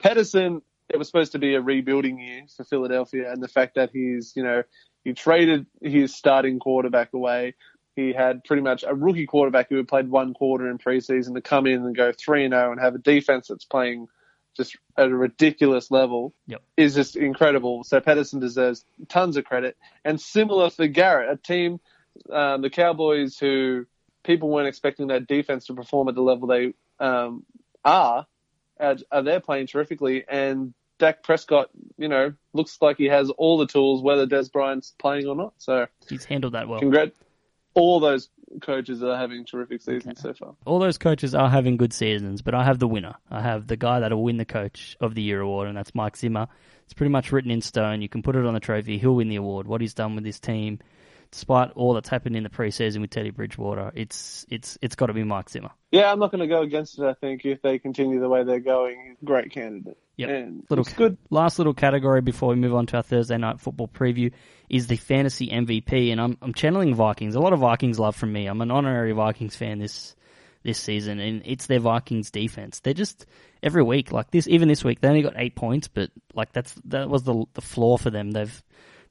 Pederson, 0.02 0.62
it 0.88 0.96
was 0.96 1.06
supposed 1.06 1.32
to 1.32 1.38
be 1.38 1.54
a 1.54 1.60
rebuilding 1.60 2.18
year 2.18 2.44
for 2.56 2.64
Philadelphia, 2.64 3.30
and 3.30 3.42
the 3.42 3.48
fact 3.48 3.74
that 3.74 3.90
he's 3.92 4.32
you 4.34 4.42
know 4.42 4.62
he 5.04 5.12
traded 5.12 5.66
his 5.82 6.14
starting 6.14 6.58
quarterback 6.58 7.12
away. 7.12 7.54
He 8.00 8.12
had 8.12 8.44
pretty 8.44 8.62
much 8.62 8.82
a 8.86 8.94
rookie 8.94 9.26
quarterback 9.26 9.68
who 9.68 9.76
had 9.76 9.88
played 9.88 10.08
one 10.08 10.32
quarter 10.34 10.68
in 10.70 10.78
preseason 10.78 11.34
to 11.34 11.40
come 11.40 11.66
in 11.66 11.84
and 11.84 11.96
go 11.96 12.12
three 12.12 12.44
and 12.44 12.52
zero 12.52 12.72
and 12.72 12.80
have 12.80 12.94
a 12.94 12.98
defense 12.98 13.48
that's 13.48 13.64
playing 13.64 14.08
just 14.56 14.76
at 14.96 15.06
a 15.06 15.14
ridiculous 15.14 15.90
level 15.90 16.34
Yep. 16.46 16.62
is 16.76 16.94
just 16.94 17.16
incredible. 17.16 17.84
So 17.84 18.00
Pederson 18.00 18.40
deserves 18.40 18.84
tons 19.08 19.36
of 19.36 19.44
credit. 19.44 19.76
And 20.04 20.20
similar 20.20 20.70
for 20.70 20.86
Garrett, 20.86 21.30
a 21.30 21.36
team, 21.36 21.78
um, 22.30 22.62
the 22.62 22.70
Cowboys, 22.70 23.38
who 23.38 23.86
people 24.24 24.48
weren't 24.48 24.68
expecting 24.68 25.08
that 25.08 25.26
defense 25.26 25.66
to 25.66 25.74
perform 25.74 26.08
at 26.08 26.14
the 26.14 26.22
level 26.22 26.48
they 26.48 26.74
um, 26.98 27.44
are, 27.84 28.26
are, 28.78 28.96
are 29.12 29.22
they're 29.22 29.40
playing 29.40 29.66
terrifically. 29.66 30.24
And 30.28 30.74
Dak 30.98 31.22
Prescott, 31.22 31.70
you 31.96 32.08
know, 32.08 32.32
looks 32.52 32.76
like 32.80 32.96
he 32.98 33.06
has 33.06 33.30
all 33.30 33.56
the 33.58 33.66
tools, 33.66 34.02
whether 34.02 34.26
Dez 34.26 34.50
Bryant's 34.50 34.94
playing 34.98 35.26
or 35.26 35.36
not. 35.36 35.54
So, 35.58 35.86
He's 36.08 36.24
handled 36.24 36.54
that 36.54 36.68
well. 36.68 36.80
congrats. 36.80 37.16
All 37.80 38.00
those 38.00 38.28
coaches 38.60 39.02
are 39.02 39.16
having 39.16 39.44
terrific 39.46 39.80
seasons 39.80 40.20
so 40.20 40.34
far. 40.34 40.54
All 40.66 40.78
those 40.78 40.98
coaches 40.98 41.34
are 41.34 41.48
having 41.48 41.76
good 41.76 41.92
seasons, 41.92 42.42
but 42.42 42.54
I 42.54 42.64
have 42.64 42.78
the 42.78 42.88
winner. 42.88 43.14
I 43.30 43.40
have 43.40 43.66
the 43.66 43.76
guy 43.76 44.00
that'll 44.00 44.22
win 44.22 44.36
the 44.36 44.44
Coach 44.44 44.96
of 45.00 45.14
the 45.14 45.22
Year 45.22 45.40
award, 45.40 45.68
and 45.68 45.76
that's 45.76 45.94
Mike 45.94 46.16
Zimmer. 46.16 46.48
It's 46.84 46.94
pretty 46.94 47.10
much 47.10 47.32
written 47.32 47.50
in 47.50 47.62
stone. 47.62 48.02
You 48.02 48.08
can 48.08 48.22
put 48.22 48.36
it 48.36 48.44
on 48.44 48.54
the 48.54 48.60
trophy. 48.60 48.98
He'll 48.98 49.14
win 49.14 49.28
the 49.28 49.36
award. 49.36 49.66
What 49.66 49.80
he's 49.80 49.94
done 49.94 50.14
with 50.14 50.24
his 50.24 50.40
team, 50.40 50.80
despite 51.30 51.70
all 51.72 51.94
that's 51.94 52.08
happened 52.08 52.36
in 52.36 52.42
the 52.42 52.48
preseason 52.48 53.00
with 53.00 53.10
Teddy 53.10 53.30
Bridgewater, 53.30 53.92
it's 53.94 54.44
it's 54.48 54.78
it's 54.82 54.94
got 54.94 55.06
to 55.06 55.12
be 55.12 55.24
Mike 55.24 55.48
Zimmer. 55.50 55.70
Yeah, 55.90 56.10
I'm 56.10 56.18
not 56.18 56.30
going 56.30 56.40
to 56.40 56.46
go 56.46 56.62
against 56.62 56.98
it. 56.98 57.04
I 57.04 57.14
think 57.14 57.44
if 57.44 57.62
they 57.62 57.78
continue 57.78 58.20
the 58.20 58.28
way 58.28 58.44
they're 58.44 58.60
going, 58.60 59.16
great 59.24 59.50
candidate. 59.50 59.98
Yeah, 60.16 60.28
And 60.28 60.64
Little 60.68 60.84
it's 60.84 60.92
good. 60.94 61.16
Last 61.30 61.58
little 61.58 61.74
category 61.74 62.20
before 62.20 62.50
we 62.50 62.56
move 62.56 62.74
on 62.74 62.86
to 62.86 62.96
our 62.98 63.02
Thursday 63.02 63.38
night 63.38 63.60
football 63.60 63.88
preview 63.88 64.32
is 64.68 64.86
the 64.86 64.96
fantasy 64.96 65.48
MVP, 65.48 66.12
and 66.12 66.20
I'm 66.20 66.36
I'm 66.42 66.54
channeling 66.54 66.94
Vikings. 66.94 67.34
A 67.34 67.40
lot 67.40 67.52
of 67.52 67.60
Vikings 67.60 67.98
love 67.98 68.16
from 68.16 68.32
me. 68.32 68.46
I'm 68.46 68.60
an 68.60 68.70
honorary 68.70 69.12
Vikings 69.12 69.56
fan 69.56 69.78
this 69.78 70.14
this 70.62 70.78
season, 70.78 71.20
and 71.20 71.42
it's 71.44 71.66
their 71.66 71.80
Vikings 71.80 72.30
defense. 72.30 72.80
They're 72.80 72.92
just 72.92 73.26
every 73.62 73.82
week 73.82 74.12
like 74.12 74.30
this. 74.30 74.46
Even 74.48 74.68
this 74.68 74.84
week, 74.84 75.00
they 75.00 75.08
only 75.08 75.22
got 75.22 75.34
eight 75.36 75.54
points, 75.54 75.88
but 75.88 76.10
like 76.34 76.52
that's 76.52 76.74
that 76.86 77.08
was 77.08 77.22
the 77.22 77.44
the 77.54 77.62
floor 77.62 77.98
for 77.98 78.10
them. 78.10 78.30
They've 78.30 78.62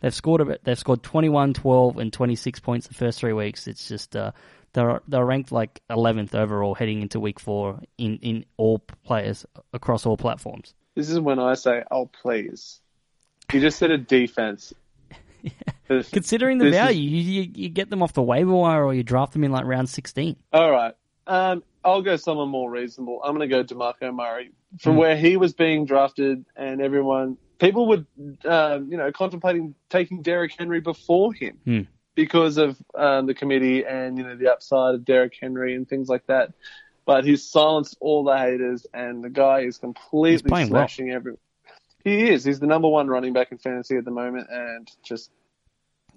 they've 0.01 0.13
scored 0.13 0.41
a 0.41 0.45
bit, 0.45 0.61
they've 0.63 0.77
scored 0.79 1.03
21, 1.03 1.53
12, 1.53 1.97
and 1.97 2.11
26 2.13 2.59
points 2.59 2.87
the 2.87 2.93
first 2.93 3.19
three 3.19 3.33
weeks. 3.33 3.67
It's 3.67 3.87
just 3.87 4.15
uh, 4.15 4.31
they're 4.73 5.01
they're 5.07 5.25
ranked 5.25 5.51
like 5.51 5.81
11th 5.89 6.35
overall 6.35 6.75
heading 6.75 7.01
into 7.01 7.19
week 7.19 7.39
four 7.39 7.79
in 7.97 8.17
in 8.17 8.45
all 8.57 8.79
players 9.03 9.45
across 9.73 10.05
all 10.05 10.17
platforms. 10.17 10.73
This 10.95 11.09
is 11.09 11.19
when 11.19 11.39
I 11.39 11.53
say, 11.55 11.83
"Oh, 11.91 12.05
please." 12.07 12.81
You 13.53 13.59
just 13.61 13.79
said 13.79 13.91
a 13.91 13.97
defense. 13.97 14.73
This- 15.87 16.09
Considering 16.09 16.59
the 16.59 16.65
this 16.65 16.73
is- 16.75 16.79
value, 16.79 17.01
you, 17.09 17.21
you 17.43 17.51
you 17.55 17.69
get 17.69 17.89
them 17.89 18.03
off 18.03 18.13
the 18.13 18.21
waiver 18.21 18.53
wire 18.53 18.83
or 18.85 18.93
you 18.93 19.01
draft 19.01 19.33
them 19.33 19.43
in 19.43 19.51
like 19.51 19.65
round 19.65 19.89
16. 19.89 20.35
All 20.53 20.69
right. 20.69 20.93
Um, 21.25 21.63
I'll 21.83 22.03
go 22.03 22.15
someone 22.15 22.49
more 22.49 22.69
reasonable. 22.69 23.21
I'm 23.23 23.35
going 23.35 23.49
to 23.49 23.55
go 23.55 23.63
DeMarco 23.63 24.13
Murray. 24.13 24.51
From 24.79 24.97
where 24.97 25.15
he 25.17 25.35
was 25.37 25.53
being 25.53 25.85
drafted, 25.85 26.45
and 26.55 26.79
everyone, 26.79 27.37
people 27.59 27.87
were, 27.87 28.05
um, 28.45 28.89
you 28.91 28.97
know, 28.97 29.11
contemplating 29.11 29.75
taking 29.89 30.21
Derrick 30.21 30.53
Henry 30.57 30.79
before 30.81 31.33
him 31.33 31.57
Hmm. 31.65 31.81
because 32.15 32.57
of 32.57 32.77
um, 32.95 33.25
the 33.27 33.33
committee 33.33 33.85
and 33.85 34.17
you 34.17 34.23
know 34.23 34.35
the 34.35 34.51
upside 34.51 34.95
of 34.95 35.05
Derrick 35.05 35.35
Henry 35.39 35.75
and 35.75 35.87
things 35.87 36.09
like 36.09 36.25
that. 36.27 36.53
But 37.05 37.23
he's 37.25 37.43
silenced 37.49 37.97
all 38.01 38.23
the 38.23 38.37
haters, 38.37 38.85
and 38.93 39.23
the 39.23 39.29
guy 39.31 39.61
is 39.61 39.77
completely 39.77 40.31
He's 40.33 40.41
playing 40.43 40.69
well. 40.69 40.81
smashing 40.81 41.11
everyone. 41.11 41.39
He 42.03 42.29
is. 42.29 42.43
He's 42.43 42.59
the 42.59 42.67
number 42.67 42.87
one 42.87 43.07
running 43.07 43.33
back 43.33 43.51
in 43.51 43.57
fantasy 43.57 43.97
at 43.97 44.05
the 44.05 44.11
moment, 44.11 44.47
and 44.51 44.87
just 45.03 45.31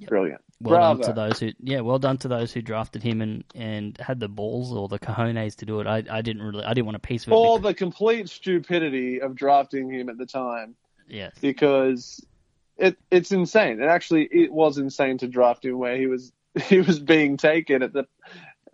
brilliant. 0.07 0.41
Well 0.61 0.95
Bravo. 0.95 1.03
done 1.03 1.09
to 1.09 1.21
those 1.21 1.41
who, 1.41 1.51
yeah, 1.61 1.81
well 1.81 1.99
done 1.99 2.19
to 2.19 2.29
those 2.29 2.53
who 2.53 2.63
drafted 2.63 3.03
him 3.03 3.21
and, 3.21 3.43
and 3.55 3.97
had 3.99 4.21
the 4.21 4.29
balls 4.29 4.73
or 4.73 4.87
the 4.89 4.99
cojones 4.99 5.57
to 5.57 5.67
do 5.67 5.81
it. 5.81 5.87
I, 5.87 6.05
I 6.11 6.23
didn't 6.23 6.43
really, 6.43 6.65
I 6.65 6.73
didn't 6.75 6.87
want 6.87 6.97
a 6.97 7.01
piece 7.01 7.27
of 7.27 7.33
it. 7.33 7.35
Or 7.37 7.59
because- 7.59 7.71
the 7.71 7.75
complete 7.75 8.29
stupidity 8.29 9.21
of 9.21 9.35
drafting 9.35 9.91
him 9.93 10.09
at 10.09 10.19
the 10.19 10.27
time. 10.27 10.77
Yes. 11.09 11.33
because 11.41 12.25
it 12.77 12.97
it's 13.11 13.33
insane. 13.33 13.81
And 13.81 13.91
actually, 13.91 14.25
it 14.31 14.53
was 14.53 14.79
insane 14.79 15.19
to 15.19 15.29
draft 15.29 15.65
him 15.65 15.79
where 15.79 15.97
he 15.97 16.07
was 16.07 16.33
he 16.69 16.81
was 16.81 16.99
being 16.99 17.37
taken 17.37 17.83
at 17.83 17.93
the. 17.93 18.07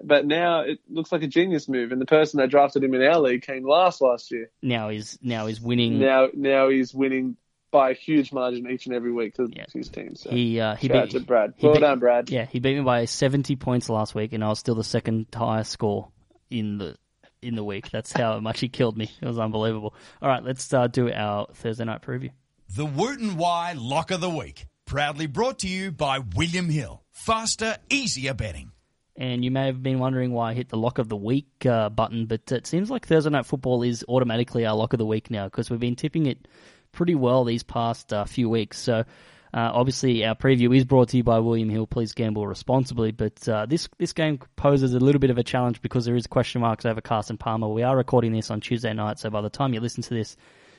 But 0.01 0.27
now 0.27 0.61
it 0.61 0.79
looks 0.89 1.11
like 1.11 1.25
a 1.25 1.27
genius 1.27 1.69
move, 1.69 1.91
and 1.91 2.01
the 2.01 2.07
person 2.07 2.39
that 2.39 2.51
drafted 2.51 2.85
him 2.85 2.95
in 2.95 3.03
our 3.03 3.19
league 3.19 3.43
came 3.43 3.67
last 3.67 4.01
last 4.01 4.31
year. 4.31 4.49
Now 4.63 4.91
he's 4.91 5.19
now 5.21 5.47
he's 5.47 5.61
winning. 5.61 5.99
Now 5.99 6.29
now 6.33 6.69
he's 6.69 6.95
winning 6.95 7.37
by 7.73 7.91
a 7.91 7.95
huge 7.95 8.33
margin 8.33 8.71
each 8.71 8.87
and 8.87 8.95
every 8.95 9.13
week 9.13 9.35
to 9.35 9.49
Yeah. 9.53 9.65
his 9.75 9.89
team. 9.89 10.15
So 10.15 10.31
He 10.31 10.61
uh, 10.61 10.77
he 10.77 10.87
shout 10.87 10.97
out 10.97 11.11
beat 11.11 11.27
Brad. 11.27 11.55
Well 11.61 11.75
beat- 11.75 11.81
done, 11.81 11.99
Brad. 11.99 12.31
Yeah, 12.31 12.47
he 12.47 12.61
beat 12.61 12.77
me 12.77 12.83
by 12.85 13.05
70 13.07 13.57
points 13.57 13.91
last 13.91 14.15
week, 14.15 14.33
and 14.33 14.45
I 14.45 14.49
was 14.49 14.61
still 14.61 14.77
the 14.77 14.85
second 14.85 15.27
highest 15.35 15.73
score 15.73 16.09
in 16.49 16.79
the 16.79 16.97
in 17.43 17.55
the 17.55 17.65
week. 17.65 17.91
That's 17.91 18.13
how 18.13 18.39
much 18.41 18.61
he 18.61 18.69
killed 18.69 18.97
me. 18.97 19.11
It 19.21 19.27
was 19.27 19.39
unbelievable. 19.39 19.95
All 20.23 20.29
right, 20.29 20.43
let's 20.43 20.73
uh, 20.73 20.87
do 20.87 21.13
our 21.13 21.47
Thursday 21.55 21.85
night 21.85 22.03
preview. 22.03 22.31
The 22.75 22.85
Wooten 22.85 23.37
Y 23.37 23.75
Lock 23.77 24.11
of 24.11 24.21
the 24.21 24.31
Week. 24.31 24.67
Proudly 24.87 25.27
brought 25.27 25.59
to 25.61 25.69
you 25.69 25.91
by 25.93 26.21
William 26.37 26.71
Hill. 26.71 27.03
Faster, 27.11 27.77
easier 27.91 28.33
betting. 28.33 28.73
And 29.17 29.45
you 29.45 29.51
may 29.51 29.67
have 29.67 29.83
been 29.83 29.99
wondering 29.99 30.33
why 30.33 30.51
I 30.51 30.55
hit 30.55 30.69
the 30.69 30.77
lock 30.77 30.99
of 30.99 31.09
the 31.09 31.17
week 31.17 31.67
uh, 31.67 31.89
button, 31.89 32.27
but 32.27 32.53
it 32.53 32.67
seems 32.67 32.89
like 32.89 33.05
Thursday 33.05 33.31
Night 33.31 33.47
Football 33.47 33.83
is 33.83 34.05
automatically 34.09 34.65
our 34.65 34.77
lock 34.77 34.93
of 34.93 34.99
the 34.99 35.05
week 35.05 35.29
now 35.31 35.47
because 35.47 35.71
we've 35.71 35.81
been 35.81 35.97
tipping 35.97 36.27
it 36.27 36.47
pretty 36.93 37.17
well 37.17 37.45
these 37.45 37.65
past 37.65 38.13
uh, 38.13 38.25
few 38.25 38.49
weeks. 38.49 38.79
So, 38.79 39.05
uh, 39.55 39.71
obviously, 39.73 40.25
our 40.25 40.35
preview 40.35 40.77
is 40.77 40.85
brought 40.85 41.09
to 41.11 41.17
you 41.17 41.25
by 41.25 41.39
William 41.39 41.71
Hill. 41.71 41.87
Please 41.87 42.13
gamble 42.13 42.47
responsibly. 42.47 43.13
But 43.13 43.49
uh, 43.49 43.67
this 43.67 43.89
this 43.99 44.13
game 44.13 44.39
poses 44.57 44.95
a 44.95 44.99
little 44.99 45.21
bit 45.21 45.31
of 45.31 45.39
a 45.39 45.43
challenge 45.43 45.81
because 45.81 46.05
there 46.05 46.17
is 46.17 46.27
question 46.27 46.61
marks 46.61 46.85
over 46.85 47.01
Carson 47.01 47.39
Palmer. 47.39 47.69
We 47.69 47.83
are 47.83 47.97
recording 47.97 48.33
this 48.33 48.51
on 48.51 48.61
Tuesday 48.61 48.93
night, 48.93 49.19
so 49.19 49.31
by 49.31 49.41
the 49.41 49.51
time 49.51 49.73
you 49.73 49.81
listen 49.81 50.03
to 50.03 50.15
this, 50.15 50.37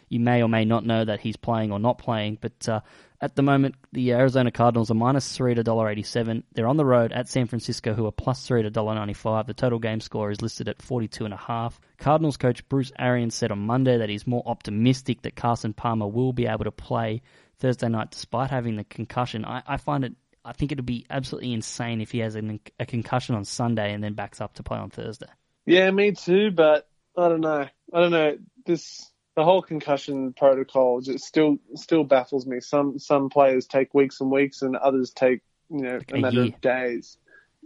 you 0.08 0.20
may 0.20 0.44
or 0.44 0.50
may 0.50 0.66
not 0.66 0.86
know 0.86 1.04
that 1.04 1.20
he's 1.20 1.38
playing 1.38 1.72
or 1.72 1.80
not 1.80 1.98
playing. 1.98 2.38
But 2.42 2.70
uh, 2.70 2.82
at 3.22 3.36
the 3.36 3.42
moment, 3.42 3.76
the 3.92 4.14
Arizona 4.14 4.52
Cardinals 4.52 4.92
are 4.92 4.96
minus 4.96 5.36
three 5.36 5.56
to 5.56 5.64
dollar 5.64 5.90
eighty 5.90 6.04
seven. 6.04 6.44
They're 6.54 6.68
on 6.68 6.78
the 6.78 6.86
road 6.86 7.12
at 7.12 7.28
San 7.28 7.48
Francisco, 7.48 7.94
who 7.94 8.06
are 8.06 8.12
plus 8.12 8.46
three 8.46 8.62
to 8.62 8.70
dollar 8.70 8.94
ninety 8.94 9.14
five. 9.14 9.48
The 9.48 9.54
total 9.56 9.80
game 9.80 10.00
score 10.00 10.30
is 10.30 10.42
listed 10.42 10.70
at 10.70 10.82
forty 10.82 11.08
two 11.08 11.26
and 11.26 11.34
a 11.34 11.38
half. 11.38 11.80
Cardinals 11.98 12.38
coach 12.38 12.68
Bruce 12.70 12.92
Arians 12.98 13.34
said 13.34 13.52
on 13.52 13.60
Monday 13.60 13.98
that 13.98 14.10
he's 14.10 14.28
more 14.28 14.44
optimistic 14.46 15.24
that 15.24 15.36
Carson 15.36 15.74
Palmer 15.74 16.08
will 16.08 16.34
be 16.34 16.46
able 16.46 16.66
to 16.66 16.72
play 16.72 17.22
Thursday 17.60 17.90
night 17.90 18.12
despite 18.12 18.50
having 18.52 18.76
the 18.76 18.84
concussion. 18.84 19.46
I, 19.46 19.62
I 19.68 19.78
find 19.78 20.04
it. 20.04 20.14
I 20.44 20.54
think 20.54 20.72
it'd 20.72 20.86
be 20.86 21.06
absolutely 21.10 21.54
insane 21.54 22.02
if 22.02 22.12
he 22.12 22.20
has 22.20 22.36
an, 22.36 22.60
a 22.80 22.86
concussion 22.86 23.36
on 23.36 23.44
Sunday 23.46 23.94
and 23.94 24.04
then 24.04 24.14
backs 24.14 24.40
up 24.42 24.54
to 24.56 24.64
play 24.64 24.78
on 24.78 24.90
Thursday. 24.90 25.28
Yeah, 25.66 25.92
me 25.92 26.14
too. 26.14 26.52
But 26.52 26.88
I 27.18 27.28
don't 27.30 27.42
know. 27.42 27.68
I 27.94 28.00
don't 28.00 28.12
know. 28.12 28.38
This 28.66 29.12
the 29.36 29.44
whole 29.44 29.62
concussion 29.62 30.34
protocol 30.34 31.02
just 31.02 31.24
still 31.26 31.58
still 31.76 32.04
baffles 32.04 32.46
me. 32.48 32.60
Some 32.62 33.00
some 33.00 33.30
players 33.30 33.68
take 33.68 33.94
weeks 33.94 34.22
and 34.22 34.32
weeks, 34.32 34.62
and 34.62 34.76
others 34.76 35.12
take 35.12 35.42
you 35.70 35.82
know 35.82 36.00
a, 36.12 36.16
a 36.18 36.20
matter 36.22 36.44
year. 36.44 36.54
of 36.56 36.62
days. 36.62 37.18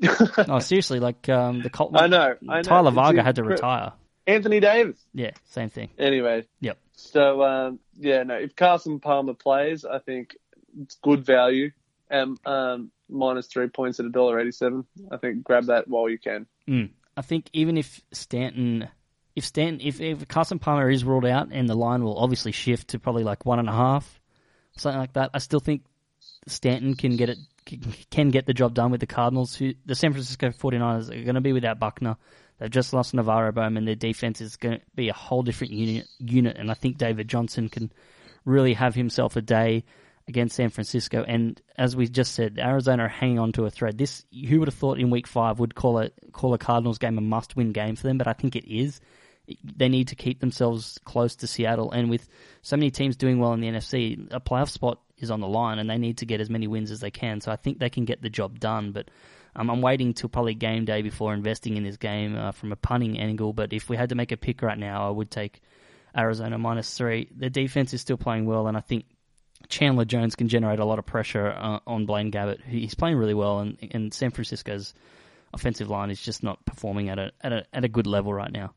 Oh, 0.49 0.57
seriously, 0.59 0.99
like 0.99 1.29
um, 1.29 1.61
the 1.61 1.69
Colton. 1.69 1.97
I 1.97 2.07
know. 2.07 2.35
I 2.49 2.55
know. 2.57 2.61
Tyler 2.63 2.91
Varga 2.91 3.21
had 3.23 3.35
to 3.35 3.43
retire. 3.43 3.93
Anthony 4.25 4.59
Davis. 4.59 4.97
Yeah, 5.13 5.31
same 5.51 5.69
thing. 5.69 5.89
Anyway, 5.99 6.45
Yep. 6.61 6.77
so 6.93 7.43
um, 7.43 7.79
yeah, 7.97 8.23
no. 8.23 8.35
If 8.35 8.55
Carson 8.55 8.99
Palmer 8.99 9.33
plays, 9.33 9.85
I 9.85 9.99
think 9.99 10.35
it's 10.81 10.95
good 10.95 11.25
value. 11.25 11.71
And 12.09 12.37
um, 12.45 12.91
minus 13.09 13.47
three 13.47 13.67
points 13.67 13.99
at 13.99 14.05
a 14.05 14.09
dollar 14.09 14.39
eighty-seven. 14.39 14.85
I 15.11 15.17
think 15.17 15.43
grab 15.43 15.65
that 15.65 15.87
while 15.87 16.09
you 16.09 16.19
can. 16.19 16.45
Mm. 16.67 16.91
I 17.15 17.21
think 17.21 17.49
even 17.53 17.77
if 17.77 18.01
Stanton, 18.11 18.87
if 19.35 19.45
Stanton, 19.45 19.79
if, 19.85 20.01
if 20.01 20.27
Carson 20.27 20.59
Palmer 20.59 20.89
is 20.89 21.03
ruled 21.03 21.25
out 21.25 21.49
and 21.51 21.67
the 21.67 21.75
line 21.75 22.03
will 22.03 22.17
obviously 22.17 22.51
shift 22.51 22.89
to 22.89 22.99
probably 22.99 23.23
like 23.23 23.45
one 23.45 23.59
and 23.59 23.69
a 23.69 23.73
half, 23.73 24.19
something 24.77 24.99
like 24.99 25.13
that, 25.13 25.31
I 25.33 25.39
still 25.39 25.59
think 25.59 25.83
Stanton 26.47 26.95
can 26.95 27.15
get 27.15 27.29
it, 27.29 27.37
can 28.11 28.29
get 28.29 28.45
the 28.45 28.53
job 28.53 28.73
done 28.73 28.91
with 28.91 28.99
the 28.99 29.07
Cardinals. 29.07 29.55
Who 29.55 29.73
the 29.85 29.95
San 29.95 30.11
Francisco 30.11 30.49
49ers 30.49 31.09
are 31.09 31.23
going 31.23 31.35
to 31.35 31.41
be 31.41 31.53
without 31.53 31.79
Buckner. 31.79 32.17
They've 32.60 32.70
just 32.70 32.93
lost 32.93 33.14
NaVorro 33.14 33.54
Bowman. 33.54 33.86
Their 33.86 33.95
defense 33.95 34.39
is 34.41 34.56
going 34.56 34.80
to 34.80 34.86
be 34.95 35.10
a 35.10 35.14
whole 35.14 35.43
different 35.43 35.74
unit, 35.74 36.08
unit, 36.20 36.58
and 36.58 36.72
I 36.72 36.76
think 36.76 36.97
David 36.97 37.28
Johnson 37.28 37.70
can 37.70 37.91
really 38.45 38.74
have 38.74 38.95
himself 38.95 39.36
a 39.36 39.41
day 39.41 39.84
against 40.28 40.56
San 40.56 40.70
Francisco. 40.70 41.24
And 41.28 41.62
as 41.78 41.95
we 41.95 42.08
just 42.08 42.34
said, 42.34 42.58
Arizona 42.60 43.04
are 43.04 43.10
hanging 43.10 43.39
on 43.39 43.51
to 43.54 43.66
a 43.66 43.70
thread. 43.70 43.97
This 43.97 44.26
who 44.47 44.60
would 44.60 44.68
have 44.68 44.76
thought 44.76 44.99
in 44.99 45.10
Week 45.10 45.28
Five 45.28 45.60
would 45.60 45.76
call 45.76 45.99
a 45.99 46.10
call 46.32 46.54
a 46.54 46.58
Cardinals 46.58 46.97
game 46.97 47.18
a 47.18 47.22
must-win 47.22 47.72
game 47.72 47.95
for 47.95 48.08
them, 48.08 48.18
but 48.18 48.28
I 48.28 48.34
think 48.34 48.56
it 48.56 48.66
is. 48.66 49.01
They 49.64 49.89
need 49.89 50.08
to 50.08 50.16
keep 50.16 50.39
themselves 50.39 50.99
close 51.04 51.36
to 51.38 51.47
Seattle, 51.47 51.91
and 51.91 52.10
with 52.10 52.30
so 52.62 52.78
many 52.78 52.91
teams 52.91 53.18
doing 53.18 53.39
well 53.39 53.51
in 53.54 53.60
the 53.60 53.68
NFC, 53.68 54.28
a 54.32 54.39
playoff 54.39 54.70
spot 54.70 55.01
is 55.18 55.30
on 55.30 55.41
the 55.41 55.47
line, 55.47 55.80
and 55.80 55.89
they 55.89 55.97
need 55.97 56.20
to 56.20 56.26
get 56.26 56.39
as 56.39 56.49
many 56.49 56.68
wins 56.68 56.91
as 56.91 57.01
they 57.01 57.12
can. 57.12 57.41
So 57.41 57.51
I 57.51 57.58
think 57.58 57.80
they 57.80 57.89
can 57.89 58.06
get 58.06 58.22
the 58.22 58.30
job 58.30 58.60
done, 58.60 58.91
but. 58.91 59.10
Um, 59.56 59.70
I'm 59.70 59.82
waiting 59.82 60.14
till 60.14 60.30
probably 60.30 60.56
game 60.56 60.86
day 60.86 61.01
before 61.01 61.34
investing 61.34 61.78
in 61.78 61.84
this 61.84 61.97
game 61.97 62.36
uh, 62.36 62.51
from 62.51 62.72
a 62.72 62.76
punting 62.76 63.20
angle. 63.20 63.54
But 63.54 63.74
if 63.74 63.89
we 63.89 63.97
had 63.97 64.10
to 64.10 64.16
make 64.16 64.32
a 64.32 64.38
pick 64.38 64.62
right 64.62 64.78
now, 64.78 65.08
I 65.08 65.12
would 65.12 65.30
take 65.30 65.62
Arizona 66.18 66.58
minus 66.58 66.95
three. 66.97 67.30
The 67.36 67.49
defense 67.49 67.93
is 67.93 68.01
still 68.01 68.18
playing 68.18 68.45
well, 68.45 68.68
and 68.68 68.76
I 68.76 68.82
think 68.82 69.06
Chandler 69.70 70.06
Jones 70.06 70.36
can 70.36 70.47
generate 70.47 70.80
a 70.80 70.86
lot 70.86 70.99
of 70.99 71.06
pressure 71.06 71.47
uh, 71.47 71.80
on 71.86 72.06
Blaine 72.06 72.32
Gabbert. 72.32 72.64
He's 72.64 72.95
playing 72.95 73.18
really 73.18 73.34
well, 73.34 73.60
and, 73.60 73.78
and 73.91 74.14
San 74.14 74.32
Francisco's 74.32 74.93
offensive 75.54 75.89
line 75.89 76.10
is 76.10 76.22
just 76.22 76.43
not 76.43 76.64
performing 76.66 77.10
at 77.10 77.20
a 77.20 77.32
at 77.41 77.54
a 77.54 77.66
at 77.74 77.84
a 77.84 77.88
good 77.88 78.08
level 78.08 78.34
right 78.34 78.51
now. 78.51 78.74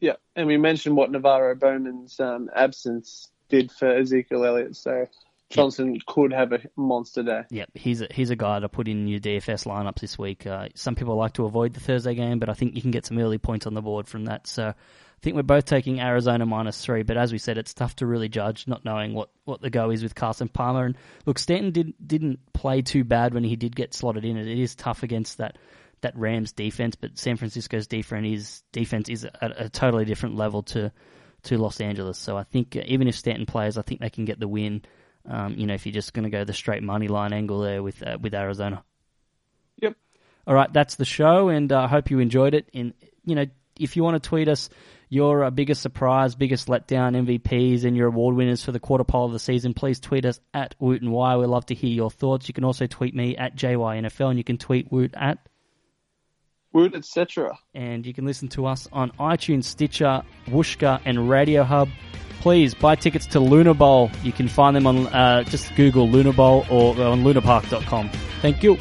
Yeah, 0.00 0.16
and 0.34 0.46
we 0.46 0.58
mentioned 0.58 0.94
what 0.96 1.10
NaVorro 1.10 1.58
Bowman's 1.58 2.20
um, 2.20 2.50
absence 2.54 3.30
did 3.48 3.72
for 3.72 3.90
Ezekiel 3.90 4.44
Elliott. 4.44 4.76
So 4.76 5.06
Johnson 5.50 5.98
could 6.06 6.32
have 6.32 6.52
a 6.52 6.60
monster 6.76 7.22
day. 7.22 7.42
Yep, 7.50 7.70
he's 7.74 8.02
a, 8.02 8.08
he's 8.10 8.30
a 8.30 8.36
guy 8.36 8.60
to 8.60 8.68
put 8.68 8.88
in 8.88 9.06
your 9.06 9.20
DFS 9.20 9.66
lineups 9.66 10.00
this 10.00 10.18
week. 10.18 10.46
Uh, 10.46 10.68
some 10.74 10.94
people 10.94 11.14
like 11.14 11.34
to 11.34 11.44
avoid 11.44 11.74
the 11.74 11.80
Thursday 11.80 12.14
game, 12.14 12.38
but 12.38 12.48
I 12.48 12.54
think 12.54 12.74
you 12.74 12.82
can 12.82 12.90
get 12.90 13.06
some 13.06 13.18
early 13.18 13.38
points 13.38 13.66
on 13.66 13.74
the 13.74 13.82
board 13.82 14.08
from 14.08 14.24
that. 14.24 14.46
So 14.46 14.68
I 14.68 14.74
think 15.22 15.36
we're 15.36 15.42
both 15.42 15.64
taking 15.64 16.00
Arizona 16.00 16.46
minus 16.46 16.84
three, 16.84 17.02
but 17.02 17.16
as 17.16 17.32
we 17.32 17.38
said, 17.38 17.58
it's 17.58 17.74
tough 17.74 17.96
to 17.96 18.06
really 18.06 18.28
judge, 18.28 18.66
not 18.66 18.84
knowing 18.84 19.14
what, 19.14 19.30
what 19.44 19.60
the 19.60 19.70
go 19.70 19.90
is 19.90 20.02
with 20.02 20.14
Carson 20.14 20.48
Palmer. 20.48 20.86
And 20.86 20.96
look, 21.26 21.38
Stanton 21.38 21.70
did, 21.70 21.94
didn't 22.04 22.40
play 22.52 22.82
too 22.82 23.04
bad 23.04 23.32
when 23.32 23.44
he 23.44 23.56
did 23.56 23.76
get 23.76 23.94
slotted 23.94 24.24
in. 24.24 24.36
It 24.36 24.58
is 24.58 24.74
tough 24.74 25.02
against 25.02 25.38
that 25.38 25.58
that 26.02 26.16
Rams 26.16 26.52
defense, 26.52 26.94
but 26.94 27.18
San 27.18 27.36
Francisco's 27.36 27.86
defense 27.86 28.26
is 28.26 28.62
defense 28.70 29.08
is 29.08 29.24
at 29.24 29.60
a 29.60 29.70
totally 29.70 30.04
different 30.04 30.36
level 30.36 30.62
to 30.64 30.92
to 31.44 31.58
Los 31.58 31.80
Angeles. 31.80 32.18
So 32.18 32.36
I 32.36 32.42
think 32.44 32.76
uh, 32.76 32.82
even 32.86 33.08
if 33.08 33.16
Stanton 33.16 33.46
plays, 33.46 33.78
I 33.78 33.82
think 33.82 34.00
they 34.00 34.10
can 34.10 34.24
get 34.24 34.38
the 34.38 34.48
win. 34.48 34.82
Um, 35.28 35.54
you 35.56 35.66
know, 35.66 35.74
if 35.74 35.86
you're 35.86 35.92
just 35.92 36.12
going 36.12 36.24
to 36.24 36.30
go 36.30 36.44
the 36.44 36.52
straight 36.52 36.82
money 36.82 37.08
line 37.08 37.32
angle 37.32 37.60
there 37.60 37.82
with 37.82 38.02
uh, 38.02 38.18
with 38.20 38.34
Arizona. 38.34 38.84
Yep. 39.82 39.96
All 40.46 40.54
right, 40.54 40.72
that's 40.72 40.96
the 40.96 41.04
show, 41.04 41.48
and 41.48 41.72
I 41.72 41.84
uh, 41.84 41.88
hope 41.88 42.10
you 42.10 42.18
enjoyed 42.20 42.54
it. 42.54 42.68
And 42.72 42.94
you 43.24 43.34
know, 43.34 43.46
if 43.78 43.96
you 43.96 44.04
want 44.04 44.22
to 44.22 44.28
tweet 44.28 44.48
us 44.48 44.70
your 45.08 45.44
uh, 45.44 45.50
biggest 45.50 45.82
surprise, 45.82 46.34
biggest 46.34 46.68
letdown 46.68 47.16
MVPs, 47.26 47.84
and 47.84 47.96
your 47.96 48.08
award 48.08 48.36
winners 48.36 48.64
for 48.64 48.72
the 48.72 48.80
quarter 48.80 49.04
pole 49.04 49.26
of 49.26 49.32
the 49.32 49.38
season, 49.38 49.74
please 49.74 50.00
tweet 50.00 50.24
us 50.24 50.40
at 50.52 50.74
Woot 50.78 51.02
and 51.02 51.12
Y. 51.12 51.36
We'd 51.36 51.46
love 51.46 51.66
to 51.66 51.74
hear 51.74 51.90
your 51.90 52.10
thoughts. 52.10 52.48
You 52.48 52.54
can 52.54 52.64
also 52.64 52.86
tweet 52.86 53.14
me 53.14 53.36
at 53.36 53.56
JYNFL, 53.56 54.30
and 54.30 54.38
you 54.38 54.44
can 54.44 54.58
tweet 54.58 54.90
Woot 54.90 55.14
at 55.14 55.38
Woot, 56.72 56.94
etc. 56.94 57.58
And 57.74 58.04
you 58.04 58.12
can 58.12 58.26
listen 58.26 58.48
to 58.48 58.66
us 58.66 58.88
on 58.92 59.10
iTunes, 59.12 59.64
Stitcher, 59.64 60.22
Whooshkaa, 60.46 61.00
and 61.04 61.28
Radio 61.30 61.62
Hub. 61.64 61.88
Please 62.40 62.74
buy 62.74 62.94
tickets 62.94 63.26
to 63.26 63.40
Lunar 63.40 63.74
Bowl. 63.74 64.10
You 64.22 64.32
can 64.32 64.48
find 64.48 64.76
them 64.76 64.86
on 64.86 65.06
uh, 65.08 65.42
just 65.44 65.74
Google 65.74 66.08
Lunar 66.08 66.32
Bowl 66.32 66.64
or 66.70 66.90
on 67.02 67.24
lunarpark.com. 67.24 68.10
Thank 68.40 68.62
you. 68.62 68.78